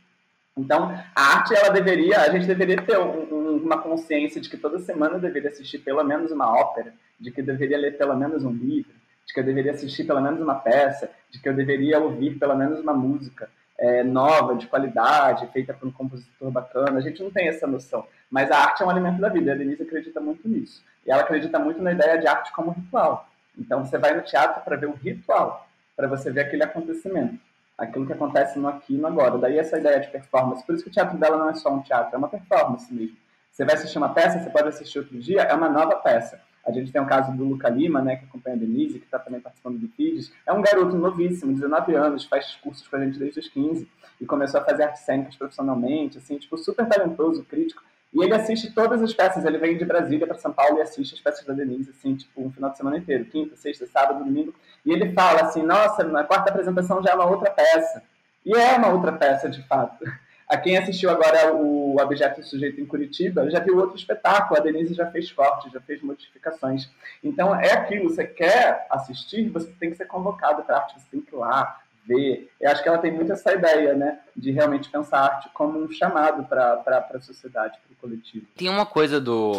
Então, 0.57 0.93
a 1.15 1.23
arte, 1.23 1.55
ela 1.55 1.69
deveria, 1.69 2.21
a 2.21 2.31
gente 2.31 2.47
deveria 2.47 2.83
ter 2.83 2.99
um, 2.99 3.33
um, 3.33 3.57
uma 3.59 3.79
consciência 3.79 4.41
de 4.41 4.51
que 4.51 4.57
toda 4.57 4.81
semana 4.81 5.19
deveria 5.19 5.51
assistir 5.51 5.79
pelo 5.79 6.03
menos 6.03 6.33
uma 6.33 6.51
ópera, 6.51 6.93
de 7.19 7.31
que 7.31 7.43
deveria 7.43 7.79
ler 7.79 7.97
pelo 7.97 8.17
menos 8.17 8.45
um 8.45 8.51
livro, 8.51 8.91
de 9.29 9.35
que 9.35 9.41
eu 9.41 9.45
deveria 9.45 9.73
assistir 9.73 10.05
pelo 10.05 10.21
menos 10.21 10.41
uma 10.41 10.57
peça, 10.57 11.09
de 11.31 11.39
que 11.39 11.49
eu 11.49 11.55
deveria 11.55 12.01
ouvir 12.01 12.39
pelo 12.39 12.57
menos 12.57 12.81
uma 12.81 12.95
música. 12.95 13.49
é, 13.79 14.03
nova, 14.03 14.57
de 14.57 14.67
qualidade, 14.67 15.47
feita 15.53 15.73
por 15.73 15.89
um 15.89 15.93
compositor 15.93 16.51
bacana. 16.51 16.99
A 16.99 17.01
gente 17.01 17.23
não 17.23 17.31
tem 17.31 17.47
essa 17.49 17.67
noção. 17.67 18.05
Mas 18.29 18.51
a 18.51 18.59
arte 18.59 18.83
é 18.83 18.87
um 18.87 18.91
alimento 18.91 19.21
da 19.21 19.29
vida. 19.29 19.53
A 19.53 19.55
Denise 19.55 19.85
acredita 19.85 20.21
muito 20.21 20.49
nisso. 20.49 20.83
E 21.07 21.11
ela 21.13 21.23
acredita 21.23 21.59
muito 21.61 21.81
na 21.81 21.93
ideia 21.93 22.19
de 22.19 22.27
arte 22.27 22.53
como 22.53 22.73
ritual. 22.73 23.29
Então 23.57 23.85
você 23.85 23.97
vai 23.97 24.15
no 24.15 24.23
teatro 24.23 24.63
para 24.63 24.77
ver 24.77 24.87
o 24.87 24.95
ritual, 24.95 25.69
para 25.97 26.09
você 26.09 26.31
ver 26.31 26.43
aquele 26.43 26.63
acontecimento, 26.63 27.39
aquilo 27.77 28.07
que 28.07 28.13
acontece 28.13 28.59
no 28.59 28.69
aqui 28.69 28.95
e 28.95 28.99
no 28.99 29.07
agora. 29.07 29.39
Daí 29.39 29.59
essa 29.59 29.79
ideia 29.79 30.01
de 30.01 30.09
performance. 30.09 30.65
Por 30.67 30.75
isso 30.75 30.85
que 30.85 30.91
o 30.91 30.93
teatro 30.93 31.17
dela 31.17 31.37
não 31.37 31.49
é 31.49 31.55
só 31.55 31.73
um 31.73 31.81
teatro, 31.81 32.15
é 32.15 32.19
uma 32.19 32.29
performance 32.29 32.93
mesmo. 32.93 33.17
Você 33.53 33.65
vai 33.65 33.75
assistir 33.75 33.99
uma 33.99 34.11
peça, 34.13 34.41
você 34.41 34.51
pode 34.51 34.69
assistir 34.69 34.99
outro 34.99 35.19
dia, 35.19 35.43
é 35.43 35.55
uma 35.55 35.69
nova 35.69 35.97
peça. 35.97 36.41
A 36.69 36.73
gente 36.73 36.93
tem 36.93 37.01
o 37.01 37.07
caso 37.07 37.35
do 37.35 37.45
Luca 37.45 37.67
Lima, 37.71 38.03
né, 38.03 38.17
que 38.17 38.27
acompanha 38.27 38.55
a 38.55 38.59
Denise, 38.59 38.99
que 38.99 39.07
está 39.07 39.19
também 39.19 39.41
participando 39.41 39.79
do 39.79 39.89
FIDES. 39.89 40.31
É 40.47 40.53
um 40.53 40.61
garoto 40.61 40.95
novíssimo, 40.95 41.55
19 41.55 41.95
anos, 41.95 42.27
faz 42.27 42.57
cursos 42.57 42.87
com 42.87 42.97
a 42.97 43.01
gente 43.01 43.19
desde 43.19 43.41
os 43.41 43.49
15 43.49 43.89
e 44.21 44.27
começou 44.27 44.61
a 44.61 44.65
fazer 44.65 44.83
artes 44.83 45.03
cênicas 45.03 45.35
profissionalmente, 45.35 46.19
assim, 46.19 46.37
tipo, 46.37 46.59
super 46.59 46.87
talentoso, 46.87 47.43
crítico. 47.45 47.83
E 48.13 48.23
ele 48.23 48.35
assiste 48.35 48.71
todas 48.75 49.03
as 49.03 49.15
peças, 49.15 49.47
ele 49.47 49.57
vem 49.57 49.79
de 49.79 49.85
Brasília 49.87 50.27
para 50.27 50.37
São 50.37 50.53
Paulo 50.53 50.77
e 50.79 50.83
assiste 50.83 51.15
as 51.15 51.21
peças 51.21 51.47
da 51.47 51.55
Denise, 51.55 51.91
assim, 51.91 52.15
tipo, 52.15 52.43
um 52.45 52.51
final 52.51 52.71
de 52.71 52.77
semana 52.77 52.99
inteiro, 52.99 53.25
quinta, 53.25 53.57
sexta, 53.57 53.87
sábado, 53.87 54.23
domingo. 54.23 54.55
E 54.85 54.93
ele 54.93 55.13
fala 55.13 55.43
assim, 55.43 55.63
nossa, 55.63 56.05
na 56.05 56.25
quarta 56.25 56.51
apresentação 56.51 57.03
já 57.03 57.13
é 57.13 57.15
uma 57.15 57.31
outra 57.31 57.51
peça. 57.51 58.03
E 58.45 58.55
é 58.55 58.77
uma 58.77 58.89
outra 58.89 59.13
peça, 59.13 59.49
de 59.49 59.63
fato. 59.67 60.05
A 60.49 60.57
quem 60.57 60.79
assistiu 60.79 61.11
agora 61.11 61.53
o 61.55 62.01
Objeto 62.01 62.43
Sujeito 62.43 62.81
em 62.81 62.87
Curitiba, 62.87 63.51
já 63.51 63.61
viu 63.61 63.77
outro 63.77 63.97
espetáculo, 63.97 64.59
a 64.59 64.63
Denise 64.63 64.95
já 64.95 65.11
fez 65.11 65.31
cortes, 65.31 65.71
já 65.71 65.81
fez 65.81 66.01
modificações. 66.01 66.89
Então, 67.23 67.55
é 67.55 67.73
aquilo, 67.73 68.09
você 68.09 68.27
quer 68.27 68.87
assistir, 68.89 69.51
você 69.51 69.71
tem 69.79 69.91
que 69.91 69.97
ser 69.97 70.07
convocado 70.07 70.63
para 70.63 70.79
arte, 70.79 70.99
você 70.99 71.07
tem 71.11 71.21
que 71.21 71.35
ir 71.35 71.39
lá, 71.39 71.79
ver. 72.09 72.51
Eu 72.59 72.71
acho 72.71 72.83
que 72.83 72.89
ela 72.89 72.97
tem 72.97 73.13
muito 73.13 73.31
essa 73.31 73.53
ideia, 73.53 73.95
né, 73.95 74.21
de 74.35 74.51
realmente 74.51 74.89
pensar 74.89 75.19
a 75.19 75.25
arte 75.27 75.51
como 75.53 75.79
um 75.79 75.91
chamado 75.91 76.45
para 76.45 76.83
a 77.15 77.21
sociedade, 77.21 77.79
para 77.87 77.93
o 77.93 77.97
coletivo. 77.97 78.47
Tem 78.57 78.71
uma 78.71 78.87
coisa 78.87 79.21
do, 79.21 79.53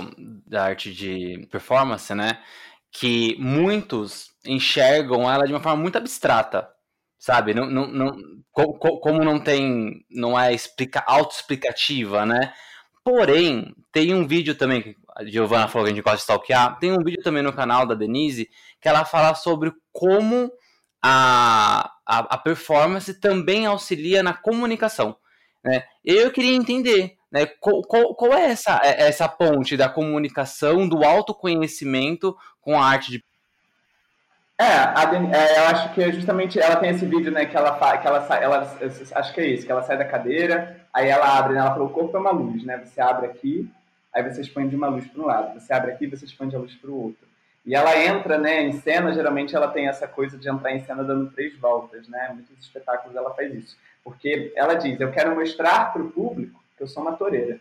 da 0.48 0.64
arte 0.64 0.92
de 0.92 1.48
performance, 1.52 2.14
né, 2.16 2.40
que 2.92 3.36
muitos 3.40 4.32
enxergam 4.44 5.32
ela 5.32 5.46
de 5.46 5.54
uma 5.54 5.62
forma 5.62 5.82
muito 5.82 5.98
abstrata, 5.98 6.68
sabe? 7.20 7.53
Não, 7.53 7.70
não, 7.70 7.88
não, 7.88 8.17
como 8.51 9.24
não 9.24 9.39
tem, 9.39 10.03
não 10.09 10.39
é 10.39 10.53
explica, 10.53 11.03
autoexplicativa, 11.05 12.26
né? 12.26 12.53
Porém, 13.03 13.76
tem 13.91 14.13
um 14.13 14.26
vídeo 14.26 14.55
também, 14.55 14.95
a 15.15 15.26
Giovanna 15.26 15.67
falou 15.67 15.86
que 15.86 15.91
a 15.91 15.95
gente 15.95 16.03
gosta 16.03 16.17
de 16.17 16.24
stalkear, 16.24 16.80
tem 16.80 16.91
um 16.91 17.03
vídeo 17.03 17.22
também 17.24 17.43
no 17.43 17.53
canal 17.53 17.86
da 17.86 17.93
Denise, 17.93 18.49
que 18.82 18.88
ela 18.88 19.05
fala 19.05 19.36
sobre 19.36 19.74
como 19.91 20.51
a, 21.01 21.91
a, 22.05 22.20
a 22.20 22.38
performance 22.38 23.13
também 23.20 23.65
auxilia 23.65 24.24
na 24.24 24.34
comunicação. 24.34 25.17
Né? 25.63 25.84
Eu 26.03 26.32
queria 26.32 26.55
entender 26.55 27.17
né, 27.32 27.45
qual, 27.45 27.82
qual, 27.84 28.15
qual, 28.15 28.34
é 28.34 28.45
essa, 28.45 28.80
é, 28.84 29.07
essa 29.07 29.28
ponte 29.28 29.78
da 29.78 29.89
comunicação, 29.89 30.88
do 30.88 31.03
autoconhecimento 31.03 32.36
com 32.61 32.80
a 32.80 32.86
arte 32.86 33.11
de. 33.11 33.24
É, 34.60 34.66
é, 34.66 35.60
eu 35.60 35.64
acho 35.68 35.93
que 35.93 36.12
justamente 36.12 36.60
ela 36.60 36.76
tem 36.76 36.89
esse 36.89 37.05
vídeo, 37.05 37.32
né, 37.32 37.45
que 37.45 37.55
ela 37.55 37.97
que 37.97 38.05
ela 38.05 38.28
sai, 38.28 38.43
ela, 38.43 38.78
acho 39.16 39.34
que 39.34 39.39
é 39.39 39.47
isso, 39.47 39.66
que 39.66 39.72
ela 39.72 39.84
sai 39.84 39.97
da 39.97 40.03
cadeira, 40.03 40.86
aí 40.93 41.07
ela 41.07 41.38
abre, 41.38 41.53
né, 41.53 41.62
ela 41.62 41.72
falou, 41.72 41.88
o 41.88 41.91
corpo 41.91 42.18
é 42.18 42.20
uma 42.20 42.32
luz, 42.32 42.66
né, 42.66 42.78
você 42.78 42.99
abre 42.99 43.28
aqui, 43.28 43.72
aí 44.14 44.22
você 44.22 44.41
expande 44.41 44.76
uma 44.76 44.89
luz 44.89 45.07
para 45.07 45.22
um 45.22 45.26
lado, 45.26 45.57
você 45.57 45.72
abre 45.72 45.91
aqui, 45.91 46.07
você 46.07 46.26
expande 46.26 46.57
a 46.57 46.60
luz 46.60 46.76
para 46.76 46.91
o 46.91 47.03
outro. 47.03 47.30
E 47.66 47.74
ela 47.74 47.97
entra 48.03 48.38
né, 48.38 48.64
em 48.64 48.74
cena, 48.74 49.14
geralmente 49.14 49.55
ela 49.55 49.70
tem 49.70 49.88
essa 49.88 50.07
coisa 50.07 50.38
de 50.38 50.49
entrar 50.49 50.74
em 50.74 50.84
cena 50.84 51.03
dando 51.05 51.32
três 51.32 51.55
voltas, 51.57 52.07
né? 52.07 52.32
Muitos 52.34 52.57
espetáculos 52.57 53.16
ela 53.16 53.34
faz 53.36 53.53
isso. 53.53 53.78
Porque 54.03 54.51
ela 54.55 54.74
diz, 54.74 54.99
eu 54.99 55.12
quero 55.12 55.36
mostrar 55.36 55.93
para 55.93 56.01
o 56.01 56.10
público 56.10 56.60
que 56.76 56.82
eu 56.82 56.88
sou 56.88 57.03
uma 57.03 57.16
toureira. 57.16 57.60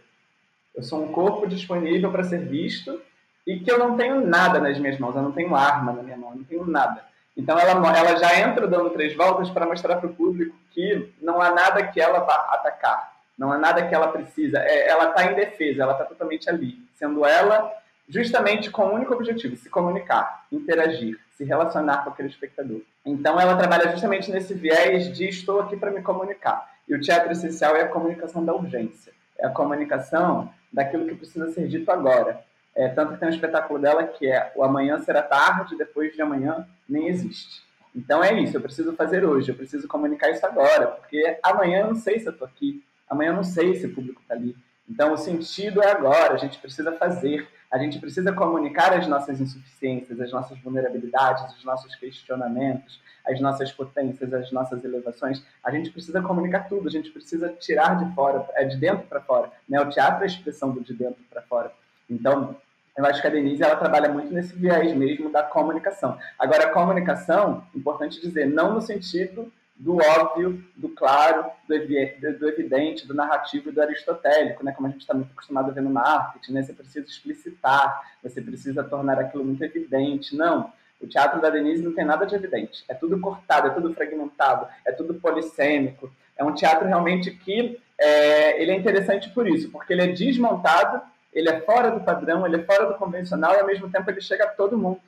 Eu 0.75 0.83
sou 0.83 1.03
um 1.03 1.13
corpo 1.13 1.47
disponível 1.47 2.11
para 2.11 2.25
ser 2.25 2.39
visto 2.39 3.03
e 3.49 3.59
que 3.59 3.73
eu 3.73 3.79
não 3.79 3.97
tenho 3.97 4.27
nada 4.27 4.61
nas 4.61 4.79
minhas 4.79 4.99
mãos, 4.99 5.17
eu 5.17 5.23
não 5.23 5.33
tenho 5.33 5.57
arma 5.57 5.91
na 5.91 6.03
minha 6.03 6.19
mão, 6.19 6.33
eu 6.33 6.37
não 6.37 6.45
tenho 6.45 6.67
nada. 6.67 7.03
Então 7.35 7.59
ela, 7.59 7.73
ela 7.97 8.17
já 8.17 8.39
entra 8.39 8.67
dando 8.67 8.91
três 8.91 9.17
voltas 9.17 9.49
para 9.49 9.65
mostrar 9.65 9.97
para 9.97 10.07
o 10.07 10.15
público 10.15 10.55
que 10.71 11.15
não 11.23 11.41
há 11.41 11.51
nada 11.51 11.87
que 11.87 11.99
ela 11.99 12.19
vá 12.19 12.35
atacar, 12.51 13.11
não 13.39 13.51
há 13.51 13.57
nada 13.57 13.89
que 13.89 13.95
ela 13.95 14.09
precisa. 14.09 14.59
É, 14.59 14.89
ela 14.91 15.09
está 15.09 15.33
em 15.33 15.35
defesa, 15.35 15.83
ela 15.83 15.93
está 15.93 16.05
totalmente 16.05 16.51
ali, 16.51 16.79
sendo 16.95 17.25
ela 17.25 17.73
justamente 18.07 18.71
com 18.71 18.83
o 18.83 18.95
único 18.95 19.15
objetivo, 19.15 19.57
se 19.57 19.71
comunicar, 19.71 20.45
interagir, 20.53 21.19
se 21.31 21.43
relacionar 21.43 22.05
com 22.05 22.11
aquele 22.11 22.29
espectador. 22.29 22.83
Então 23.03 23.41
ela 23.41 23.57
trabalha 23.57 23.91
justamente 23.93 24.31
nesse 24.31 24.53
viés 24.53 25.17
de 25.17 25.27
estou 25.27 25.61
aqui 25.61 25.75
para 25.75 25.91
me 25.91 26.03
comunicar. 26.03 26.69
E 26.87 26.95
o 26.95 27.01
teatro 27.01 27.33
essencial 27.33 27.75
é 27.77 27.83
a 27.83 27.89
comunicação 27.89 28.45
da 28.45 28.55
urgência, 28.55 29.11
é 29.39 29.47
a 29.47 29.51
comunicação 29.51 30.53
daquilo 30.71 31.07
que 31.07 31.15
precisa 31.15 31.51
ser 31.51 31.67
dito 31.67 31.91
agora. 31.91 32.47
É, 32.75 32.89
tanto 32.89 33.15
que 33.15 33.19
tem 33.19 33.29
um 33.29 33.33
espetáculo 33.33 33.81
dela 33.81 34.05
que 34.05 34.27
é 34.27 34.53
o 34.55 34.63
amanhã 34.63 34.99
será 35.01 35.23
tarde, 35.23 35.77
depois 35.77 36.15
de 36.15 36.23
amanhã 36.23 36.67
nem 36.89 37.09
existe. 37.09 37.63
Então 37.95 38.23
é 38.23 38.33
isso, 38.41 38.57
eu 38.57 38.61
preciso 38.61 38.93
fazer 38.93 39.25
hoje, 39.25 39.51
eu 39.51 39.57
preciso 39.57 39.89
comunicar 39.89 40.31
isso 40.31 40.47
agora, 40.47 40.87
porque 40.87 41.39
amanhã 41.43 41.81
eu 41.81 41.89
não 41.89 41.95
sei 41.97 42.21
se 42.21 42.27
eu 42.27 42.33
estou 42.33 42.47
aqui, 42.47 42.85
amanhã 43.09 43.31
eu 43.31 43.37
não 43.37 43.45
sei 43.45 43.75
se 43.75 43.87
o 43.87 43.95
público 43.95 44.21
está 44.21 44.35
ali. 44.35 44.55
Então 44.89 45.13
o 45.13 45.19
sentido 45.19 45.83
é 45.83 45.91
agora, 45.91 46.35
a 46.35 46.39
gente 46.39 46.59
precisa 46.59 46.93
fazer. 46.93 47.49
A 47.71 47.77
gente 47.77 47.99
precisa 47.99 48.33
comunicar 48.33 48.95
as 48.95 49.07
nossas 49.07 49.41
insuficiências, 49.41 50.19
as 50.21 50.33
nossas 50.33 50.59
vulnerabilidades, 50.61 51.55
os 51.55 51.65
nossos 51.65 51.95
questionamentos, 51.97 52.99
as 53.27 53.39
nossas 53.41 53.71
potências, 53.71 54.33
as 54.33 54.51
nossas 54.51 54.83
elevações. 54.85 55.45
A 55.63 55.71
gente 55.71 55.91
precisa 55.91 56.23
comunicar 56.23 56.67
tudo, 56.67 56.89
a 56.89 56.91
gente 56.91 57.11
precisa 57.11 57.51
tirar 57.51 58.03
de 58.03 58.15
fora, 58.15 58.49
é 58.55 58.65
de 58.65 58.79
dentro 58.79 59.07
para 59.07 59.21
fora. 59.21 59.53
Né? 59.69 59.79
O 59.81 59.91
teatro 59.91 60.23
é 60.23 60.25
a 60.25 60.27
expressão 60.27 60.73
do 60.73 60.81
de 60.81 60.95
dentro 60.95 61.23
para 61.29 61.43
fora. 61.43 61.71
Então, 62.09 62.57
eu 62.97 63.07
acho 63.07 63.21
que 63.21 63.27
a 63.27 63.31
Denise 63.31 63.63
ela 63.63 63.77
trabalha 63.77 64.09
muito 64.09 64.33
nesse 64.33 64.55
viés 64.55 64.93
mesmo 64.95 65.31
da 65.31 65.43
comunicação. 65.43 66.19
Agora, 66.39 66.65
a 66.65 66.73
comunicação, 66.73 67.65
importante 67.75 68.21
dizer, 68.21 68.47
não 68.47 68.75
no 68.75 68.81
sentido 68.81 69.53
do 69.79 69.97
óbvio, 69.97 70.65
do 70.75 70.89
claro, 70.89 71.47
do, 71.69 71.75
evidente, 71.75 73.07
do 73.07 73.15
narrativo 73.15 73.69
e 73.69 73.73
do 73.73 73.81
aristotélico, 73.81 74.65
né? 74.65 74.73
como 74.73 74.89
a 74.89 74.91
gente 74.91 75.03
está 75.03 75.15
muito 75.15 75.31
acostumado 75.31 75.71
a 75.71 75.73
ver 75.73 75.83
no 75.83 75.91
marketing, 75.91 76.53
né? 76.53 76.63
você 76.65 76.73
precisa 76.73 77.07
explicitar, 77.07 78.03
você 78.21 78.41
precisa 78.43 78.83
tornar 78.83 79.21
aquilo 79.21 79.45
muito 79.45 79.63
evidente. 79.63 80.35
Não, 80.35 80.73
o 81.01 81.07
teatro 81.07 81.41
da 81.41 81.49
Denise 81.49 81.85
não 81.85 81.95
tem 81.95 82.05
nada 82.05 82.27
de 82.27 82.35
evidente, 82.35 82.85
é 82.89 82.95
tudo 82.95 83.21
cortado, 83.21 83.69
é 83.69 83.71
tudo 83.71 83.95
fragmentado, 83.95 84.67
é 84.85 84.91
tudo 84.91 85.15
polissêmico, 85.15 86.11
é 86.37 86.43
um 86.43 86.53
teatro 86.53 86.89
realmente 86.89 87.31
que 87.31 87.81
é, 87.97 88.61
ele 88.61 88.73
é 88.73 88.75
interessante 88.75 89.31
por 89.31 89.47
isso, 89.47 89.71
porque 89.71 89.93
ele 89.93 90.03
é 90.03 90.09
desmontado, 90.09 91.01
ele 91.33 91.49
é 91.49 91.61
fora 91.61 91.91
do 91.91 92.01
padrão, 92.01 92.47
ele 92.47 92.57
é 92.57 92.65
fora 92.65 92.87
do 92.87 92.95
convencional 92.95 93.55
e 93.55 93.61
ao 93.61 93.67
mesmo 93.67 93.91
tempo 93.91 94.11
ele 94.11 94.21
chega 94.21 94.45
a 94.45 94.49
todo 94.49 94.79
mundo. 94.79 95.01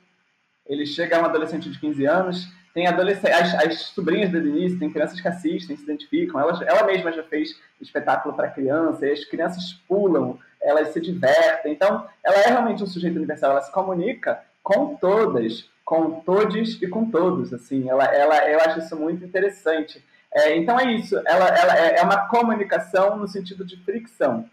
Ele 0.67 0.85
chega 0.85 1.17
a 1.17 1.21
um 1.21 1.25
adolescente 1.25 1.69
de 1.69 1.79
15 1.79 2.05
anos, 2.05 2.47
tem 2.73 2.87
adolescentes, 2.87 3.53
as, 3.53 3.53
as, 3.65 3.79
sobrinhas 3.87 4.31
da 4.31 4.39
Denise, 4.39 4.79
tem 4.79 4.89
crianças 4.89 5.19
que 5.19 5.27
assistem, 5.27 5.75
se 5.75 5.83
identificam. 5.83 6.39
Ela, 6.39 6.63
ela 6.63 6.83
mesma 6.85 7.11
já 7.11 7.23
fez 7.23 7.59
espetáculo 7.81 8.33
para 8.33 8.49
criança, 8.49 9.05
e 9.05 9.11
as 9.11 9.25
crianças 9.25 9.73
pulam, 9.87 10.39
elas 10.61 10.89
se 10.89 11.01
divertem. 11.01 11.73
Então, 11.73 12.07
ela 12.23 12.37
é 12.37 12.47
realmente 12.47 12.83
um 12.83 12.87
sujeito 12.87 13.17
universal, 13.17 13.51
ela 13.51 13.61
se 13.61 13.71
comunica 13.71 14.41
com 14.63 14.95
todas, 14.95 15.69
com 15.83 16.21
todos 16.21 16.81
e 16.81 16.87
com 16.87 17.09
todos. 17.09 17.53
Assim, 17.53 17.89
ela, 17.89 18.05
ela, 18.05 18.49
eu 18.49 18.59
acho 18.61 18.79
isso 18.79 18.95
muito 18.95 19.25
interessante. 19.25 20.03
É, 20.33 20.55
então 20.55 20.79
é 20.79 20.93
isso, 20.93 21.17
ela, 21.25 21.47
ela 21.49 21.77
é, 21.77 21.97
é 21.97 22.01
uma 22.03 22.29
comunicação 22.29 23.17
no 23.17 23.27
sentido 23.27 23.65
de 23.65 23.75
fricção. 23.83 24.49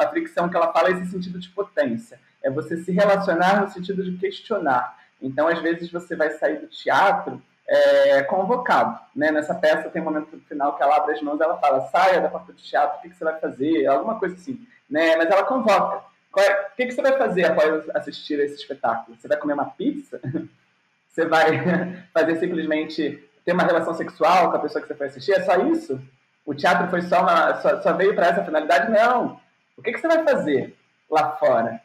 A 0.00 0.08
fricção 0.08 0.48
que 0.48 0.56
ela 0.56 0.72
fala 0.72 0.88
é 0.88 0.92
esse 0.92 1.06
sentido 1.06 1.38
de 1.38 1.48
potência. 1.48 2.18
É 2.42 2.50
você 2.50 2.76
se 2.76 2.92
relacionar 2.92 3.62
no 3.62 3.70
sentido 3.70 4.04
de 4.04 4.16
questionar. 4.18 4.98
Então, 5.20 5.46
às 5.46 5.60
vezes, 5.60 5.90
você 5.90 6.16
vai 6.16 6.30
sair 6.30 6.58
do 6.58 6.66
teatro 6.66 7.40
é, 7.66 8.22
convocado. 8.24 8.98
Né? 9.14 9.30
Nessa 9.30 9.54
peça 9.54 9.88
tem 9.88 10.02
um 10.02 10.06
momento 10.06 10.38
final 10.48 10.76
que 10.76 10.82
ela 10.82 10.96
abre 10.96 11.14
as 11.14 11.22
mãos 11.22 11.40
ela 11.40 11.58
fala, 11.58 11.88
saia 11.88 12.20
da 12.20 12.28
porta 12.28 12.52
do 12.52 12.58
teatro, 12.58 12.98
o 12.98 13.02
que, 13.02 13.08
que 13.10 13.16
você 13.16 13.24
vai 13.24 13.38
fazer? 13.38 13.86
Alguma 13.86 14.18
coisa 14.18 14.34
assim. 14.34 14.60
Né? 14.90 15.16
Mas 15.16 15.30
ela 15.30 15.44
convoca. 15.44 16.02
É, 16.38 16.66
o 16.66 16.76
que, 16.76 16.86
que 16.86 16.92
você 16.92 17.02
vai 17.02 17.16
fazer 17.16 17.44
após 17.44 17.88
assistir 17.90 18.40
a 18.40 18.44
esse 18.44 18.56
espetáculo? 18.56 19.16
Você 19.16 19.28
vai 19.28 19.36
comer 19.36 19.54
uma 19.54 19.66
pizza? 19.66 20.20
Você 21.08 21.26
vai 21.26 21.50
fazer 22.14 22.36
simplesmente 22.36 23.22
ter 23.44 23.52
uma 23.52 23.64
relação 23.64 23.92
sexual 23.92 24.50
com 24.50 24.56
a 24.56 24.60
pessoa 24.60 24.80
que 24.80 24.88
você 24.88 24.94
foi 24.94 25.08
assistir? 25.08 25.32
É 25.32 25.42
só 25.42 25.56
isso? 25.56 26.00
O 26.46 26.54
teatro 26.54 26.88
foi 26.88 27.02
só, 27.02 27.20
uma, 27.20 27.60
só, 27.60 27.82
só 27.82 27.92
veio 27.92 28.14
para 28.14 28.28
essa 28.28 28.42
finalidade? 28.42 28.90
Não. 28.90 29.38
O 29.76 29.82
que, 29.82 29.92
que 29.92 29.98
você 29.98 30.08
vai 30.08 30.24
fazer 30.24 30.74
lá 31.10 31.32
fora? 31.36 31.80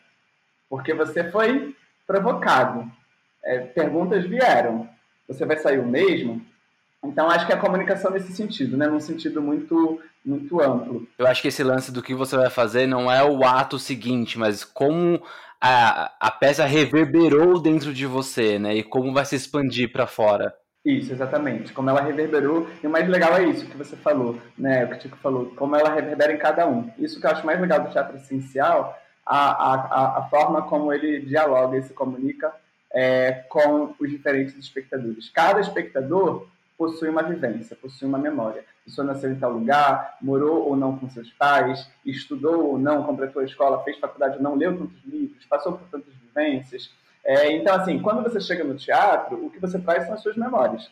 Porque 0.70 0.94
você 0.94 1.30
foi 1.32 1.76
provocado. 2.06 2.90
É, 3.44 3.60
perguntas 3.60 4.26
vieram 4.26 4.90
você 5.28 5.46
vai 5.46 5.58
sair 5.58 5.80
o 5.80 5.86
mesmo. 5.86 6.42
Então, 7.04 7.30
acho 7.30 7.46
que 7.46 7.54
a 7.54 7.60
comunicação 7.60 8.12
nesse 8.12 8.34
sentido, 8.34 8.78
né? 8.78 8.88
Num 8.88 9.00
sentido 9.00 9.42
muito, 9.42 10.02
muito 10.26 10.62
amplo. 10.62 11.08
Eu 11.18 11.28
acho 11.28 11.42
que 11.42 11.50
esse 11.50 11.64
lance 11.64 11.92
do 11.92 12.02
que 12.02 12.16
você 12.16 12.36
vai 12.36 12.50
fazer 12.50 12.88
não 12.88 13.12
é 13.12 13.24
o 13.24 13.44
ato 13.44 13.78
seguinte, 13.78 14.40
mas 14.40 14.64
como 14.64 15.22
a, 15.62 16.12
a 16.20 16.32
peça 16.32 16.66
reverberou 16.66 17.60
dentro 17.60 17.94
de 17.94 18.06
você, 18.06 18.58
né? 18.58 18.76
E 18.76 18.84
como 18.84 19.14
vai 19.14 19.26
se 19.26 19.36
expandir 19.36 19.92
para 19.92 20.08
fora. 20.08 20.56
Isso, 20.88 21.12
exatamente. 21.12 21.74
Como 21.74 21.90
ela 21.90 22.00
reverberou, 22.00 22.66
e 22.82 22.88
o 22.88 22.90
mais 22.90 23.10
legal 23.10 23.36
é 23.36 23.44
isso 23.44 23.68
que 23.68 23.76
você 23.76 23.98
falou, 23.98 24.42
né? 24.58 24.86
O 24.86 24.88
que 24.88 24.96
o 24.96 25.00
Tico 25.00 25.18
falou, 25.18 25.48
como 25.58 25.76
ela 25.76 25.94
reverbera 25.94 26.32
em 26.32 26.38
cada 26.38 26.66
um. 26.66 26.90
Isso 26.98 27.20
que 27.20 27.28
eu 27.28 27.32
acho 27.32 27.46
mais 27.46 27.60
legal 27.60 27.82
do 27.82 27.92
teatro 27.92 28.16
essencial, 28.16 28.98
a, 29.26 29.74
a, 29.74 30.20
a 30.20 30.30
forma 30.30 30.62
como 30.62 30.94
ele 30.94 31.20
dialoga 31.20 31.78
e 31.78 31.84
se 31.84 31.94
comunica 31.94 32.54
é, 32.94 33.34
com 33.50 33.94
os 34.00 34.10
diferentes 34.10 34.56
espectadores. 34.56 35.30
Cada 35.30 35.60
espectador 35.60 36.48
possui 36.78 37.10
uma 37.10 37.24
vivência, 37.24 37.76
possui 37.76 38.08
uma 38.08 38.18
memória. 38.18 38.62
A 38.62 38.86
pessoa 38.86 39.06
nasceu 39.06 39.30
em 39.30 39.36
tal 39.36 39.52
lugar, 39.52 40.16
morou 40.22 40.70
ou 40.70 40.78
não 40.78 40.98
com 40.98 41.10
seus 41.10 41.30
pais, 41.34 41.86
estudou 42.06 42.66
ou 42.66 42.80
não, 42.80 43.04
completou 43.04 43.42
a 43.42 43.46
escola, 43.46 43.84
fez 43.84 44.00
faculdade 44.00 44.38
ou 44.38 44.42
não, 44.42 44.56
leu 44.56 44.78
tantos 44.78 45.04
livros, 45.04 45.46
passou 45.48 45.74
por 45.74 45.86
tantas 45.90 46.14
vivências. 46.14 46.90
É, 47.28 47.52
então, 47.52 47.76
assim, 47.76 48.00
quando 48.00 48.24
você 48.24 48.40
chega 48.40 48.64
no 48.64 48.78
teatro, 48.78 49.46
o 49.46 49.50
que 49.50 49.60
você 49.60 49.78
traz 49.78 50.06
são 50.06 50.14
as 50.14 50.22
suas 50.22 50.38
memórias. 50.38 50.90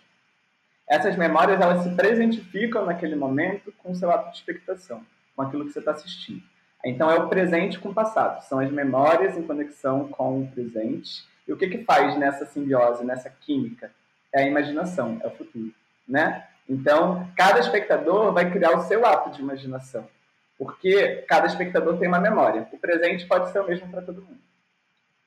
Essas 0.86 1.16
memórias, 1.16 1.62
elas 1.62 1.82
se 1.82 1.96
presentificam 1.96 2.86
naquele 2.86 3.16
momento 3.16 3.74
com 3.78 3.92
o 3.92 3.96
seu 3.96 4.12
ato 4.12 4.32
de 4.32 4.38
expectação, 4.40 5.02
com 5.34 5.42
aquilo 5.42 5.66
que 5.66 5.72
você 5.72 5.80
está 5.80 5.92
assistindo. 5.92 6.44
Então, 6.84 7.10
é 7.10 7.18
o 7.18 7.30
presente 7.30 7.80
com 7.80 7.88
o 7.88 7.94
passado. 7.94 8.44
São 8.44 8.60
as 8.60 8.70
memórias 8.70 9.38
em 9.38 9.44
conexão 9.44 10.10
com 10.10 10.42
o 10.42 10.48
presente. 10.48 11.24
E 11.48 11.54
o 11.54 11.58
que, 11.58 11.70
que 11.70 11.86
faz 11.86 12.18
nessa 12.18 12.46
simbiose, 12.46 13.06
nessa 13.06 13.30
química? 13.30 13.90
É 14.34 14.44
a 14.44 14.48
imaginação, 14.48 15.18
é 15.24 15.28
o 15.28 15.32
futuro, 15.32 15.74
né? 16.06 16.46
Então, 16.68 17.26
cada 17.38 17.60
espectador 17.60 18.34
vai 18.34 18.52
criar 18.52 18.72
o 18.72 18.82
seu 18.82 19.06
ato 19.06 19.30
de 19.30 19.42
imaginação, 19.42 20.06
porque 20.58 21.24
cada 21.30 21.48
espectador 21.48 21.98
tem 21.98 22.10
uma 22.10 22.20
memória. 22.20 22.68
O 22.74 22.78
presente 22.78 23.26
pode 23.26 23.52
ser 23.52 23.62
o 23.62 23.68
mesmo 23.68 23.88
para 23.88 24.02
todo 24.02 24.22
mundo 24.22 24.46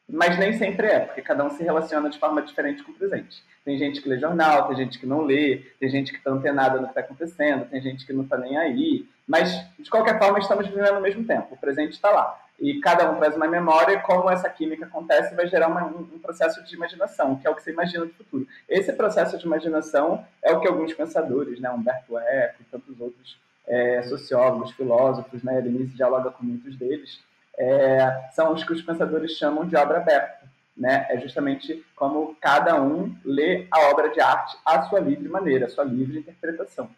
mas 0.08 0.38
nem 0.38 0.54
sempre 0.54 0.86
é, 0.86 1.00
porque 1.00 1.20
cada 1.20 1.44
um 1.44 1.50
se 1.50 1.62
relaciona 1.62 2.08
de 2.08 2.18
forma 2.18 2.40
diferente 2.40 2.82
com 2.82 2.92
o 2.92 2.94
presente. 2.94 3.42
Tem 3.64 3.76
gente 3.76 4.00
que 4.00 4.08
lê 4.08 4.18
jornal, 4.18 4.66
tem 4.68 4.76
gente 4.76 4.98
que 4.98 5.06
não 5.06 5.20
lê, 5.20 5.62
tem 5.78 5.90
gente 5.90 6.12
que 6.12 6.18
está 6.18 6.30
antenada 6.30 6.78
no 6.78 6.84
que 6.84 6.90
está 6.90 7.00
acontecendo, 7.00 7.66
tem 7.66 7.82
gente 7.82 8.06
que 8.06 8.12
não 8.12 8.22
está 8.22 8.38
nem 8.38 8.56
aí, 8.56 9.06
mas 9.26 9.52
de 9.78 9.90
qualquer 9.90 10.18
forma 10.18 10.38
estamos 10.38 10.66
vivendo 10.66 10.94
ao 10.94 11.02
mesmo 11.02 11.24
tempo, 11.24 11.54
o 11.54 11.58
presente 11.58 11.92
está 11.92 12.10
lá. 12.10 12.40
E 12.58 12.80
cada 12.80 13.08
um 13.10 13.18
traz 13.18 13.36
uma 13.36 13.46
memória 13.46 13.94
e 13.94 14.00
como 14.00 14.28
essa 14.28 14.48
química 14.48 14.86
acontece 14.86 15.34
vai 15.34 15.46
gerar 15.46 15.68
uma, 15.68 15.84
um, 15.84 16.18
processo 16.18 16.64
de 16.64 16.74
imaginação, 16.74 17.36
que 17.36 17.46
é 17.46 17.50
o 17.50 17.54
que 17.54 17.62
você 17.62 17.70
imagina 17.70 18.04
do 18.04 18.12
futuro. 18.14 18.48
Esse 18.68 18.92
processo 18.92 19.38
de 19.38 19.46
imaginação 19.46 20.24
é 20.42 20.52
o 20.52 20.60
que 20.60 20.66
alguns 20.66 20.92
pensadores, 20.92 21.60
né, 21.60 21.70
Humberto 21.70 22.18
Eco 22.18 22.62
e 22.62 22.64
tantos 22.64 23.00
outros 23.00 23.38
é, 23.66 24.02
sociólogos, 24.02 24.72
filósofos, 24.72 25.42
né, 25.42 25.60
Denise 25.60 25.94
dialoga 25.94 26.30
com 26.30 26.44
muitos 26.44 26.74
deles, 26.74 27.20
é, 27.58 28.28
são 28.32 28.52
os 28.52 28.62
que 28.62 28.72
os 28.72 28.80
pensadores 28.80 29.32
chamam 29.32 29.66
de 29.66 29.76
obra 29.76 29.98
aberta. 29.98 30.46
Né? 30.76 31.06
É 31.10 31.18
justamente 31.18 31.84
como 31.96 32.36
cada 32.40 32.80
um 32.80 33.14
lê 33.24 33.66
a 33.70 33.90
obra 33.90 34.10
de 34.10 34.20
arte 34.20 34.56
à 34.64 34.82
sua 34.82 35.00
livre 35.00 35.28
maneira, 35.28 35.66
à 35.66 35.68
sua 35.68 35.82
livre 35.82 36.20
interpretação. 36.20 36.88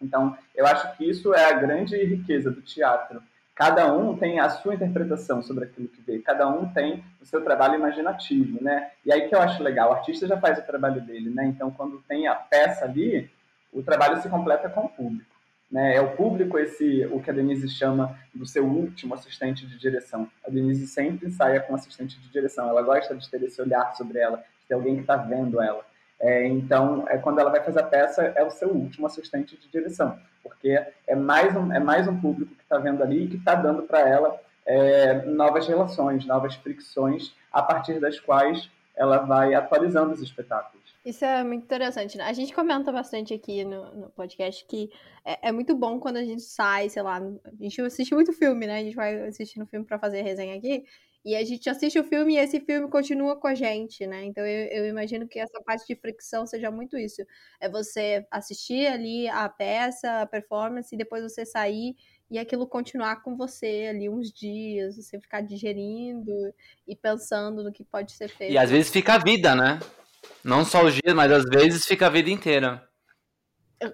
Então, 0.00 0.36
eu 0.54 0.66
acho 0.66 0.96
que 0.96 1.08
isso 1.08 1.34
é 1.34 1.46
a 1.46 1.52
grande 1.52 1.96
riqueza 2.04 2.50
do 2.50 2.62
teatro. 2.62 3.20
Cada 3.54 3.92
um 3.92 4.16
tem 4.16 4.38
a 4.38 4.48
sua 4.48 4.74
interpretação 4.74 5.42
sobre 5.42 5.64
aquilo 5.64 5.88
que 5.88 6.00
vê, 6.02 6.18
cada 6.18 6.48
um 6.48 6.72
tem 6.72 7.04
o 7.20 7.26
seu 7.26 7.42
trabalho 7.42 7.76
imaginativo, 7.76 8.62
né? 8.62 8.90
E 9.06 9.12
aí 9.12 9.28
que 9.28 9.34
eu 9.34 9.40
acho 9.40 9.62
legal, 9.62 9.90
o 9.90 9.92
artista 9.94 10.26
já 10.26 10.36
faz 10.36 10.58
o 10.58 10.66
trabalho 10.66 11.00
dele, 11.00 11.30
né? 11.30 11.46
Então, 11.46 11.70
quando 11.70 12.02
tem 12.08 12.26
a 12.26 12.34
peça 12.34 12.84
ali, 12.84 13.30
o 13.72 13.82
trabalho 13.82 14.20
se 14.20 14.28
completa 14.28 14.68
com 14.68 14.82
o 14.82 14.88
público. 14.88 15.33
Né? 15.74 15.96
É 15.96 16.00
o 16.00 16.12
público 16.12 16.56
esse 16.56 17.04
o 17.06 17.20
que 17.20 17.28
a 17.28 17.32
Denise 17.32 17.68
chama 17.68 18.16
do 18.32 18.46
seu 18.46 18.64
último 18.64 19.12
assistente 19.12 19.66
de 19.66 19.76
direção. 19.76 20.30
A 20.46 20.48
Denise 20.48 20.86
sempre 20.86 21.26
ensaia 21.26 21.58
com 21.58 21.74
assistente 21.74 22.16
de 22.20 22.28
direção. 22.28 22.68
Ela 22.68 22.80
gosta 22.80 23.16
de 23.16 23.28
ter 23.28 23.42
esse 23.42 23.60
olhar 23.60 23.92
sobre 23.96 24.20
ela, 24.20 24.36
de 24.36 24.68
ter 24.68 24.74
alguém 24.74 24.94
que 24.94 25.00
está 25.00 25.16
vendo 25.16 25.60
ela. 25.60 25.84
É, 26.20 26.46
então, 26.46 27.04
é 27.08 27.18
quando 27.18 27.40
ela 27.40 27.50
vai 27.50 27.60
fazer 27.60 27.80
a 27.80 27.82
peça, 27.82 28.22
é 28.22 28.44
o 28.44 28.50
seu 28.50 28.68
último 28.68 29.04
assistente 29.08 29.58
de 29.58 29.68
direção, 29.68 30.16
porque 30.44 30.80
é 31.08 31.16
mais 31.16 31.56
um, 31.56 31.72
é 31.72 31.80
mais 31.80 32.06
um 32.06 32.20
público 32.20 32.54
que 32.54 32.62
está 32.62 32.78
vendo 32.78 33.02
ali 33.02 33.24
e 33.24 33.28
que 33.28 33.36
está 33.36 33.56
dando 33.56 33.82
para 33.82 33.98
ela 34.08 34.40
é, 34.64 35.22
novas 35.26 35.66
relações, 35.66 36.24
novas 36.24 36.54
fricções, 36.54 37.34
a 37.52 37.60
partir 37.60 37.98
das 37.98 38.20
quais 38.20 38.70
ela 38.94 39.18
vai 39.18 39.54
atualizando 39.54 40.12
os 40.12 40.22
espetáculos. 40.22 40.73
Isso 41.04 41.24
é 41.24 41.44
muito 41.44 41.64
interessante, 41.64 42.16
né? 42.16 42.24
A 42.24 42.32
gente 42.32 42.54
comenta 42.54 42.90
bastante 42.90 43.34
aqui 43.34 43.62
no, 43.62 43.94
no 43.94 44.10
podcast 44.10 44.64
que 44.66 44.90
é, 45.24 45.48
é, 45.48 45.52
muito 45.52 45.76
bom 45.76 46.00
quando 46.00 46.16
a 46.16 46.24
gente 46.24 46.42
sai, 46.42 46.88
sei 46.88 47.02
lá, 47.02 47.18
a 47.18 47.62
gente 47.62 47.80
assiste 47.82 48.14
muito 48.14 48.32
filme, 48.32 48.66
né? 48.66 48.78
A 48.78 48.82
gente 48.82 48.96
vai 48.96 49.28
assistindo 49.28 49.66
filme 49.66 49.84
para 49.84 49.98
fazer 49.98 50.22
resenha 50.22 50.56
aqui, 50.56 50.84
e 51.24 51.34
a 51.34 51.42
gente 51.42 51.70
assiste 51.70 51.98
o 51.98 52.04
filme 52.04 52.34
e 52.34 52.38
esse 52.38 52.60
filme 52.60 52.86
continua 52.88 53.34
com 53.34 53.46
a 53.46 53.54
gente, 53.54 54.06
né? 54.06 54.24
Então 54.24 54.44
eu, 54.46 54.66
eu, 54.66 54.86
imagino 54.86 55.26
que 55.26 55.38
essa 55.38 55.58
parte 55.62 55.86
de 55.86 55.98
fricção 55.98 56.46
seja 56.46 56.70
muito 56.70 56.98
isso. 56.98 57.22
É 57.58 57.66
você 57.66 58.26
assistir 58.30 58.86
ali 58.86 59.26
a 59.28 59.48
peça, 59.48 60.20
a 60.20 60.26
performance, 60.26 60.94
e 60.94 60.98
depois 60.98 61.22
você 61.22 61.46
sair 61.46 61.96
e 62.30 62.38
aquilo 62.38 62.66
continuar 62.66 63.22
com 63.22 63.36
você 63.36 63.86
ali 63.88 64.08
uns 64.08 64.30
dias, 64.30 64.96
você 64.96 65.18
ficar 65.18 65.40
digerindo 65.40 66.32
e 66.86 66.94
pensando 66.94 67.64
no 67.64 67.72
que 67.72 67.84
pode 67.84 68.12
ser 68.12 68.28
feito. 68.28 68.52
E 68.52 68.58
às 68.58 68.70
vezes 68.70 68.90
fica 68.90 69.14
a 69.14 69.18
vida, 69.18 69.54
né? 69.54 69.80
Não 70.44 70.64
só 70.64 70.84
os 70.84 70.94
dias, 70.94 71.14
mas 71.14 71.32
às 71.32 71.44
vezes 71.44 71.86
fica 71.86 72.06
a 72.06 72.10
vida 72.10 72.30
inteira. 72.30 72.86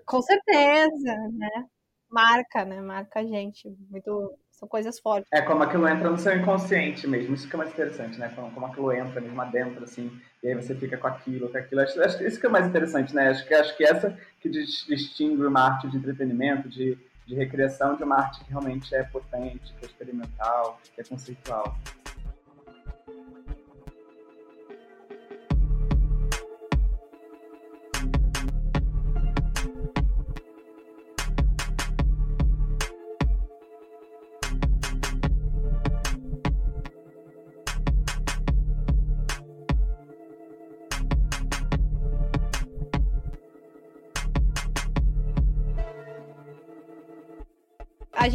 Com 0.05 0.21
certeza, 0.23 1.15
né? 1.33 1.65
Marca, 2.11 2.65
né? 2.65 2.81
Marca 2.81 3.21
a 3.21 3.25
gente. 3.25 3.69
Muito... 3.89 4.35
São 4.51 4.69
coisas 4.69 5.01
fortes. 5.01 5.27
É 5.33 5.41
como 5.41 5.63
aquilo 5.63 5.89
entra 5.89 6.11
no 6.11 6.19
seu 6.19 6.37
inconsciente 6.37 7.07
mesmo. 7.07 7.35
Isso 7.35 7.49
que 7.49 7.55
é 7.55 7.59
mais 7.59 7.71
interessante, 7.71 8.19
né? 8.19 8.31
Como, 8.37 8.51
como 8.51 8.67
aquilo 8.67 8.93
entra 8.93 9.19
mesmo 9.19 9.41
adentro, 9.41 9.83
assim, 9.85 10.11
e 10.43 10.49
aí 10.49 10.55
você 10.55 10.75
fica 10.75 10.99
com 10.99 11.07
aquilo, 11.07 11.49
com 11.49 11.57
aquilo. 11.57 11.81
Acho, 11.81 12.03
acho 12.03 12.19
que 12.19 12.25
isso 12.25 12.39
que 12.39 12.45
é 12.45 12.51
mais 12.51 12.67
interessante, 12.67 13.15
né? 13.15 13.29
Acho 13.29 13.47
que, 13.47 13.55
acho 13.55 13.75
que 13.75 13.85
essa 13.85 14.19
que 14.39 14.51
distingue 14.51 15.47
uma 15.47 15.63
arte 15.63 15.89
de 15.89 15.97
entretenimento, 15.97 16.69
de, 16.69 16.99
de 17.27 17.35
recriação, 17.35 17.97
de 17.97 18.05
uma 18.05 18.17
arte 18.17 18.45
que 18.45 18.51
realmente 18.51 18.95
é 18.95 19.03
potente, 19.03 19.73
que 19.79 19.87
é 19.87 19.89
experimental, 19.89 20.79
que 20.95 21.01
é 21.01 21.05
conceitual. 21.05 21.75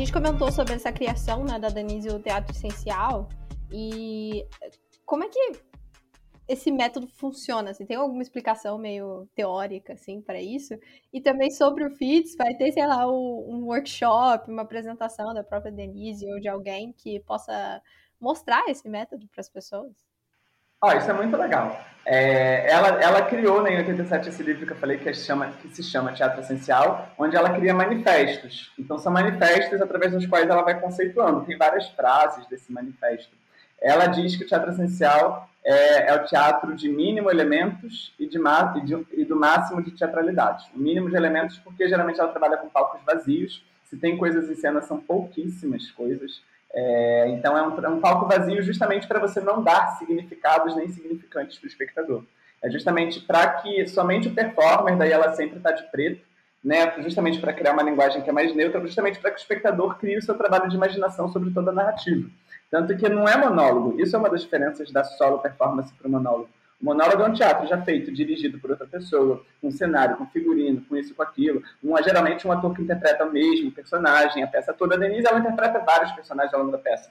Gente 0.06 0.14
comentou 0.14 0.52
sobre 0.52 0.76
essa 0.76 0.92
criação 0.92 1.44
né, 1.44 1.58
da 1.58 1.70
Denise 1.70 2.10
o 2.10 2.20
Teatro 2.20 2.56
Essencial 2.56 3.28
e 3.72 4.46
como 5.04 5.24
é 5.24 5.30
que 5.30 5.52
esse 6.48 6.72
método 6.72 7.08
funciona? 7.08 7.72
Assim, 7.72 7.88
tem 7.88 7.98
alguma 7.98 8.22
explicação 8.22 8.78
meio 8.78 9.28
teórica 9.34 9.94
assim 9.94 10.22
para 10.22 10.40
isso? 10.40 10.76
E 11.12 11.20
também 11.20 11.50
sobre 11.50 11.84
o 11.84 11.90
FITS, 11.90 12.36
vai 12.36 12.54
ter, 12.54 12.72
sei 12.72 12.86
lá, 12.86 13.12
um 13.12 13.66
workshop, 13.66 14.52
uma 14.52 14.62
apresentação 14.62 15.34
da 15.34 15.44
própria 15.44 15.72
Denise 15.72 16.32
ou 16.32 16.40
de 16.40 16.48
alguém 16.48 16.94
que 16.94 17.20
possa 17.22 17.82
mostrar 18.22 18.64
esse 18.70 18.88
método 18.88 19.28
para 19.28 19.42
as 19.42 19.50
pessoas? 19.50 19.92
Oh, 20.82 20.92
isso 20.92 21.10
é 21.10 21.14
muito 21.14 21.36
legal. 21.38 21.80
É, 22.06 22.70
ela, 22.72 23.02
ela 23.02 23.22
criou 23.24 23.64
né, 23.64 23.74
em 23.74 23.78
87 23.78 24.30
esse 24.30 24.44
livro 24.44 24.68
que 24.68 24.74
eu 24.74 24.78
falei 24.78 24.98
que, 24.98 25.12
chama, 25.14 25.48
que 25.60 25.68
se 25.70 25.82
chama 25.82 26.14
Teatro 26.14 26.42
Essencial, 26.42 27.10
onde 27.18 27.36
ela 27.36 27.50
cria 27.50 27.74
manifestos. 27.74 28.72
Então 28.78 29.00
são 29.00 29.12
manifestos 29.12 29.82
através 29.82 30.12
dos 30.12 30.28
quais 30.28 30.48
ela 30.48 30.62
vai 30.62 30.80
conceituando. 30.80 31.46
Tem 31.46 31.58
várias 31.58 31.88
frases 31.90 32.46
desse 32.48 32.72
manifesto. 32.72 33.34
Ela 33.82 34.06
diz 34.06 34.36
que 34.36 34.44
o 34.44 34.48
Teatro 34.48 34.72
Essencial 34.72 35.50
é, 35.64 36.12
é 36.12 36.16
o 36.16 36.26
teatro 36.26 36.76
de 36.76 36.88
mínimo 36.88 37.32
elementos 37.32 38.14
e, 38.20 38.28
de, 38.28 38.38
e, 38.38 38.82
de, 38.82 39.08
e 39.14 39.26
do 39.26 39.36
máximo 39.36 39.82
de 39.82 39.92
teatralidade. 39.92 40.70
O 40.76 40.80
mínimo 40.80 41.10
de 41.10 41.16
elementos 41.16 41.58
porque 41.58 41.90
geralmente 41.90 42.20
ela 42.20 42.30
trabalha 42.32 42.58
com 42.58 42.70
palcos 42.70 43.02
vazios. 43.04 43.66
Se 43.84 43.98
tem 43.98 44.16
coisas 44.16 44.50
em 44.50 44.56
cena, 44.56 44.82
são 44.82 45.00
pouquíssimas 45.00 45.90
coisas. 45.90 46.42
É, 46.74 47.28
então 47.30 47.58
é 47.58 47.66
um, 47.66 47.86
é 47.86 47.90
um, 47.90 48.00
palco 48.00 48.28
vazio 48.28 48.62
justamente 48.62 49.08
para 49.08 49.20
você 49.20 49.40
não 49.40 49.64
dar 49.64 49.98
significados 49.98 50.76
nem 50.76 50.90
significantes 50.90 51.58
para 51.58 51.66
o 51.66 51.70
espectador. 51.70 52.24
É 52.62 52.70
justamente 52.70 53.20
para 53.22 53.62
que 53.62 53.88
somente 53.88 54.28
o 54.28 54.34
performer, 54.34 54.98
daí 54.98 55.12
ela 55.12 55.34
sempre 55.34 55.58
está 55.58 55.72
de 55.72 55.84
preto, 55.92 56.26
né, 56.64 56.94
justamente 57.04 57.40
para 57.40 57.54
criar 57.54 57.74
uma 57.74 57.84
linguagem 57.84 58.22
que 58.24 58.30
é 58.30 58.34
mais 58.34 58.54
neutra, 58.56 58.82
justamente 58.82 59.20
para 59.20 59.30
que 59.30 59.38
o 59.38 59.42
espectador 59.42 59.98
crie 60.00 60.18
o 60.18 60.22
seu 60.22 60.36
trabalho 60.36 60.68
de 60.68 60.76
imaginação 60.76 61.30
sobre 61.30 61.52
toda 61.52 61.70
a 61.70 61.74
narrativa. 61.74 62.28
Tanto 62.72 62.98
que 62.98 63.08
não 63.08 63.28
é 63.28 63.38
monólogo. 63.38 64.02
Isso 64.02 64.16
é 64.16 64.20
uma 64.20 64.30
das 64.30 64.42
diferenças 64.42 64.92
da 64.92 65.04
solo 65.04 65.38
performance 65.40 65.94
para 65.94 66.08
o 66.08 66.12
monólogo. 66.12 66.50
O 66.82 66.86
monólogo 66.86 67.24
é 67.24 67.28
um 67.28 67.34
teatro 67.34 67.68
já 67.68 67.82
feito, 67.82 68.12
dirigido 68.12 68.60
por 68.60 68.72
outra 68.72 68.86
pessoa, 68.86 69.44
com 69.62 69.72
cenário, 69.72 70.18
com 70.18 70.26
figurino, 70.28 70.82
com 70.82 70.96
isso, 70.96 71.16
com 71.16 71.24
aquilo. 71.24 71.64
Um, 71.84 71.96
geralmente 72.04 72.46
um 72.48 72.52
ator 72.52 72.76
que 72.76 72.82
interpreta 72.82 73.26
o 73.26 73.32
mesmo 73.32 73.72
personagem, 73.72 74.44
a 74.44 74.48
peça 74.48 74.74
toda. 74.74 74.96
A 74.96 74.98
Denise, 74.98 75.28
ela 75.28 75.40
interpreta 75.40 75.80
vários 75.80 76.12
personagens 76.12 76.54
ao 76.54 76.60
longo 76.60 76.72
da 76.72 76.78
peça. 76.78 77.10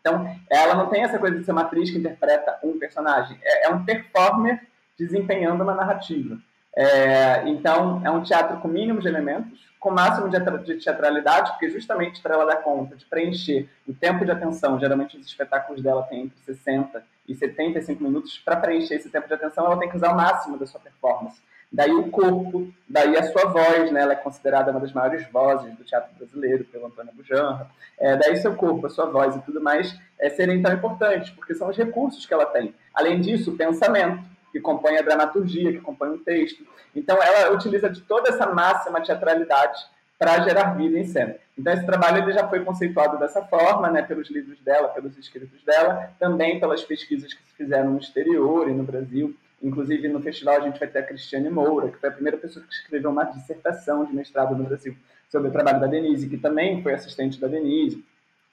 Então, 0.00 0.34
ela 0.48 0.74
não 0.74 0.86
tem 0.88 1.02
essa 1.02 1.18
coisa 1.18 1.38
de 1.38 1.44
ser 1.44 1.52
uma 1.52 1.62
atriz 1.62 1.90
que 1.90 1.98
interpreta 1.98 2.58
um 2.62 2.78
personagem. 2.78 3.38
É, 3.42 3.66
é 3.66 3.70
um 3.70 3.84
performer 3.84 4.66
desempenhando 4.98 5.62
uma 5.62 5.74
narrativa. 5.74 6.38
É, 6.74 7.48
então, 7.48 8.00
é 8.04 8.10
um 8.10 8.22
teatro 8.22 8.58
com 8.58 8.68
mínimo 8.68 9.00
de 9.00 9.08
elementos, 9.08 9.60
com 9.78 9.90
máximo 9.90 10.28
de 10.28 10.74
teatralidade, 10.76 11.50
porque 11.52 11.70
justamente 11.70 12.22
para 12.22 12.34
ela 12.34 12.44
dar 12.44 12.56
conta 12.56 12.94
de 12.96 13.04
preencher 13.06 13.68
o 13.88 13.92
tempo 13.92 14.24
de 14.24 14.30
atenção, 14.30 14.78
geralmente 14.78 15.16
os 15.16 15.26
espetáculos 15.26 15.82
dela 15.82 16.02
têm 16.04 16.22
entre 16.22 16.38
60 16.38 17.02
e 17.30 17.34
75 17.36 18.02
minutos, 18.02 18.38
para 18.38 18.56
preencher 18.56 18.96
esse 18.96 19.08
tempo 19.08 19.28
de 19.28 19.34
atenção, 19.34 19.64
ela 19.64 19.78
tem 19.78 19.88
que 19.88 19.96
usar 19.96 20.12
o 20.12 20.16
máximo 20.16 20.58
da 20.58 20.66
sua 20.66 20.80
performance. 20.80 21.40
Daí 21.72 21.92
o 21.92 22.10
corpo, 22.10 22.68
daí 22.88 23.16
a 23.16 23.22
sua 23.30 23.44
voz, 23.44 23.92
né? 23.92 24.00
Ela 24.00 24.14
é 24.14 24.16
considerada 24.16 24.72
uma 24.72 24.80
das 24.80 24.92
maiores 24.92 25.24
vozes 25.30 25.72
do 25.76 25.84
teatro 25.84 26.10
brasileiro 26.18 26.64
pelo 26.64 26.86
Antônio 26.86 27.12
Bujanra. 27.12 27.70
É, 27.96 28.16
daí 28.16 28.36
seu 28.38 28.56
corpo, 28.56 28.84
a 28.88 28.90
sua 28.90 29.06
voz 29.06 29.36
e 29.36 29.40
tudo 29.42 29.60
mais 29.60 29.96
é, 30.18 30.28
serem 30.28 30.60
tão 30.60 30.72
importantes, 30.72 31.30
porque 31.30 31.54
são 31.54 31.68
os 31.68 31.76
recursos 31.76 32.26
que 32.26 32.34
ela 32.34 32.46
tem. 32.46 32.74
Além 32.92 33.20
disso, 33.20 33.52
o 33.52 33.56
pensamento, 33.56 34.24
que 34.50 34.58
compõe 34.58 34.98
a 34.98 35.02
dramaturgia, 35.02 35.72
que 35.72 35.80
compõe 35.80 36.08
o 36.08 36.18
texto. 36.18 36.66
Então, 36.96 37.22
ela 37.22 37.54
utiliza 37.54 37.88
de 37.88 38.00
toda 38.00 38.30
essa 38.30 38.46
máxima 38.52 39.00
teatralidade 39.00 39.78
para 40.20 40.38
gerar 40.42 40.74
vida 40.74 40.98
em 40.98 41.06
cena. 41.06 41.34
Então, 41.58 41.72
esse 41.72 41.86
trabalho 41.86 42.22
ele 42.22 42.32
já 42.32 42.46
foi 42.46 42.62
conceituado 42.62 43.18
dessa 43.18 43.42
forma, 43.46 43.90
né, 43.90 44.02
pelos 44.02 44.30
livros 44.30 44.60
dela, 44.60 44.88
pelos 44.88 45.16
escritos 45.16 45.64
dela, 45.64 46.12
também 46.18 46.60
pelas 46.60 46.84
pesquisas 46.84 47.32
que 47.32 47.42
se 47.42 47.56
fizeram 47.56 47.92
no 47.92 47.98
exterior 47.98 48.68
e 48.68 48.74
no 48.74 48.82
Brasil. 48.82 49.34
Inclusive, 49.62 50.08
no 50.08 50.20
festival, 50.20 50.56
a 50.56 50.60
gente 50.60 50.78
vai 50.78 50.88
ter 50.88 50.98
a 50.98 51.02
Cristiane 51.02 51.48
Moura, 51.48 51.88
que 51.88 51.96
foi 51.96 52.10
a 52.10 52.12
primeira 52.12 52.36
pessoa 52.36 52.62
que 52.62 52.70
escreveu 52.70 53.10
uma 53.10 53.24
dissertação 53.24 54.04
de 54.04 54.14
mestrado 54.14 54.54
no 54.54 54.64
Brasil 54.64 54.94
sobre 55.30 55.48
o 55.48 55.52
trabalho 55.52 55.80
da 55.80 55.86
Denise, 55.86 56.28
que 56.28 56.36
também 56.36 56.82
foi 56.82 56.92
assistente 56.92 57.40
da 57.40 57.48
Denise. 57.48 58.04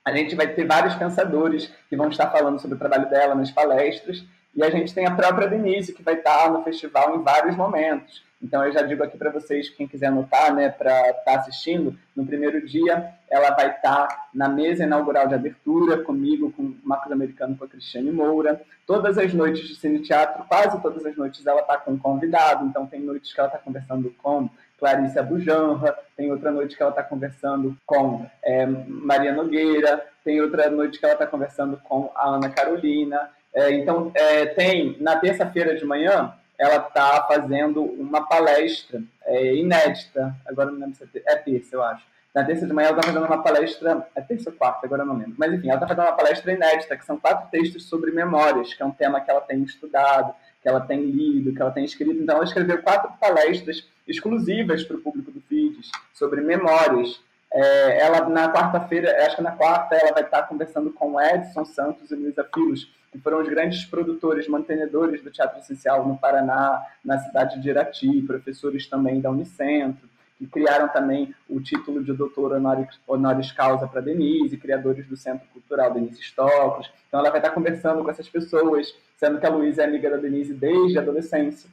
A 0.05 0.15
gente 0.15 0.36
vai 0.36 0.47
ter 0.47 0.65
vários 0.65 0.95
pensadores 0.95 1.70
que 1.89 1.97
vão 1.97 2.07
estar 2.07 2.32
falando 2.32 2.61
sobre 2.61 2.78
o 2.78 2.80
trabalho 2.80 3.09
dela 3.09 3.36
nas 3.36 3.51
palestras. 3.51 4.24
E 4.55 4.63
a 4.63 4.70
gente 4.70 4.93
tem 4.93 5.05
a 5.05 5.11
própria 5.11 5.49
Denise, 5.49 5.91
que 5.91 6.01
vai 6.01 6.13
estar 6.13 6.49
no 6.49 6.63
festival 6.63 7.18
em 7.18 7.24
vários 7.24 7.57
momentos. 7.57 8.24
Então, 8.41 8.63
eu 8.63 8.71
já 8.71 8.83
digo 8.83 9.03
aqui 9.03 9.17
para 9.17 9.31
vocês, 9.31 9.69
quem 9.69 9.88
quiser 9.88 10.07
anotar, 10.07 10.53
né, 10.53 10.69
para 10.69 11.09
estar 11.09 11.23
tá 11.23 11.35
assistindo, 11.39 11.97
no 12.15 12.25
primeiro 12.25 12.63
dia, 12.65 13.13
ela 13.29 13.49
vai 13.51 13.71
estar 13.71 14.07
tá 14.07 14.27
na 14.33 14.47
mesa 14.47 14.83
inaugural 14.83 15.27
de 15.27 15.33
abertura, 15.33 16.03
comigo, 16.03 16.51
com 16.51 16.63
o 16.63 16.77
Marcos 16.83 17.11
Americano, 17.11 17.57
com 17.57 17.65
a 17.65 17.67
Cristiane 17.67 18.11
Moura. 18.11 18.61
Todas 18.85 19.17
as 19.17 19.33
noites 19.33 19.67
de 19.67 19.75
cine 19.75 19.99
teatro, 19.99 20.43
quase 20.47 20.79
todas 20.81 21.03
as 21.05 21.17
noites, 21.17 21.45
ela 21.45 21.61
está 21.61 21.77
com 21.77 21.93
um 21.93 21.97
convidado. 21.97 22.65
Então, 22.65 22.85
tem 22.85 23.01
noites 23.01 23.33
que 23.33 23.39
ela 23.39 23.49
está 23.49 23.59
conversando 23.59 24.13
com 24.21 24.49
Clarice 24.77 25.17
Abujanra, 25.17 25.97
tem 26.15 26.31
outra 26.31 26.51
noite 26.51 26.77
que 26.77 26.83
ela 26.83 26.91
está 26.91 27.01
conversando 27.01 27.75
com 27.85 28.25
é, 28.43 28.65
Maria 28.65 29.33
Nogueira, 29.33 30.05
tem 30.23 30.39
outra 30.41 30.69
noite 30.69 30.99
que 30.99 31.05
ela 31.05 31.15
está 31.15 31.25
conversando 31.25 31.77
com 31.83 32.11
a 32.15 32.29
Ana 32.29 32.49
Carolina. 32.49 33.31
É, 33.53 33.71
então, 33.73 34.11
é, 34.13 34.45
tem, 34.45 34.95
na 34.99 35.15
terça-feira 35.15 35.75
de 35.75 35.83
manhã, 35.83 36.33
ela 36.58 36.78
está 36.88 37.24
fazendo 37.28 37.84
uma 37.84 38.26
palestra 38.26 39.01
é, 39.26 39.55
inédita, 39.55 40.36
agora 40.45 40.72
não 40.72 40.80
lembro 40.80 40.95
se 40.95 41.03
é, 41.03 41.34
é 41.34 41.36
terça, 41.36 41.76
eu 41.76 41.84
acho. 41.84 42.03
Na 42.34 42.43
terça 42.43 42.68
de 42.68 42.74
manhã 42.74 42.89
ela 42.89 42.97
está 42.97 43.12
fazendo 43.12 43.26
uma 43.26 43.41
palestra, 43.41 44.08
é 44.16 44.22
terça 44.22 44.49
ou 44.49 44.55
quarta, 44.55 44.86
agora 44.86 45.03
não 45.03 45.18
lembro. 45.18 45.36
Mas 45.38 45.53
enfim, 45.53 45.70
ela 45.70 45.78
está 45.78 45.88
fazendo 45.88 46.05
uma 46.05 46.16
palestra 46.16 46.51
inédita, 46.51 46.97
que 46.97 47.05
são 47.05 47.18
quatro 47.18 47.49
textos 47.49 47.86
sobre 47.89 48.12
memórias, 48.12 48.74
que 48.74 48.84
é 48.84 48.86
um 48.86 48.91
tema 48.91 49.22
que 49.22 49.30
ela 49.30 49.41
tem 49.41 49.64
estudado, 49.64 50.34
que 50.62 50.68
ela 50.68 50.82
tem 50.82 51.01
lido, 51.01 51.53
que 51.53 51.62
ela 51.62 51.72
tem 51.72 51.86
escrito. 51.86 52.22
Então 52.22 52.36
ela 52.36 52.45
escreveu 52.45 52.82
quatro 52.84 53.12
palestras 53.20 53.88
exclusivas 54.08 54.84
para 54.84 54.97
o 54.97 55.01
público 55.01 55.32
do 55.32 55.41
FIDES 55.41 55.89
sobre 56.14 56.41
memórias. 56.41 57.20
É, 57.51 58.01
ela, 58.01 58.28
na 58.30 58.51
quarta-feira, 58.51 59.26
acho 59.26 59.38
que 59.38 59.41
na 59.41 59.51
quarta, 59.51 59.95
ela 59.95 60.12
vai 60.12 60.24
estar 60.24 60.43
conversando 60.43 60.91
com 60.91 61.20
Edson 61.20 61.66
Santos 61.66 62.12
e 62.12 62.16
Luísa 62.16 62.47
Filos, 62.53 62.91
que 63.12 63.20
foram 63.20 63.41
os 63.41 63.47
grandes 63.47 63.86
produtores, 63.86 64.47
mantenedores 64.47 65.22
do 65.24 65.32
Teatro 65.32 65.60
Essencial 65.60 66.08
no 66.08 66.18
Paraná, 66.18 66.82
na 67.03 67.20
cidade 67.20 67.62
de 67.62 67.70
Irati, 67.70 68.22
professores 68.22 68.88
também 68.88 69.22
da 69.22 69.30
Unicentro, 69.30 70.08
que 70.38 70.45
criaram 70.45 70.88
também 70.89 71.34
o 71.49 71.60
título 71.60 72.03
de 72.03 72.14
doutor 72.14 72.53
honoris, 72.53 72.99
honoris 73.08 73.51
causa 73.51 73.88
para 73.88 74.01
Denise, 74.01 74.55
criadores 74.58 75.08
do 75.08 75.18
Centro 75.18 75.47
Cultural 75.51 75.91
Denise 75.91 76.22
Stocos. 76.22 76.91
Então 77.08 77.20
ela 77.20 77.32
vai 77.32 77.39
estar 77.39 77.51
conversando 77.51 78.03
com 78.03 78.10
essas 78.12 78.30
pessoas, 78.30 78.95
sendo 79.18 79.39
que 79.39 79.45
a 79.45 79.49
Luísa 79.49 79.82
é 79.82 79.86
amiga 79.86 80.10
da 80.10 80.18
Denise 80.18 80.53
desde 80.53 80.99
a 80.99 81.01
adolescência. 81.01 81.70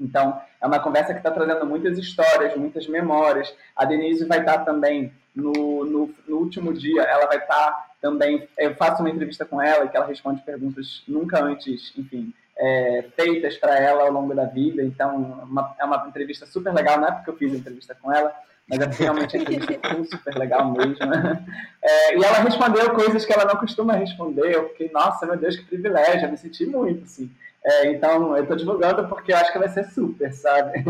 Então, 0.00 0.40
é 0.60 0.66
uma 0.66 0.80
conversa 0.80 1.12
que 1.12 1.20
está 1.20 1.30
trazendo 1.30 1.64
muitas 1.64 1.96
histórias, 1.96 2.56
muitas 2.56 2.88
memórias. 2.88 3.54
A 3.76 3.84
Denise 3.84 4.24
vai 4.24 4.40
estar 4.40 4.58
também 4.64 5.12
no, 5.34 5.84
no, 5.84 6.14
no 6.26 6.36
último 6.38 6.72
dia, 6.72 7.02
ela 7.02 7.26
vai 7.26 7.38
estar 7.38 7.81
também. 8.02 8.46
Eu 8.58 8.74
faço 8.74 9.00
uma 9.00 9.08
entrevista 9.08 9.46
com 9.46 9.62
ela 9.62 9.84
e 9.84 9.88
que 9.88 9.96
ela 9.96 10.06
responde 10.06 10.42
perguntas 10.42 11.02
nunca 11.06 11.42
antes, 11.42 11.92
enfim, 11.96 12.34
é, 12.58 13.06
feitas 13.16 13.56
para 13.56 13.78
ela 13.78 14.02
ao 14.02 14.12
longo 14.12 14.34
da 14.34 14.44
vida. 14.44 14.82
Então, 14.82 15.16
uma, 15.44 15.74
é 15.78 15.84
uma 15.84 16.04
entrevista 16.08 16.44
super 16.44 16.74
legal. 16.74 17.00
Não 17.00 17.08
é 17.08 17.12
porque 17.12 17.30
eu 17.30 17.36
fiz 17.36 17.52
a 17.54 17.56
entrevista 17.56 17.96
com 18.02 18.12
ela, 18.12 18.34
mas 18.68 18.80
é 18.80 18.86
porque 18.86 19.04
realmente 19.04 19.36
a 19.36 19.40
entrevista 19.40 19.78
super 20.10 20.34
legal 20.34 20.72
mesmo. 20.72 20.96
É, 21.80 22.18
e 22.18 22.24
ela 22.24 22.38
respondeu 22.38 22.90
coisas 22.90 23.24
que 23.24 23.32
ela 23.32 23.44
não 23.44 23.56
costuma 23.56 23.94
responder. 23.94 24.54
Eu 24.54 24.68
fiquei, 24.70 24.90
nossa, 24.92 25.24
meu 25.24 25.36
Deus, 25.36 25.56
que 25.56 25.64
privilégio. 25.64 26.26
Eu 26.26 26.30
me 26.32 26.36
senti 26.36 26.66
muito, 26.66 27.04
assim. 27.04 27.30
É, 27.64 27.86
então, 27.92 28.36
eu 28.36 28.42
estou 28.42 28.56
divulgando 28.56 29.06
porque 29.08 29.32
eu 29.32 29.36
acho 29.36 29.52
que 29.52 29.58
vai 29.58 29.68
ser 29.68 29.84
super, 29.84 30.32
sabe? 30.34 30.84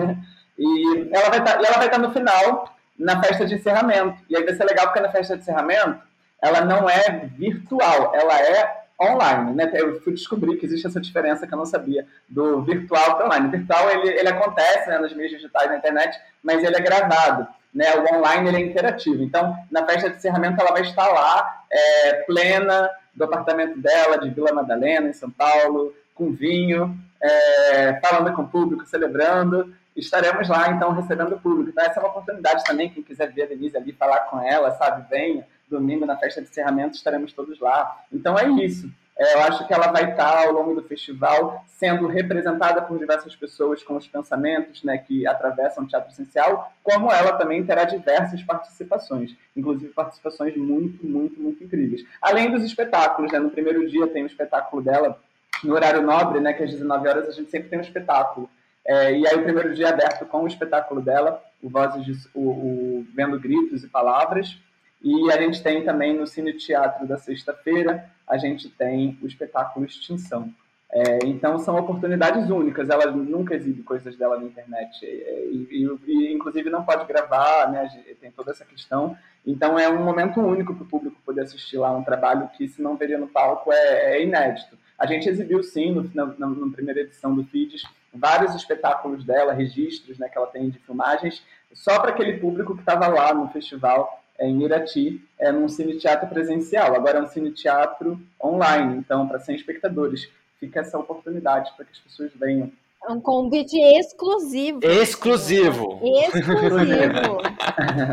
E 0.59 1.09
ela 1.13 1.29
vai 1.29 1.45
tá, 1.45 1.61
estar 1.61 1.89
tá 1.91 1.99
no 1.99 2.13
final, 2.13 2.75
na 2.99 3.23
festa 3.23 3.45
de 3.47 3.55
encerramento. 3.55 4.19
E 4.29 4.37
aí 4.37 4.45
vai 4.45 4.55
ser 4.55 4.65
legal 4.65 4.87
porque 4.87 5.01
na 5.01 5.11
festa 5.11 5.37
de 5.37 5.43
encerramento, 5.43 6.01
ela 6.43 6.63
não 6.65 6.91
é 6.91 7.31
virtual, 7.37 8.13
ela 8.15 8.41
é 8.41 8.83
online, 9.01 9.55
né? 9.55 9.71
Eu 9.75 10.01
fui 10.01 10.13
descobrir 10.13 10.57
que 10.57 10.67
existe 10.67 10.87
essa 10.87 11.01
diferença 11.01 11.47
que 11.47 11.55
eu 11.55 11.59
não 11.59 11.67
sabia 11.67 12.07
do 12.29 12.63
virtual 12.63 13.17
para 13.17 13.27
online. 13.27 13.49
O 13.49 13.51
virtual 13.51 13.91
ele, 13.91 14.09
ele 14.11 14.29
acontece 14.29 14.89
né, 14.89 14.99
nos 14.99 15.15
meios 15.15 15.31
digitais 15.31 15.69
na 15.69 15.77
internet, 15.77 16.21
mas 16.43 16.63
ele 16.63 16.77
é 16.77 16.81
gravado. 16.81 17.47
Né? 17.73 17.87
O 17.95 18.17
online 18.17 18.49
ele 18.49 18.57
é 18.59 18.61
interativo. 18.61 19.23
Então, 19.23 19.57
na 19.71 19.87
festa 19.87 20.11
de 20.11 20.17
encerramento, 20.17 20.61
ela 20.61 20.73
vai 20.73 20.83
estar 20.83 21.09
lá, 21.09 21.65
é, 21.71 22.13
plena, 22.25 22.91
do 23.15 23.25
apartamento 23.25 23.79
dela, 23.79 24.19
de 24.19 24.31
Vila 24.31 24.53
Madalena, 24.53 25.09
em 25.09 25.13
São 25.13 25.31
Paulo, 25.31 25.95
com 26.15 26.33
vinho, 26.33 26.97
é, 27.21 28.01
falando 28.01 28.35
com 28.35 28.43
o 28.43 28.49
público, 28.49 28.87
celebrando. 28.87 29.75
Estaremos 29.95 30.49
lá, 30.49 30.71
então, 30.71 30.93
recebendo 30.93 31.35
o 31.35 31.41
público. 31.41 31.71
Então, 31.71 31.85
essa 31.85 32.01
é 32.01 32.03
uma 32.03 32.11
oportunidade 32.11 32.65
também, 32.65 32.89
quem 32.89 33.03
quiser 33.03 33.31
ver 33.31 33.43
a 33.43 33.47
Denise 33.47 33.77
ali, 33.77 33.93
falar 33.93 34.21
com 34.21 34.41
ela, 34.41 34.71
sabe, 34.73 35.07
venha. 35.11 35.47
Domingo, 35.73 36.07
na 36.07 36.17
festa 36.17 36.41
de 36.41 36.49
encerramento, 36.49 36.97
estaremos 36.97 37.33
todos 37.33 37.59
lá. 37.61 38.05
Então, 38.13 38.39
é 38.39 38.49
isso. 38.49 38.91
É, 39.17 39.35
eu 39.35 39.41
acho 39.43 39.67
que 39.67 39.75
ela 39.75 39.89
vai 39.89 40.11
estar, 40.11 40.47
ao 40.47 40.53
longo 40.53 40.75
do 40.75 40.83
festival, 40.83 41.65
sendo 41.67 42.07
representada 42.07 42.81
por 42.81 42.99
diversas 42.99 43.37
pessoas 43.37 43.83
com 43.83 43.97
os 43.97 44.09
pensamentos 44.09 44.83
né, 44.83 44.97
que 44.99 45.27
atravessam 45.27 45.85
o 45.85 45.87
teatro 45.87 46.11
essencial, 46.11 46.73
como 46.83 47.13
ela 47.13 47.37
também 47.37 47.65
terá 47.65 47.85
diversas 47.85 48.43
participações, 48.43 49.37
inclusive 49.57 49.93
participações 49.93 50.57
muito, 50.57 51.07
muito, 51.07 51.41
muito 51.41 51.63
incríveis. 51.63 52.05
Além 52.21 52.51
dos 52.51 52.65
espetáculos, 52.65 53.31
né, 53.31 53.39
no 53.39 53.51
primeiro 53.51 53.89
dia 53.89 54.07
tem 54.07 54.23
o 54.23 54.27
espetáculo 54.27 54.83
dela, 54.83 55.21
no 55.63 55.75
horário 55.75 56.03
nobre, 56.03 56.41
né, 56.41 56.53
que 56.53 56.63
às 56.63 56.71
19 56.71 57.09
horas 57.09 57.29
a 57.29 57.33
gente 57.33 57.51
sempre 57.51 57.69
tem 57.69 57.79
um 57.79 57.83
espetáculo. 57.83 58.49
É, 58.85 59.17
e 59.17 59.27
aí 59.27 59.37
o 59.37 59.45
primeiro 59.45 59.75
dia 59.75 59.87
é 59.87 59.91
aberto 59.91 60.27
com 60.27 60.43
o 60.43 60.47
espetáculo 60.47 61.01
dela, 61.01 61.41
o 61.63 61.69
Vozes 61.69 62.05
de, 62.05 62.13
o, 62.35 62.41
o 62.41 63.07
Vendo 63.15 63.39
Gritos 63.39 63.85
e 63.85 63.89
Palavras. 63.89 64.59
E 65.03 65.31
a 65.33 65.37
gente 65.41 65.63
tem 65.63 65.85
também 65.85 66.17
no 66.17 66.27
Cine 66.27 66.53
Teatro 66.53 67.07
da 67.07 67.19
sexta-feira, 67.19 68.09
a 68.27 68.39
gente 68.39 68.69
tem 68.69 69.19
o 69.21 69.27
espetáculo 69.27 69.85
Extinção. 69.85 70.53
É, 70.95 71.21
então 71.25 71.59
são 71.59 71.77
oportunidades 71.77 72.51
únicas. 72.51 72.91
Ela 72.91 73.11
nunca 73.11 73.55
exibe 73.55 73.83
coisas 73.83 74.15
dela 74.15 74.39
na 74.39 74.45
internet 74.45 75.05
e, 75.05 75.67
e, 75.71 75.99
e, 76.07 76.33
inclusive 76.33 76.69
não 76.69 76.85
pode 76.85 77.07
gravar, 77.07 77.71
né? 77.71 77.89
Tem 78.21 78.31
toda 78.31 78.51
essa 78.51 78.65
questão. 78.65 79.17
Então 79.45 79.79
é 79.79 79.89
um 79.89 80.05
momento 80.05 80.41
único 80.41 80.75
para 80.75 80.85
o 80.85 80.87
público 80.87 81.17
poder 81.25 81.43
assistir 81.43 81.79
lá 81.79 81.91
um 81.91 82.05
trabalho 82.05 82.49
que 82.57 82.69
se 82.69 82.83
não 82.83 82.97
veria 82.97 83.19
no 83.19 83.27
palco 83.27 83.73
é, 83.73 84.17
é 84.17 84.23
inédito. 84.23 84.79
A 84.99 85.07
gente 85.07 85.29
exibiu 85.29 85.63
sim 85.63 85.91
no, 85.91 86.09
na, 86.15 86.27
na, 86.27 86.73
primeira 86.73 87.01
edição 87.01 87.35
do 87.35 87.43
FIDES 87.45 87.83
vários 88.15 88.55
espetáculos 88.55 89.25
dela, 89.25 89.53
registros 89.53 90.19
né, 90.19 90.29
que 90.29 90.37
ela 90.37 90.47
tem 90.47 90.69
de 90.69 90.79
filmagens, 90.79 91.43
só 91.73 91.99
para 91.99 92.11
aquele 92.11 92.39
público 92.39 92.75
que 92.75 92.83
estava 92.83 93.09
lá 93.09 93.33
no 93.33 93.49
festival 93.49 94.22
é, 94.22 94.22
em 94.43 94.63
Irati, 94.63 95.21
é 95.39 95.53
num 95.53 95.69
cine-teatro 95.69 96.29
presencial. 96.29 96.95
Agora 96.95 97.19
é 97.19 97.23
um 97.23 97.29
cine-teatro 97.29 98.21
online, 98.43 98.99
então, 98.99 99.29
para 99.29 99.39
100 99.39 99.57
espectadores. 99.57 100.29
Fica 100.59 100.81
essa 100.81 100.99
oportunidade 100.99 101.73
para 101.77 101.85
que 101.85 101.93
as 101.93 101.99
pessoas 101.99 102.33
venham. 102.35 102.71
É 103.05 103.13
um 103.13 103.21
convite 103.21 103.77
exclusivo. 103.77 104.81
Exclusivo. 104.83 106.01
Exclusivo. 106.03 107.41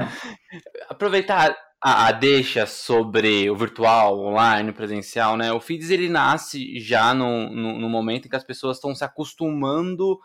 Aproveitar 0.90 1.56
a, 1.82 2.08
a, 2.08 2.12
deixa 2.12 2.66
sobre 2.66 3.50
o 3.50 3.56
virtual, 3.56 4.20
online, 4.20 4.72
presencial, 4.72 5.38
né? 5.38 5.54
O 5.54 5.60
Feeds 5.60 5.92
ele 5.92 6.10
nasce 6.10 6.80
já 6.80 7.14
no, 7.14 7.50
no, 7.50 7.80
no 7.80 7.90
momento 7.90 8.26
em 8.26 8.30
que 8.30 8.36
as 8.36 8.44
pessoas 8.44 8.78
estão 8.78 8.96
se 8.96 9.04
acostumando 9.04 10.20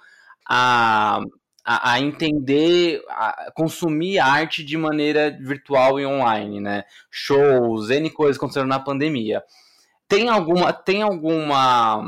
a, 0.49 1.21
a, 1.65 1.93
a, 1.93 2.01
entender, 2.01 3.03
a 3.09 3.51
consumir 3.55 4.19
arte 4.19 4.63
de 4.63 4.77
maneira 4.77 5.31
virtual 5.41 5.99
e 5.99 6.07
online, 6.07 6.61
né? 6.61 6.85
Shows, 7.11 7.91
N 7.91 8.11
coisas 8.11 8.37
aconteceram 8.37 8.67
na 8.67 8.79
pandemia. 8.79 9.43
Tem 10.07 10.29
alguma, 10.29 10.73
tem 10.73 11.03
alguma 11.03 12.05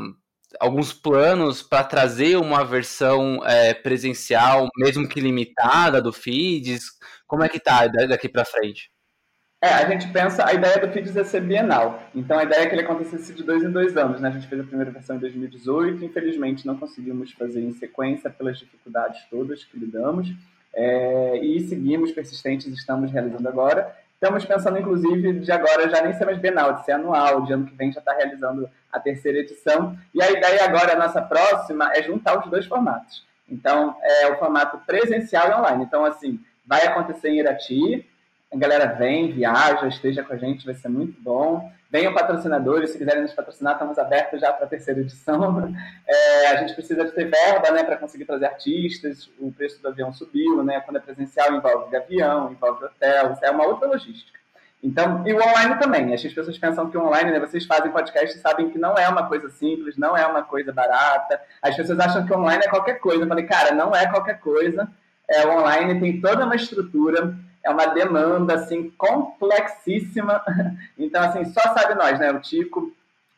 alguns 0.59 0.93
planos 0.93 1.61
para 1.61 1.83
trazer 1.83 2.37
uma 2.37 2.63
versão 2.63 3.41
é, 3.45 3.73
presencial, 3.73 4.67
mesmo 4.77 5.07
que 5.07 5.19
limitada, 5.19 6.01
do 6.01 6.13
Feeds? 6.13 6.91
Como 7.27 7.43
é 7.43 7.49
que 7.49 7.59
tá 7.59 7.87
daqui 7.87 8.29
para 8.29 8.45
frente? 8.45 8.89
É, 9.59 9.69
a 9.69 9.89
gente 9.89 10.07
pensa, 10.09 10.45
a 10.45 10.53
ideia 10.53 10.77
do 10.77 10.87
Feeds 10.93 11.17
é 11.17 11.23
ser 11.23 11.41
bienal. 11.41 11.99
Então 12.13 12.37
a 12.37 12.43
ideia 12.43 12.61
é 12.61 12.65
que 12.67 12.75
ele 12.75 12.83
acontecesse 12.83 13.33
de 13.33 13.43
dois 13.43 13.63
em 13.63 13.71
dois 13.71 13.97
anos. 13.97 14.21
Né? 14.21 14.29
A 14.29 14.31
gente 14.31 14.47
fez 14.47 14.61
a 14.61 14.63
primeira 14.63 14.91
versão 14.91 15.15
em 15.15 15.19
2018, 15.19 16.05
infelizmente 16.05 16.65
não 16.65 16.77
conseguimos 16.77 17.31
fazer 17.31 17.61
em 17.61 17.73
sequência 17.73 18.29
pelas 18.29 18.59
dificuldades 18.59 19.25
todas 19.31 19.63
que 19.63 19.79
lidamos. 19.79 20.31
É, 20.75 21.39
e 21.39 21.59
seguimos 21.67 22.11
persistentes, 22.11 22.67
estamos 22.67 23.11
realizando 23.11 23.47
agora. 23.49 23.95
Estamos 24.13 24.45
pensando, 24.45 24.77
inclusive, 24.77 25.39
de 25.39 25.51
agora 25.51 25.89
já 25.89 26.01
nem 26.01 26.13
ser 26.13 26.25
mais 26.25 26.37
bienal, 26.37 26.73
de 26.73 26.85
ser 26.85 26.93
anual, 26.93 27.43
de 27.43 27.53
ano 27.53 27.65
que 27.65 27.75
vem 27.75 27.91
já 27.91 27.99
está 27.99 28.13
realizando 28.13 28.69
a 28.91 28.99
terceira 28.99 29.39
edição. 29.39 29.97
E 30.13 30.21
a 30.21 30.31
ideia 30.31 30.65
agora, 30.65 30.93
a 30.93 30.99
nossa 30.99 31.21
próxima, 31.21 31.91
é 31.95 32.03
juntar 32.03 32.39
os 32.39 32.49
dois 32.49 32.65
formatos. 32.67 33.25
Então, 33.49 33.95
é 34.01 34.31
o 34.31 34.37
formato 34.37 34.77
presencial 34.85 35.49
e 35.49 35.53
online. 35.53 35.83
Então, 35.83 36.05
assim, 36.05 36.39
vai 36.65 36.85
acontecer 36.85 37.29
em 37.29 37.39
Irati, 37.39 38.07
a 38.53 38.57
galera 38.57 38.93
vem, 38.93 39.31
viaja, 39.31 39.87
esteja 39.87 40.23
com 40.23 40.33
a 40.33 40.37
gente, 40.37 40.65
vai 40.65 40.75
ser 40.75 40.89
muito 40.89 41.19
bom. 41.21 41.71
Venham 41.89 42.13
patrocinadores, 42.13 42.91
se 42.91 42.97
quiserem 42.97 43.21
nos 43.21 43.33
patrocinar, 43.33 43.73
estamos 43.73 43.97
abertos 43.97 44.41
já 44.41 44.51
para 44.51 44.65
a 44.65 44.69
terceira 44.69 45.01
edição. 45.01 45.73
É, 46.09 46.47
a 46.47 46.55
gente 46.57 46.73
precisa 46.73 47.03
de 47.03 47.11
ter 47.11 47.25
verba 47.25 47.69
né, 47.71 47.83
para 47.83 47.97
conseguir 47.97 48.23
trazer 48.23 48.45
artistas, 48.45 49.29
o 49.39 49.51
preço 49.51 49.81
do 49.81 49.89
avião 49.89 50.13
subiu, 50.13 50.63
né? 50.63 50.79
Quando 50.79 50.97
é 50.97 50.99
presencial 51.01 51.53
envolve 51.53 51.93
avião, 51.95 52.49
envolve 52.49 52.85
hotel, 52.85 53.37
é 53.41 53.51
uma 53.51 53.65
outra 53.65 53.89
logística. 53.89 54.39
Então, 54.81 55.27
e 55.27 55.33
o 55.33 55.37
online 55.37 55.77
também. 55.79 56.13
As 56.13 56.21
pessoas 56.21 56.57
pensam 56.57 56.89
que 56.89 56.97
o 56.97 57.05
online, 57.05 57.31
né, 57.31 57.39
vocês 57.39 57.65
fazem 57.65 57.91
podcast 57.91 58.37
e 58.37 58.41
sabem 58.41 58.69
que 58.69 58.77
não 58.77 58.97
é 58.97 59.07
uma 59.09 59.27
coisa 59.27 59.49
simples, 59.49 59.97
não 59.97 60.15
é 60.15 60.25
uma 60.25 60.43
coisa 60.43 60.71
barata. 60.71 61.41
As 61.61 61.75
pessoas 61.75 61.99
acham 61.99 62.25
que 62.25 62.33
online 62.33 62.63
é 62.65 62.69
qualquer 62.69 62.99
coisa. 62.99 63.23
Eu 63.23 63.27
falei, 63.27 63.45
cara, 63.45 63.73
não 63.73 63.93
é 63.93 64.07
qualquer 64.07 64.39
coisa. 64.39 64.87
É, 65.29 65.45
o 65.45 65.59
online 65.59 65.99
tem 65.99 66.21
toda 66.21 66.45
uma 66.45 66.55
estrutura, 66.55 67.35
é 67.67 67.69
uma 67.69 67.87
demanda 67.87 68.55
assim 68.55 68.89
complexíssima. 68.97 70.41
Então, 70.97 71.23
assim, 71.23 71.45
só 71.45 71.61
sabe 71.61 71.93
nós, 71.93 72.19
né? 72.19 72.31
O 72.31 72.39
Tico 72.39 72.91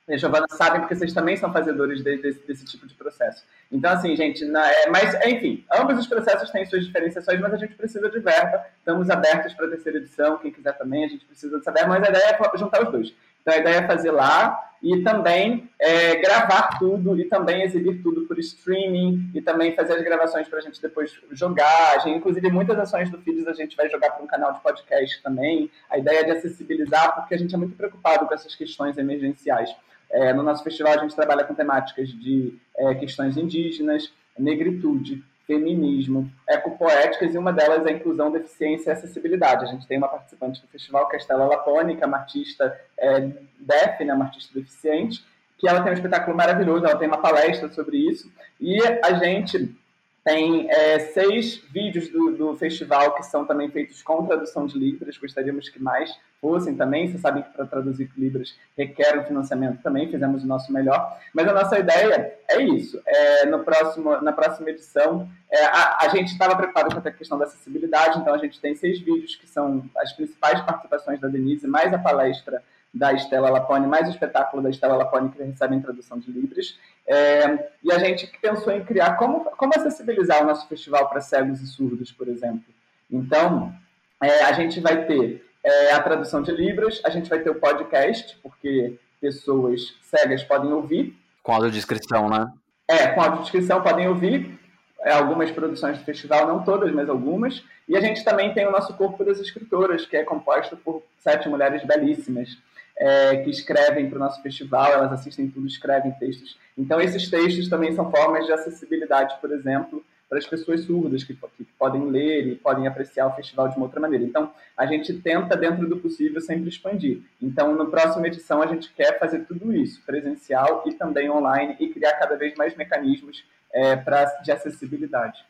e 0.08 0.14
a 0.14 0.18
Giovana 0.18 0.48
sabem 0.50 0.80
porque 0.80 0.96
vocês 0.96 1.14
também 1.14 1.38
são 1.38 1.54
fazedores 1.54 2.04
de, 2.04 2.18
desse, 2.18 2.40
desse, 2.48 2.66
tipo 2.66 2.88
de 2.88 2.96
processo. 2.96 3.44
Então, 3.72 3.92
assim, 3.92 4.16
gente, 4.16 4.44
na, 4.46 4.68
é, 4.68 4.90
mas, 4.90 5.14
enfim, 5.26 5.64
ambos 5.72 6.00
os 6.00 6.08
processos 6.08 6.50
têm 6.50 6.66
suas 6.66 6.86
diferenciações, 6.86 7.40
mas 7.40 7.54
a 7.54 7.58
gente 7.58 7.76
precisa 7.76 8.10
de 8.10 8.20
verba. 8.20 8.66
Estamos 8.80 9.10
abertos 9.10 9.54
para 9.54 9.68
a 9.68 9.70
terceira 9.70 10.00
edição, 10.00 10.38
quem 10.38 10.52
quiser 10.52 10.76
também, 10.78 11.06
a 11.06 11.08
gente 11.10 11.26
precisa 11.26 11.58
dessa 11.58 11.72
verba, 11.72 11.90
mas 11.90 12.04
a 12.04 12.10
ideia 12.10 12.40
é 12.40 12.58
juntar 12.58 12.82
os 12.82 12.92
dois. 12.92 13.14
Então, 13.42 13.54
a 13.54 13.58
ideia 13.58 13.76
é 13.78 13.88
fazer 13.88 14.12
lá 14.12 14.70
e 14.82 15.02
também 15.04 15.70
é, 15.78 16.16
gravar 16.16 16.80
tudo 16.80 17.20
e 17.20 17.26
também 17.26 17.64
exibir 17.64 18.02
tudo 18.02 18.22
por 18.22 18.40
streaming 18.40 19.30
e 19.34 19.42
também 19.42 19.76
fazer 19.76 19.94
as 19.94 20.02
gravações 20.04 20.48
para 20.48 20.60
a 20.60 20.62
gente 20.62 20.82
depois 20.82 21.20
jogar. 21.32 22.00
Gente, 22.02 22.18
inclusive, 22.18 22.50
muitas 22.50 22.78
ações 22.80 23.10
do 23.10 23.18
Feeds 23.18 23.48
a 23.48 23.54
gente 23.54 23.76
vai 23.76 23.90
jogar 23.90 24.12
para 24.12 24.24
um 24.24 24.28
canal 24.28 24.54
de 24.54 24.62
podcast 24.62 25.22
também. 25.22 25.70
A 25.90 25.98
ideia 25.98 26.20
é 26.20 26.24
de 26.24 26.32
acessibilizar, 26.32 27.16
porque 27.16 27.36
a 27.36 27.38
gente 27.38 27.54
é 27.54 27.58
muito 27.58 27.76
preocupado 27.76 28.26
com 28.26 28.34
essas 28.34 28.56
questões 28.56 28.98
emergenciais. 28.98 29.76
É, 30.12 30.34
no 30.34 30.42
nosso 30.42 30.64
festival, 30.64 30.94
a 30.94 30.98
gente 30.98 31.16
trabalha 31.16 31.44
com 31.44 31.54
temáticas 31.54 32.10
de 32.10 32.58
é, 32.78 32.96
questões 32.96 33.38
indígenas, 33.38 34.12
negritude, 34.38 35.24
feminismo, 35.50 36.32
ecopoéticas, 36.48 37.34
e 37.34 37.38
uma 37.40 37.52
delas 37.52 37.84
é 37.88 37.92
inclusão, 37.92 38.32
deficiência 38.32 38.92
e 38.92 38.94
acessibilidade. 38.94 39.66
A 39.66 39.68
gente 39.68 39.88
tem 39.88 39.98
uma 39.98 40.08
participante 40.08 40.62
do 40.62 40.68
festival, 40.68 41.10
que 41.10 41.16
é 41.16 41.20
Estela 41.20 41.50
que 41.50 42.04
é 42.04 42.06
uma 42.06 42.18
artista 42.18 42.80
é, 42.96 43.22
DEF, 43.60 44.06
né, 44.06 44.14
uma 44.14 44.26
artista 44.26 44.54
deficiente, 44.54 45.26
que 45.58 45.68
ela 45.68 45.82
tem 45.82 45.92
um 45.92 45.96
espetáculo 45.96 46.38
maravilhoso, 46.38 46.86
ela 46.86 47.00
tem 47.00 47.08
uma 47.08 47.18
palestra 47.18 47.68
sobre 47.70 47.98
isso, 47.98 48.32
e 48.62 48.80
a 49.04 49.14
gente 49.14 49.76
tem 50.24 50.70
é, 50.70 51.00
seis 51.00 51.64
vídeos 51.72 52.10
do, 52.10 52.32
do, 52.32 52.56
festival 52.56 53.16
que 53.16 53.24
são 53.24 53.46
também 53.46 53.70
feitos 53.70 54.02
com 54.02 54.26
tradução 54.26 54.66
de 54.66 54.78
Libras. 54.78 55.18
Gostaríamos 55.18 55.70
que 55.70 55.82
mais 55.82 56.12
fossem 56.42 56.76
também. 56.76 57.08
Vocês 57.08 57.22
sabem 57.22 57.44
que 57.44 57.50
para 57.50 57.66
traduzir 57.66 58.10
Libras 58.18 58.56
requer 58.78 59.18
um 59.20 59.24
financiamento 59.24 59.82
também. 59.82 60.10
Fizemos 60.12 60.44
o 60.44 60.48
nosso 60.48 60.72
melhor. 60.74 61.18
Mas 61.34 61.48
a 61.48 61.54
nossa 61.54 61.80
ideia 61.80 62.38
é 62.50 62.62
isso. 62.62 63.02
É, 63.06 63.46
no 63.46 63.64
próximo, 63.64 64.22
na 64.22 64.34
próxima 64.34 64.70
edição, 64.70 65.30
é, 65.50 65.66
a, 65.66 65.98
a, 66.02 66.10
gente 66.10 66.32
estava 66.32 66.56
preparado 66.56 67.02
com 67.02 67.08
a 67.08 67.12
questão 67.12 67.38
da 67.38 67.46
acessibilidade. 67.46 68.20
Então, 68.20 68.34
a 68.34 68.38
gente 68.38 68.60
tem 68.60 68.76
seis 68.76 69.00
vídeos 69.00 69.36
que 69.36 69.48
são 69.48 69.90
as 69.98 70.12
principais 70.14 70.62
participações 70.62 71.20
da 71.20 71.28
Denise, 71.28 71.66
mais 71.66 71.94
a 71.94 71.98
palestra 71.98 72.62
da 72.94 73.14
Estela 73.14 73.50
Lapone, 73.50 73.88
mais 73.88 74.08
o 74.08 74.12
espetáculo 74.12 74.64
da 74.64 74.70
Estela 74.70 74.96
Lapone, 74.96 75.30
que 75.30 75.42
recebe 75.42 75.76
em 75.76 75.82
tradução 75.82 76.20
de 76.20 76.32
Libras. 76.32 76.78
É, 77.08 77.70
e 77.84 77.92
a 77.92 78.00
gente 78.00 78.28
pensou 78.42 78.74
em 78.74 78.84
criar 78.84 79.16
como, 79.16 79.46
como 79.52 79.74
acessibilizar 79.76 80.44
o 80.44 80.48
nosso 80.48 80.68
festival 80.68 81.08
para 81.08 81.22
cegos 81.22 81.62
e 81.62 81.68
surdos, 81.68 82.12
por 82.12 82.28
exemplo. 82.28 82.74
Então, 83.10 83.74
é, 84.22 84.44
a 84.44 84.54
gente 84.54 84.80
vai 84.80 85.06
ter 85.06 85.46
é, 85.64 85.92
a 85.94 86.02
tradução 86.02 86.42
de 86.42 86.52
Libras, 86.52 87.02
a 87.04 87.10
gente 87.10 87.30
vai 87.30 87.40
ter 87.40 87.50
o 87.50 87.56
podcast, 87.56 88.38
porque 88.42 88.98
pessoas 89.22 89.96
cegas 90.02 90.44
podem 90.44 90.72
ouvir. 90.72 91.16
Com 91.44 91.54
audiodescrição, 91.54 92.30
né? 92.30 92.52
É, 92.88 93.08
com 93.08 93.22
audiodescrição 93.22 93.82
podem 93.82 94.08
ouvir. 94.08 94.58
É, 95.02 95.14
algumas 95.14 95.50
produções 95.50 95.98
do 95.98 96.04
festival, 96.04 96.46
não 96.46 96.62
todas, 96.64 96.92
mas 96.92 97.08
algumas. 97.08 97.64
E 97.88 97.96
a 97.96 98.02
gente 98.02 98.24
também 98.24 98.54
tem 98.54 98.68
o 98.68 98.72
nosso 98.72 98.94
Corpo 98.96 99.24
das 99.24 99.40
Escritoras, 99.40 100.06
que 100.06 100.18
é 100.18 100.24
composto 100.24 100.76
por 100.76 101.02
sete 101.20 101.48
mulheres 101.48 101.84
belíssimas 101.86 102.58
é, 103.00 103.38
que 103.38 103.50
escrevem 103.50 104.10
para 104.10 104.18
o 104.18 104.20
nosso 104.20 104.42
festival, 104.44 104.92
elas 104.92 105.14
assistem 105.14 105.50
tudo, 105.50 105.66
escrevem 105.66 106.12
textos. 106.12 106.58
Então, 106.78 107.00
esses 107.00 107.30
textos 107.30 107.70
também 107.70 107.94
são 107.94 108.12
formas 108.12 108.46
de 108.46 108.52
acessibilidade, 108.52 109.40
por 109.40 109.52
exemplo, 109.52 110.04
para 110.28 110.38
as 110.38 110.46
pessoas 110.46 110.82
surdas, 110.82 111.24
que, 111.24 111.34
que, 111.34 111.64
podem 111.80 112.06
ler 112.06 112.46
e 112.46 112.56
podem 112.56 112.86
apreciar 112.86 113.28
o 113.28 113.36
festival 113.36 113.70
de 113.70 113.78
uma 113.78 113.86
outra 113.86 114.00
maneira. 114.00 114.26
Então, 114.26 114.52
a 114.78 114.86
gente 114.86 115.14
tenta, 115.14 115.56
dentro 115.56 115.88
do 115.88 115.98
possível, 115.98 116.40
sempre 116.42 116.70
expandir. 116.70 117.22
Então, 117.42 117.74
na 117.74 117.86
próxima 117.86 118.28
edição, 118.28 118.62
a 118.62 118.68
gente 118.68 118.94
quer 118.94 119.18
fazer 119.18 119.40
tudo 119.46 119.74
isso, 119.74 120.04
presencial 120.06 120.84
e 120.86 120.94
também 120.94 121.32
online, 121.32 121.78
e 121.80 121.88
criar 121.90 122.14
cada 122.14 122.36
vez 122.36 122.54
mais 122.56 122.76
mecanismos 122.76 123.44
é, 123.74 123.96
pra, 123.96 124.26
de 124.44 124.52
acessibilidade. 124.52 125.44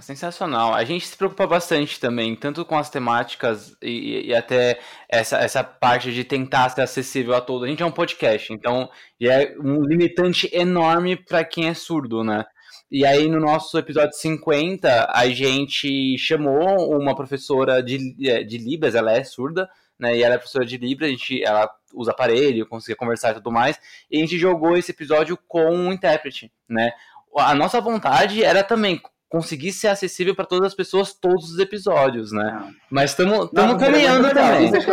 Sensacional. 0.00 0.74
A 0.74 0.84
gente 0.84 1.06
se 1.06 1.16
preocupa 1.16 1.46
bastante 1.46 2.00
também, 2.00 2.34
tanto 2.34 2.64
com 2.64 2.76
as 2.76 2.90
temáticas 2.90 3.76
e, 3.80 4.28
e, 4.28 4.34
até 4.34 4.80
essa, 5.08 5.38
essa 5.38 5.62
parte 5.62 6.12
de 6.12 6.24
tentar 6.24 6.68
ser 6.70 6.82
acessível 6.82 7.34
a 7.34 7.40
todos. 7.40 7.64
A 7.64 7.70
gente 7.70 7.82
é 7.82 7.86
um 7.86 7.92
podcast, 7.92 8.52
então 8.52 8.90
é 9.22 9.54
um 9.60 9.82
limitante 9.82 10.50
enorme 10.52 11.16
para 11.16 11.44
quem 11.44 11.68
é 11.68 11.74
surdo, 11.74 12.24
né? 12.24 12.44
E 12.90 13.04
aí, 13.04 13.28
no 13.28 13.40
nosso 13.40 13.78
episódio 13.78 14.16
50, 14.16 15.10
a 15.12 15.26
gente 15.28 16.16
chamou 16.18 16.96
uma 16.96 17.14
professora 17.14 17.82
de, 17.82 18.14
é, 18.28 18.42
de 18.42 18.58
Libras, 18.58 18.94
ela 18.94 19.12
é 19.12 19.24
surda, 19.24 19.68
né? 19.98 20.16
E 20.16 20.22
ela 20.22 20.34
é 20.34 20.38
professora 20.38 20.66
de 20.66 20.76
Libras, 20.76 21.08
a 21.08 21.12
gente, 21.12 21.42
ela 21.42 21.70
usa 21.92 22.10
aparelho, 22.10 22.66
conseguia 22.66 22.96
conversar 22.96 23.30
e 23.30 23.34
tudo 23.34 23.52
mais. 23.52 23.78
E 24.10 24.18
a 24.18 24.20
gente 24.20 24.38
jogou 24.38 24.76
esse 24.76 24.90
episódio 24.90 25.38
com 25.48 25.70
um 25.70 25.92
intérprete, 25.92 26.52
né? 26.68 26.92
A 27.36 27.54
nossa 27.54 27.80
vontade 27.80 28.44
era 28.44 28.62
também 28.62 29.00
conseguir 29.34 29.72
ser 29.72 29.88
acessível 29.88 30.32
para 30.32 30.44
todas 30.44 30.68
as 30.68 30.74
pessoas 30.76 31.12
todos 31.12 31.50
os 31.50 31.58
episódios, 31.58 32.30
né? 32.30 32.72
Mas 32.88 33.10
estamos 33.10 33.50
caminhando 33.50 34.32
também. 34.32 34.70
Se 34.70 34.80
vocês, 34.80 34.84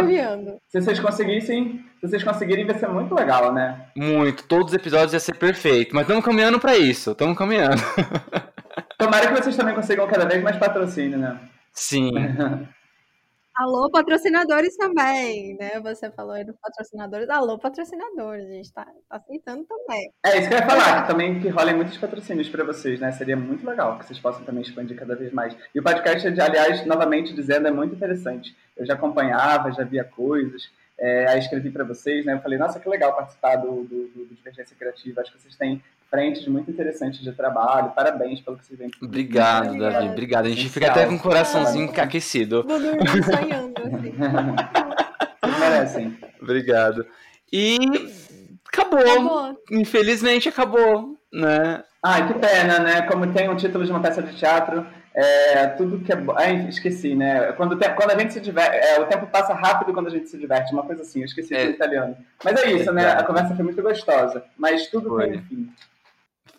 se 0.68 0.82
vocês 0.82 1.00
conseguissem, 1.00 1.86
se 2.00 2.08
vocês 2.08 2.24
conseguirem, 2.24 2.66
vai 2.66 2.76
ser 2.76 2.88
muito 2.88 3.14
legal, 3.14 3.54
né? 3.54 3.86
Muito. 3.96 4.44
Todos 4.46 4.70
os 4.70 4.74
episódios 4.74 5.14
ia 5.14 5.20
ser 5.20 5.36
perfeito. 5.36 5.94
Mas 5.94 6.06
estamos 6.06 6.26
caminhando 6.26 6.60
para 6.60 6.76
isso. 6.76 7.12
Estamos 7.12 7.38
caminhando. 7.38 7.80
Tomara 8.98 9.28
que 9.28 9.44
vocês 9.44 9.56
também 9.56 9.76
consigam 9.76 10.08
cada 10.08 10.26
vez 10.26 10.42
mais 10.42 10.58
patrocínio, 10.58 11.20
né? 11.20 11.40
Sim. 11.72 12.10
Alô, 13.62 13.92
patrocinadores 13.92 14.76
também, 14.76 15.56
né? 15.56 15.80
Você 15.82 16.10
falou 16.10 16.32
aí 16.32 16.44
dos 16.44 16.56
patrocinadores. 16.58 17.30
Alô, 17.30 17.60
patrocinadores, 17.60 18.48
a 18.48 18.54
gente 18.54 18.74
tá, 18.74 18.86
tá 18.86 19.18
aceitando 19.18 19.64
também. 19.66 20.12
É 20.26 20.40
isso 20.40 20.48
que 20.48 20.56
eu 20.56 20.58
ia 20.58 20.66
falar, 20.68 21.04
que 21.04 21.08
também 21.08 21.40
que 21.40 21.48
rolem 21.48 21.76
muitos 21.76 21.96
patrocínios 21.96 22.50
para 22.50 22.64
vocês, 22.64 23.00
né? 23.00 23.12
Seria 23.12 23.38
muito 23.38 23.64
legal 23.64 24.00
que 24.00 24.08
vocês 24.08 24.18
possam 24.18 24.44
também 24.44 24.64
expandir 24.64 24.98
cada 24.98 25.16
vez 25.16 25.32
mais. 25.32 25.56
E 25.76 25.80
o 25.80 25.84
podcast, 25.84 26.28
aliás, 26.28 26.84
novamente 26.88 27.36
dizendo, 27.36 27.68
é 27.68 27.72
muito 27.72 27.94
interessante. 27.94 28.58
Eu 28.76 28.84
já 28.84 28.96
acompanhava, 28.96 29.72
já 29.72 29.84
via 29.84 30.04
coisas. 30.04 30.68
É, 30.98 31.28
aí 31.28 31.38
escrevi 31.38 31.70
para 31.70 31.84
vocês, 31.84 32.26
né? 32.26 32.34
Eu 32.34 32.42
falei, 32.42 32.58
nossa, 32.58 32.80
que 32.80 32.90
legal 32.90 33.16
participar 33.16 33.58
do, 33.58 33.84
do, 33.84 34.08
do 34.08 34.36
Divergência 34.36 34.76
Criativa. 34.76 35.22
Acho 35.22 35.34
que 35.34 35.40
vocês 35.40 35.56
têm 35.56 35.84
frentes 36.12 36.46
muito 36.46 36.70
interessantes 36.70 37.22
de 37.22 37.32
trabalho. 37.32 37.94
Parabéns 37.96 38.42
pelo 38.42 38.58
que 38.58 38.66
vocês 38.66 38.78
vêm. 38.78 38.92
Obrigado, 39.02 39.68
Obrigada. 39.68 39.94
Davi. 39.94 40.10
Obrigado. 40.10 40.46
A 40.46 40.50
gente 40.50 40.70
fica 40.70 40.92
até 40.92 41.08
com 41.08 41.16
o 41.16 41.20
coraçãozinho 41.20 41.90
ah, 41.98 42.02
aquecido. 42.04 42.66
Vou 42.68 42.80
dormir 42.80 43.24
sonhando, 43.24 43.74
assim. 43.80 44.12
Vocês 45.42 45.60
merecem. 45.60 46.18
Obrigado. 46.42 47.06
E 47.52 47.78
acabou. 48.68 49.00
acabou. 49.00 49.58
Infelizmente 49.72 50.50
acabou, 50.50 51.18
né? 51.32 51.84
Ai, 52.04 52.28
que 52.28 52.34
pena, 52.40 52.80
né? 52.80 53.02
Como 53.04 53.32
tem 53.32 53.50
um 53.50 53.56
título 53.56 53.86
de 53.86 53.92
uma 53.92 54.02
peça 54.02 54.22
de 54.22 54.36
teatro, 54.36 54.86
É, 55.14 55.68
tudo 55.68 56.00
que 56.00 56.12
é 56.12 56.16
bom. 56.16 56.34
Ai, 56.38 56.68
esqueci, 56.70 57.16
né? 57.16 57.52
Quando, 57.54 57.78
te... 57.78 57.90
quando 57.90 58.12
a 58.12 58.20
gente 58.20 58.34
se 58.34 58.40
diverte. 58.40 58.78
É, 58.78 59.00
o 59.00 59.06
tempo 59.06 59.28
passa 59.28 59.54
rápido 59.54 59.94
quando 59.94 60.08
a 60.08 60.10
gente 60.10 60.30
se 60.30 60.38
diverte, 60.38 60.74
uma 60.74 60.84
coisa 60.84 61.02
assim, 61.02 61.20
eu 61.20 61.26
esqueci 61.26 61.54
é. 61.54 61.66
italiano. 61.66 62.16
Mas 62.44 62.62
é 62.62 62.72
isso, 62.72 62.92
né? 62.94 63.12
A 63.12 63.24
conversa 63.24 63.56
foi 63.56 63.64
muito 63.64 63.82
gostosa. 63.82 64.44
Mas 64.58 64.88
tudo 64.88 65.10
foi. 65.10 65.32
tem 65.32 65.40
um 65.40 65.44
fim. 65.44 65.74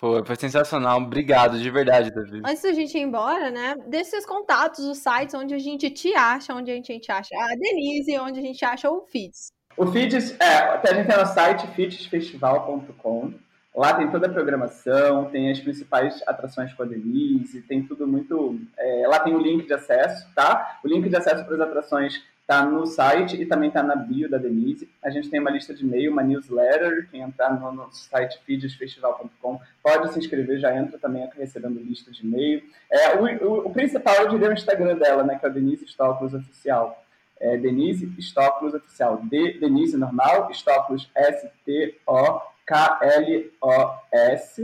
Foi, 0.02 0.24
foi 0.24 0.34
sensacional. 0.34 0.98
Obrigado, 0.98 1.60
de 1.60 1.70
verdade, 1.70 2.10
Davi. 2.10 2.42
Antes 2.44 2.60
da 2.60 2.72
gente 2.72 2.98
ir 2.98 3.02
embora, 3.02 3.52
né? 3.52 3.76
Deixe 3.86 4.10
seus 4.10 4.26
contatos, 4.26 4.84
os 4.84 4.98
sites 4.98 5.32
onde 5.32 5.54
a 5.54 5.58
gente 5.60 5.88
te 5.90 6.12
acha, 6.12 6.52
onde 6.52 6.72
a 6.72 6.74
gente 6.74 7.12
acha 7.12 7.32
a 7.32 7.54
Denise, 7.54 8.18
onde 8.18 8.40
a 8.40 8.42
gente 8.42 8.64
acha 8.64 8.90
o 8.90 9.06
Feeds. 9.06 9.52
O 9.76 9.86
Feeds, 9.86 10.36
é, 10.40 10.44
a 10.44 10.92
gente 10.92 11.06
tem 11.06 11.16
no 11.16 11.26
site 11.26 11.68
feedsfestival.com. 11.68 13.32
Lá 13.76 13.94
tem 13.94 14.10
toda 14.10 14.26
a 14.26 14.30
programação, 14.30 15.26
tem 15.26 15.52
as 15.52 15.60
principais 15.60 16.20
atrações 16.26 16.74
com 16.74 16.82
a 16.82 16.86
Denise, 16.86 17.62
tem 17.62 17.84
tudo 17.84 18.04
muito. 18.04 18.58
É, 18.76 19.06
lá 19.06 19.20
tem 19.20 19.32
o 19.32 19.38
link 19.38 19.68
de 19.68 19.72
acesso, 19.72 20.26
tá? 20.34 20.80
O 20.84 20.88
link 20.88 21.08
de 21.08 21.14
acesso 21.14 21.44
para 21.44 21.54
as 21.54 21.60
atrações 21.60 22.20
está 22.42 22.64
no 22.64 22.86
site 22.86 23.40
e 23.40 23.46
também 23.46 23.68
está 23.68 23.82
na 23.82 23.96
bio 23.96 24.28
da 24.28 24.36
Denise. 24.36 24.88
A 25.02 25.10
gente 25.10 25.30
tem 25.30 25.40
uma 25.40 25.50
lista 25.50 25.72
de 25.72 25.84
e-mail, 25.84 26.12
uma 26.12 26.22
newsletter. 26.22 27.08
Quem 27.10 27.22
entrar 27.22 27.58
no 27.58 27.72
nosso 27.72 28.04
site 28.04 28.38
feedsfestival.com 28.44 29.60
pode 29.82 30.12
se 30.12 30.18
inscrever, 30.18 30.58
já 30.58 30.76
entra 30.76 30.98
também 30.98 31.28
recebendo 31.36 31.80
lista 31.80 32.10
de 32.10 32.26
e-mail. 32.26 32.62
É, 32.90 33.16
o, 33.16 33.24
o, 33.46 33.66
o, 33.68 33.70
principal, 33.70 34.14
eu 34.16 34.28
diria, 34.28 34.48
é 34.48 34.50
o 34.50 34.54
Instagram 34.54 34.96
dela, 34.96 35.22
né, 35.22 35.38
que 35.38 35.46
é 35.46 35.48
a 35.48 35.52
Denise 35.52 35.84
Stocklus 35.86 36.34
Oficial. 36.34 37.02
É 37.40 37.56
Denise 37.56 38.12
Stocklus 38.18 38.74
Oficial. 38.74 39.22
D, 39.24 39.58
Denise 39.58 39.96
normal, 39.96 40.50
Stocklus 40.50 41.10
S-T-O 41.14 42.52
KLOS, 42.66 44.60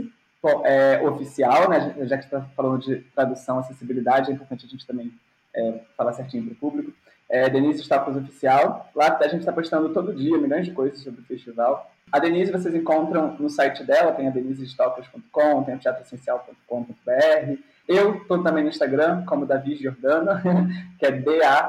é, 0.63 1.01
oficial, 1.01 1.69
né? 1.69 1.95
já 2.07 2.17
que 2.17 2.23
está 2.25 2.41
falando 2.55 2.79
de 2.79 3.01
tradução, 3.13 3.59
acessibilidade, 3.59 4.31
é 4.31 4.33
importante 4.33 4.65
a 4.65 4.69
gente 4.69 4.87
também 4.87 5.13
é, 5.53 5.81
falar 5.97 6.13
certinho 6.13 6.45
para 6.45 6.53
o 6.53 6.55
público. 6.55 6.93
É, 7.29 7.49
Denise 7.49 7.81
Stocos 7.83 8.17
Oficial. 8.17 8.89
Lá 8.95 9.17
a 9.19 9.27
gente 9.27 9.41
está 9.41 9.51
postando 9.51 9.89
todo 9.89 10.15
dia 10.15 10.37
milhões 10.37 10.65
de 10.65 10.71
coisas 10.71 10.99
sobre 10.99 11.21
o 11.21 11.25
festival. 11.25 11.91
A 12.11 12.17
Denise 12.17 12.51
vocês 12.51 12.73
encontram 12.73 13.35
no 13.37 13.49
site 13.49 13.83
dela, 13.83 14.11
tem 14.13 14.27
a 14.27 14.31
denisestocos.com, 14.31 15.63
tem 15.63 15.75
o 15.75 15.79
teatroessencial.com.br. 15.79 17.59
Eu 17.87 18.15
estou 18.15 18.41
também 18.41 18.63
no 18.63 18.69
Instagram, 18.69 19.23
como 19.25 19.45
Davi 19.45 19.75
Giordano, 19.75 20.31
que 20.97 21.05
é 21.05 21.11
D-A-V-I-G-I-O-R, 21.11 21.65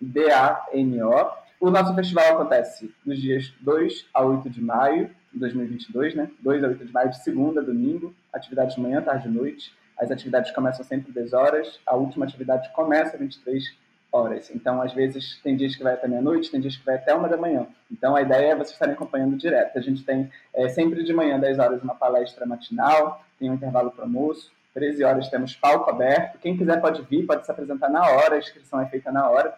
D-A-N-O. 0.00 1.30
O 1.60 1.70
nosso 1.70 1.94
festival 1.94 2.34
acontece 2.34 2.94
dos 3.04 3.20
dias 3.20 3.52
2 3.60 4.06
a 4.14 4.22
8 4.22 4.48
de 4.48 4.62
maio 4.62 5.10
de 5.32 5.38
2022, 5.38 6.14
né? 6.14 6.30
2 6.40 6.64
a 6.64 6.68
8 6.68 6.84
de 6.86 6.92
maio, 6.92 7.10
de 7.10 7.22
segunda 7.22 7.60
a 7.60 7.64
domingo, 7.64 8.14
atividades 8.32 8.74
de 8.74 8.80
manhã, 8.80 9.02
tarde 9.02 9.28
e 9.28 9.30
noite. 9.30 9.72
As 10.00 10.10
atividades 10.10 10.50
começam 10.52 10.82
sempre 10.82 11.12
10 11.12 11.34
horas, 11.34 11.78
a 11.86 11.94
última 11.94 12.24
atividade 12.24 12.72
começa 12.72 13.16
às 13.16 13.20
23 13.20 13.62
horas. 14.10 14.50
Então, 14.50 14.80
às 14.80 14.94
vezes, 14.94 15.38
tem 15.42 15.54
dias 15.54 15.76
que 15.76 15.82
vai 15.82 15.92
até 15.92 16.08
meia-noite, 16.08 16.50
tem 16.50 16.58
dias 16.58 16.74
que 16.74 16.84
vai 16.84 16.94
até 16.94 17.14
uma 17.14 17.28
da 17.28 17.36
manhã. 17.36 17.66
Então, 17.92 18.16
a 18.16 18.22
ideia 18.22 18.52
é 18.52 18.54
vocês 18.54 18.70
estarem 18.70 18.94
acompanhando 18.94 19.36
direto. 19.36 19.78
A 19.78 19.82
gente 19.82 20.02
tem 20.02 20.30
é, 20.54 20.68
sempre 20.70 21.04
de 21.04 21.12
manhã, 21.12 21.38
10 21.38 21.58
horas, 21.58 21.82
uma 21.82 21.94
palestra 21.94 22.46
matinal, 22.46 23.22
tem 23.38 23.50
um 23.50 23.54
intervalo 23.54 23.90
para 23.90 24.04
almoço. 24.04 24.50
13 24.72 25.04
horas 25.04 25.28
temos 25.28 25.54
palco 25.54 25.90
aberto. 25.90 26.38
Quem 26.38 26.56
quiser 26.56 26.80
pode 26.80 27.02
vir, 27.02 27.26
pode 27.26 27.44
se 27.44 27.50
apresentar 27.50 27.90
na 27.90 28.08
hora, 28.08 28.36
a 28.36 28.38
inscrição 28.38 28.80
é 28.80 28.86
feita 28.86 29.12
na 29.12 29.28
hora. 29.28 29.54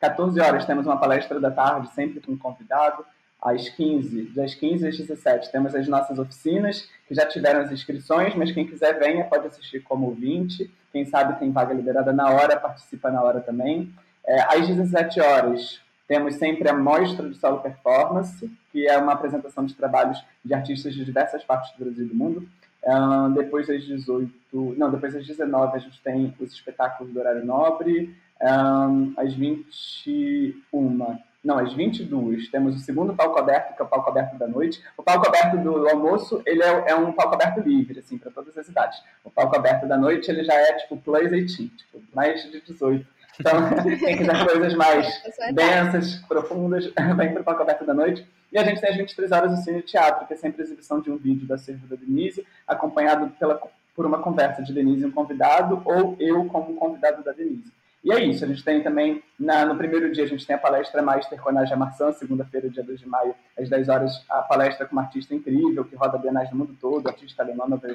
14 0.00 0.40
horas 0.40 0.64
temos 0.64 0.84
uma 0.86 0.98
palestra 0.98 1.38
da 1.38 1.50
tarde, 1.50 1.92
sempre 1.94 2.20
com 2.20 2.32
um 2.32 2.38
convidado. 2.38 3.04
Às 3.42 3.68
15, 3.70 4.32
das 4.34 4.54
15 4.54 4.86
às 4.86 4.98
17, 4.98 5.50
temos 5.50 5.74
as 5.74 5.88
nossas 5.88 6.18
oficinas, 6.18 6.88
que 7.08 7.14
já 7.14 7.26
tiveram 7.26 7.60
as 7.60 7.72
inscrições, 7.72 8.34
mas 8.34 8.52
quem 8.52 8.66
quiser 8.66 8.98
venha, 8.98 9.24
pode 9.24 9.46
assistir 9.46 9.80
como 9.80 10.06
ouvinte. 10.06 10.70
Quem 10.92 11.06
sabe 11.06 11.38
tem 11.38 11.50
vaga 11.50 11.72
liberada 11.72 12.12
na 12.12 12.30
hora, 12.30 12.58
participa 12.58 13.10
na 13.10 13.22
hora 13.22 13.40
também. 13.40 13.92
É, 14.26 14.42
às 14.42 14.66
17 14.68 15.20
horas, 15.20 15.80
temos 16.06 16.34
sempre 16.34 16.68
a 16.68 16.74
Mostra 16.74 17.28
de 17.28 17.36
Solo 17.36 17.60
Performance, 17.60 18.50
que 18.72 18.86
é 18.86 18.98
uma 18.98 19.12
apresentação 19.12 19.64
de 19.64 19.74
trabalhos 19.74 20.22
de 20.44 20.52
artistas 20.52 20.92
de 20.92 21.04
diversas 21.04 21.44
partes 21.44 21.72
do 21.72 21.84
Brasil 21.84 22.04
e 22.04 22.08
do 22.08 22.14
mundo. 22.14 22.48
Uh, 22.82 23.30
depois 23.34 23.68
das 23.68 23.84
18, 23.84 24.74
não, 24.76 24.90
depois 24.90 25.12
das 25.12 25.26
19 25.26 25.76
a 25.76 25.78
gente 25.78 26.00
tem 26.02 26.34
os 26.40 26.52
espetáculos 26.52 27.12
do 27.12 27.20
horário 27.20 27.44
nobre, 27.44 28.12
um, 28.42 29.12
às 29.16 29.34
21, 29.34 31.18
não, 31.42 31.58
às 31.58 31.72
22, 31.72 32.50
temos 32.50 32.76
o 32.76 32.78
segundo 32.80 33.14
palco 33.14 33.38
aberto, 33.38 33.74
que 33.74 33.80
é 33.80 33.84
o 33.84 33.88
palco 33.88 34.10
aberto 34.10 34.36
da 34.36 34.46
noite. 34.46 34.82
O 34.96 35.02
palco 35.02 35.26
aberto 35.26 35.56
do 35.56 35.88
almoço, 35.88 36.42
ele 36.44 36.62
é, 36.62 36.90
é 36.90 36.94
um 36.94 37.12
palco 37.12 37.34
aberto 37.34 37.60
livre, 37.60 37.98
assim, 37.98 38.18
para 38.18 38.30
todas 38.30 38.56
as 38.58 38.68
idades. 38.68 39.02
O 39.24 39.30
palco 39.30 39.56
aberto 39.56 39.88
da 39.88 39.96
noite, 39.96 40.30
ele 40.30 40.44
já 40.44 40.52
é, 40.52 40.74
tipo, 40.74 40.98
plus 40.98 41.30
18, 41.30 41.76
tipo, 41.76 42.02
mais 42.14 42.42
de 42.50 42.60
18. 42.60 43.06
Então, 43.40 43.70
quem 43.98 44.18
quiser 44.18 44.46
coisas 44.46 44.74
mais 44.74 45.22
densas, 45.54 46.16
profundas, 46.28 46.92
vem 47.16 47.32
para 47.32 47.40
o 47.40 47.44
palco 47.44 47.62
aberto 47.62 47.86
da 47.86 47.94
noite. 47.94 48.26
E 48.52 48.58
a 48.58 48.64
gente 48.64 48.80
tem 48.80 48.90
às 48.90 48.96
23 48.96 49.32
horas 49.32 49.58
o 49.58 49.62
Cine 49.62 49.80
Teatro, 49.80 50.26
que 50.26 50.34
é 50.34 50.36
sempre 50.36 50.60
a 50.60 50.64
exibição 50.64 51.00
de 51.00 51.10
um 51.10 51.16
vídeo 51.16 51.46
da 51.46 51.56
Serva 51.56 51.86
da 51.86 51.96
Denise, 51.96 52.46
acompanhado 52.66 53.30
pela, 53.38 53.58
por 53.96 54.04
uma 54.04 54.18
conversa 54.18 54.62
de 54.62 54.74
Denise 54.74 55.04
e 55.04 55.06
um 55.06 55.10
convidado, 55.10 55.80
ou 55.86 56.16
eu 56.20 56.44
como 56.46 56.74
convidado 56.74 57.22
da 57.22 57.32
Denise. 57.32 57.72
E 58.02 58.12
é 58.12 58.24
isso, 58.24 58.44
a 58.44 58.48
gente 58.48 58.64
tem 58.64 58.82
também, 58.82 59.22
na, 59.38 59.66
no 59.66 59.76
primeiro 59.76 60.10
dia, 60.10 60.24
a 60.24 60.26
gente 60.26 60.46
tem 60.46 60.56
a 60.56 60.58
palestra 60.58 61.02
Master 61.02 61.38
com 61.38 61.50
a 61.50 61.52
Naja 61.52 61.76
Marçã, 61.76 62.10
segunda-feira, 62.12 62.70
dia 62.70 62.82
2 62.82 63.00
de 63.00 63.06
maio, 63.06 63.34
às 63.58 63.68
10 63.68 63.88
horas, 63.90 64.24
a 64.30 64.40
palestra 64.40 64.86
com 64.86 64.92
uma 64.92 65.02
artista 65.02 65.34
incrível, 65.34 65.84
que 65.84 65.94
roda 65.94 66.16
bienais 66.16 66.50
no 66.50 66.56
mundo 66.56 66.74
todo, 66.80 67.06
artista 67.06 67.42
alemã, 67.42 67.66
Nova 67.68 67.94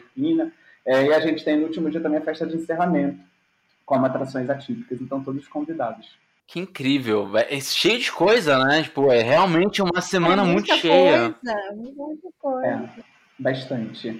É, 0.86 1.06
e 1.06 1.14
a 1.14 1.20
gente 1.20 1.43
tem 1.43 1.58
no 1.58 1.64
último 1.64 1.89
dia 1.89 1.99
também 1.99 2.20
a 2.20 2.24
festa 2.24 2.45
de 2.45 2.56
encerramento, 2.56 3.20
com 3.84 3.95
atrações 3.95 4.47
atípicas, 4.47 5.01
então 5.01 5.24
todos 5.24 5.47
convidados. 5.47 6.16
Que 6.45 6.60
incrível, 6.60 7.36
é 7.36 7.60
cheio 7.60 7.97
de 7.97 8.12
coisa, 8.12 8.64
né? 8.64 8.84
Tipo, 8.84 9.12
é 9.12 9.24
realmente 9.24 9.82
uma 9.82 10.01
semana 10.01 10.43
é 10.43 10.45
muito 10.45 10.72
cheia. 10.76 11.32
Coisa, 11.32 11.74
muita 11.74 12.30
coisa. 12.38 12.68
É, 12.68 12.89
bastante. 13.39 14.20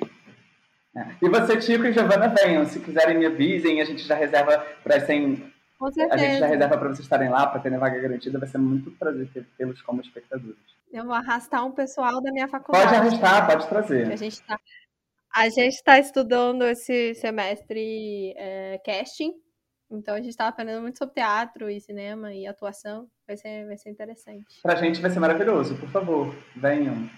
É. 0.96 1.06
E 1.22 1.30
você, 1.30 1.58
Tico 1.58 1.86
e 1.86 1.94
Giovana, 1.94 2.30
venham. 2.30 2.66
Se 2.66 2.80
quiserem, 2.80 3.18
me 3.20 3.28
avisem. 3.28 3.80
A 3.80 3.86
gente 3.86 4.02
já 4.02 4.16
reserva 4.16 4.66
para 4.84 5.06
100 5.06 5.54
com 5.78 5.92
certeza. 5.92 6.14
A 6.14 6.18
gente 6.18 6.40
já 6.40 6.48
reserva 6.48 6.78
para 6.78 6.88
vocês 6.90 7.00
estarem 7.00 7.30
lá, 7.30 7.48
para 7.48 7.60
terem 7.60 7.78
vaga 7.78 8.00
garantida. 8.00 8.40
Vai 8.40 8.48
ser 8.48 8.58
muito 8.58 8.92
prazer 8.92 9.30
tê-los 9.58 9.82
como 9.82 10.02
espectadores. 10.02 10.56
Eu 10.92 11.04
vou 11.06 11.14
arrastar 11.14 11.66
um 11.66 11.72
pessoal 11.72 12.22
da 12.22 12.32
minha 12.32 12.48
faculdade. 12.48 12.86
Pode 12.86 12.96
arrastar, 12.96 13.48
pode 13.48 13.68
trazer. 13.68 14.12
A 14.12 14.16
gente 14.16 14.34
está 14.34 14.58
a 15.36 15.50
gente 15.50 15.74
está 15.74 16.00
estudando 16.00 16.64
esse 16.64 17.14
semestre 17.16 18.34
é, 18.38 18.80
casting, 18.86 19.34
então 19.92 20.16
a 20.16 20.18
gente 20.18 20.30
está 20.30 20.48
aprendendo 20.48 20.82
muito 20.82 20.98
sobre 20.98 21.16
teatro 21.16 21.70
e 21.70 21.82
cinema 21.82 22.34
e 22.34 22.48
atuação. 22.48 23.10
Vai 23.28 23.36
ser, 23.36 23.68
vai 23.68 23.78
ser 23.78 23.90
interessante. 23.90 24.62
Pra 24.64 24.76
gente 24.76 25.02
vai 25.02 25.12
ser 25.12 25.20
maravilhoso, 25.20 25.76
por 25.76 25.90
favor, 25.90 26.34
venham. 26.56 27.10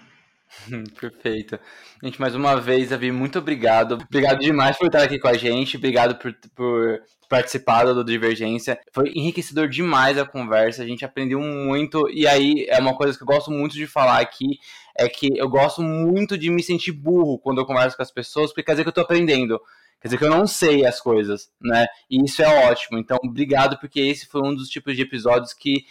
Perfeito. 1.00 1.58
Gente, 2.02 2.20
mais 2.20 2.34
uma 2.34 2.60
vez, 2.60 2.90
Davi, 2.90 3.12
muito 3.12 3.38
obrigado. 3.38 3.98
Obrigado 4.06 4.38
demais 4.38 4.76
por 4.76 4.86
estar 4.86 5.02
aqui 5.02 5.18
com 5.18 5.28
a 5.28 5.34
gente. 5.34 5.76
Obrigado 5.76 6.16
por, 6.16 6.34
por 6.54 7.02
participar 7.28 7.84
do 7.84 8.04
Divergência. 8.04 8.78
Foi 8.92 9.10
enriquecedor 9.14 9.68
demais 9.68 10.18
a 10.18 10.24
conversa. 10.24 10.82
A 10.82 10.86
gente 10.86 11.04
aprendeu 11.04 11.40
muito. 11.40 12.08
E 12.10 12.26
aí, 12.26 12.66
é 12.68 12.78
uma 12.78 12.96
coisa 12.96 13.16
que 13.16 13.22
eu 13.22 13.26
gosto 13.26 13.50
muito 13.50 13.74
de 13.74 13.86
falar 13.86 14.20
aqui: 14.20 14.58
é 14.96 15.08
que 15.08 15.28
eu 15.36 15.48
gosto 15.48 15.82
muito 15.82 16.36
de 16.36 16.50
me 16.50 16.62
sentir 16.62 16.92
burro 16.92 17.38
quando 17.38 17.60
eu 17.60 17.66
converso 17.66 17.96
com 17.96 18.02
as 18.02 18.10
pessoas, 18.10 18.50
porque 18.50 18.64
quer 18.64 18.72
dizer 18.72 18.82
que 18.84 18.88
eu 18.88 18.94
tô 18.94 19.00
aprendendo. 19.00 19.60
Quer 20.00 20.08
dizer 20.08 20.18
que 20.18 20.24
eu 20.24 20.30
não 20.30 20.46
sei 20.46 20.86
as 20.86 21.00
coisas, 21.00 21.50
né? 21.60 21.86
E 22.08 22.24
isso 22.24 22.40
é 22.40 22.70
ótimo. 22.70 22.98
Então, 22.98 23.18
obrigado, 23.24 23.78
porque 23.80 24.00
esse 24.00 24.26
foi 24.26 24.42
um 24.42 24.54
dos 24.54 24.68
tipos 24.68 24.94
de 24.94 25.02
episódios 25.02 25.52
que 25.52 25.84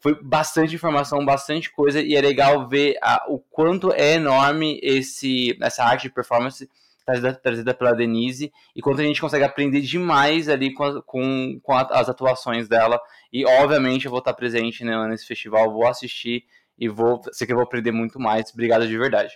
foi 0.00 0.18
bastante 0.22 0.74
informação, 0.74 1.24
bastante 1.24 1.70
coisa, 1.70 2.00
e 2.00 2.16
é 2.16 2.20
legal 2.20 2.66
ver 2.66 2.96
a, 3.02 3.26
o 3.28 3.38
quanto 3.38 3.92
é 3.92 4.14
enorme 4.14 4.80
esse, 4.82 5.56
essa 5.60 5.84
arte 5.84 6.04
de 6.04 6.10
performance 6.10 6.68
trazida, 7.04 7.34
trazida 7.34 7.74
pela 7.74 7.92
Denise, 7.92 8.52
e 8.74 8.80
quanto 8.80 9.00
a 9.00 9.04
gente 9.04 9.20
consegue 9.20 9.44
aprender 9.44 9.80
demais 9.82 10.48
ali 10.48 10.72
com, 10.72 10.84
a, 10.84 11.02
com, 11.02 11.60
com 11.62 11.72
a, 11.72 11.82
as 11.82 12.08
atuações 12.08 12.68
dela. 12.68 12.98
E 13.32 13.44
obviamente 13.44 14.06
eu 14.06 14.10
vou 14.10 14.20
estar 14.20 14.32
presente 14.32 14.84
né, 14.84 14.96
nesse 15.06 15.26
festival, 15.26 15.72
vou 15.72 15.86
assistir 15.86 16.44
e 16.78 16.88
vou. 16.88 17.20
Sei 17.32 17.46
que 17.46 17.52
eu 17.52 17.56
vou 17.56 17.64
aprender 17.64 17.92
muito 17.92 18.18
mais. 18.18 18.50
Obrigado 18.52 18.86
de 18.88 18.96
verdade. 18.96 19.32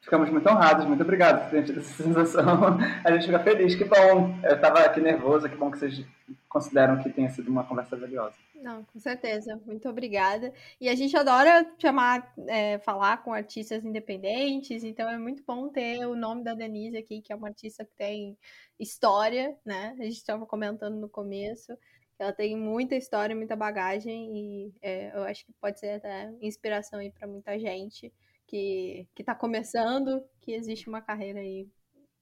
Ficamos 0.00 0.30
muito 0.30 0.48
honrados, 0.48 0.86
muito 0.86 1.02
obrigado 1.02 1.42
por 1.42 1.50
ter 1.50 1.64
tido 1.64 1.80
essa 1.80 1.92
sensação. 2.02 2.78
A 3.04 3.12
gente 3.12 3.26
fica 3.26 3.38
feliz, 3.40 3.74
que 3.74 3.84
bom. 3.84 4.34
Eu 4.42 4.54
estava 4.54 4.80
aqui 4.80 4.98
nervosa, 5.00 5.48
que 5.48 5.56
bom 5.56 5.70
que 5.70 5.78
vocês 5.78 6.04
consideram 6.48 7.02
que 7.02 7.10
tenha 7.10 7.28
sido 7.28 7.50
uma 7.50 7.64
conversa 7.64 7.96
valiosa. 7.96 8.34
Não, 8.54 8.82
com 8.84 8.98
certeza. 8.98 9.60
Muito 9.66 9.88
obrigada. 9.88 10.52
E 10.80 10.88
a 10.88 10.94
gente 10.94 11.14
adora 11.16 11.70
chamar, 11.78 12.32
é, 12.48 12.78
falar 12.78 13.22
com 13.22 13.32
artistas 13.32 13.84
independentes, 13.84 14.84
então 14.84 15.08
é 15.08 15.18
muito 15.18 15.42
bom 15.46 15.68
ter 15.68 16.06
o 16.06 16.16
nome 16.16 16.42
da 16.42 16.54
Denise 16.54 16.96
aqui, 16.96 17.20
que 17.20 17.32
é 17.32 17.36
uma 17.36 17.48
artista 17.48 17.84
que 17.84 17.94
tem 17.94 18.38
história, 18.78 19.54
né? 19.64 19.94
A 19.98 20.02
gente 20.04 20.16
estava 20.16 20.46
comentando 20.46 20.96
no 20.96 21.10
começo. 21.10 21.76
Ela 22.18 22.32
tem 22.32 22.56
muita 22.56 22.96
história, 22.96 23.36
muita 23.36 23.54
bagagem 23.54 24.36
e 24.36 24.74
é, 24.80 25.14
eu 25.14 25.24
acho 25.24 25.44
que 25.44 25.52
pode 25.60 25.78
ser 25.78 25.92
até 25.92 26.30
inspiração 26.40 26.98
aí 26.98 27.10
para 27.10 27.26
muita 27.26 27.58
gente 27.58 28.12
que, 28.50 29.06
que 29.14 29.22
tá 29.22 29.32
começando, 29.32 30.20
que 30.40 30.50
existe 30.52 30.88
uma 30.88 31.00
carreira 31.00 31.38
aí 31.38 31.68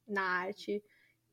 na 0.06 0.20
arte, 0.20 0.82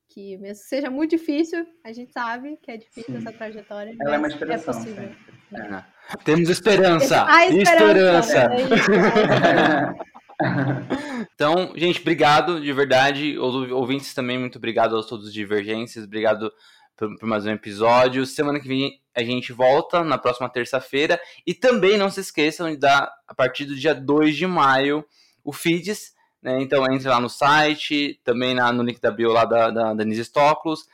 que 0.08 0.38
mesmo 0.38 0.64
que 0.64 0.70
seja 0.70 0.90
muito 0.90 1.12
difícil, 1.12 1.68
a 1.84 1.92
gente 1.92 2.14
sabe 2.14 2.58
que 2.62 2.72
é 2.72 2.78
difícil 2.78 3.14
Sim. 3.14 3.18
essa 3.18 3.34
trajetória. 3.34 3.94
Ela 4.00 4.16
é 4.16 4.18
uma 4.18 4.28
inspiração. 4.28 4.74
É 4.74 4.78
possível. 4.78 5.12
É. 5.54 5.84
Temos 6.24 6.50
esperança. 6.50 7.26
A 7.28 7.46
esperança. 7.48 8.56
esperança. 8.56 9.96
então, 11.34 11.74
gente, 11.76 12.00
obrigado 12.00 12.62
de 12.62 12.72
verdade. 12.72 13.38
Ouvintes 13.38 14.14
também, 14.14 14.40
muito 14.40 14.58
obrigado 14.58 14.98
a 14.98 15.04
todos 15.04 15.28
os 15.28 15.34
Divergências. 15.34 16.06
Obrigado 16.06 16.50
por, 16.96 17.22
mais 17.24 17.46
um 17.46 17.52
episódio. 17.52 18.26
Semana 18.26 18.60
que 18.60 18.68
vem 18.68 19.00
a 19.16 19.24
gente 19.24 19.54
volta 19.54 20.04
na 20.04 20.18
próxima 20.18 20.50
terça-feira. 20.50 21.20
E 21.46 21.54
também 21.54 21.98
não 21.98 22.10
se 22.10 22.20
esqueçam 22.20 22.70
de 22.70 22.78
dar, 22.78 23.12
a 23.28 23.34
partir 23.34 23.66
do 23.66 23.76
dia 23.76 23.94
2 23.94 24.36
de 24.36 24.48
maio, 24.48 25.06
o 25.44 25.54
Feeds. 25.54 26.14
Né? 26.42 26.62
Então 26.62 26.86
entre 26.92 27.08
lá 27.08 27.20
no 27.20 27.30
site, 27.30 28.20
também 28.24 28.54
na, 28.54 28.72
no 28.72 28.84
link 28.84 29.00
da 29.00 29.12
bio 29.12 29.32
lá 29.32 29.46
da, 29.46 29.70
da 29.70 29.94
Denise 29.94 30.26
Stoklos, 30.26 30.86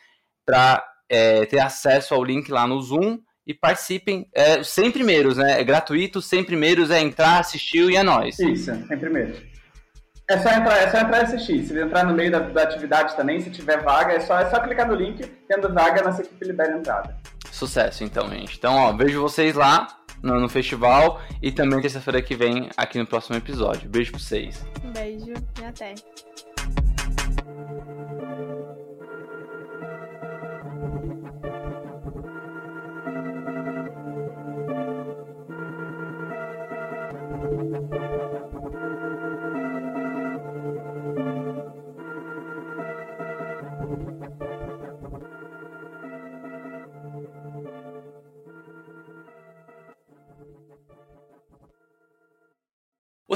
para 0.46 0.84
é, 1.10 1.46
ter 1.46 1.60
acesso 1.60 2.14
ao 2.14 2.24
link 2.24 2.50
lá 2.50 2.66
no 2.66 2.82
Zoom 2.82 3.20
e 3.46 3.54
participem. 3.54 4.30
É, 4.34 4.64
sem 4.64 4.92
primeiros, 4.92 5.38
né? 5.38 5.60
É 5.60 5.64
gratuito, 5.64 6.22
sem 6.22 6.44
primeiros 6.44 6.90
é 6.90 7.02
entrar, 7.02 7.40
assistir 7.40 7.90
e 7.90 7.96
é 7.96 8.04
nóis. 8.04 8.40
Isso, 8.40 8.74
sem 8.88 8.98
primeiros. 8.98 9.51
É 10.32 10.38
só 10.38 10.50
entrar, 10.50 10.78
é 10.78 10.90
só 10.90 11.00
entrar 11.00 11.18
e 11.18 11.24
assistir. 11.24 11.62
Se 11.66 11.78
entrar 11.78 12.06
no 12.06 12.14
meio 12.14 12.32
da, 12.32 12.40
da, 12.40 12.64
atividade 12.64 13.18
também, 13.18 13.42
se 13.42 13.50
tiver 13.50 13.84
vaga, 13.84 14.14
é 14.14 14.22
só, 14.22 14.40
é 14.40 14.50
só 14.50 14.62
clicar 14.62 14.88
no 14.88 14.96
link, 14.96 15.22
tendo 15.46 15.74
vaga, 15.74 16.02
nossa 16.02 16.22
equipe 16.22 16.46
libera 16.46 16.74
a 16.74 16.78
entrada. 16.78 17.18
Sucesso, 17.52 18.06
então, 18.06 18.30
gente. 18.30 18.58
Então, 18.58 18.74
ó, 18.74 18.94
vejo 18.94 19.22
vocês 19.22 19.56
lá 19.56 19.88
no, 20.24 20.40
no 20.40 20.48
festival 20.48 21.20
e 21.42 21.52
também 21.52 21.82
terça-feira 21.82 22.22
que 22.22 22.34
vem 22.34 22.70
aqui 22.78 22.98
no 22.98 23.06
próximo 23.06 23.36
episódio. 23.36 23.90
Beijo 23.90 24.12
pra 24.12 24.22
vocês. 24.22 24.66
Um 24.86 24.92
beijo 24.94 25.34
e 25.60 25.66
até. 25.66 25.96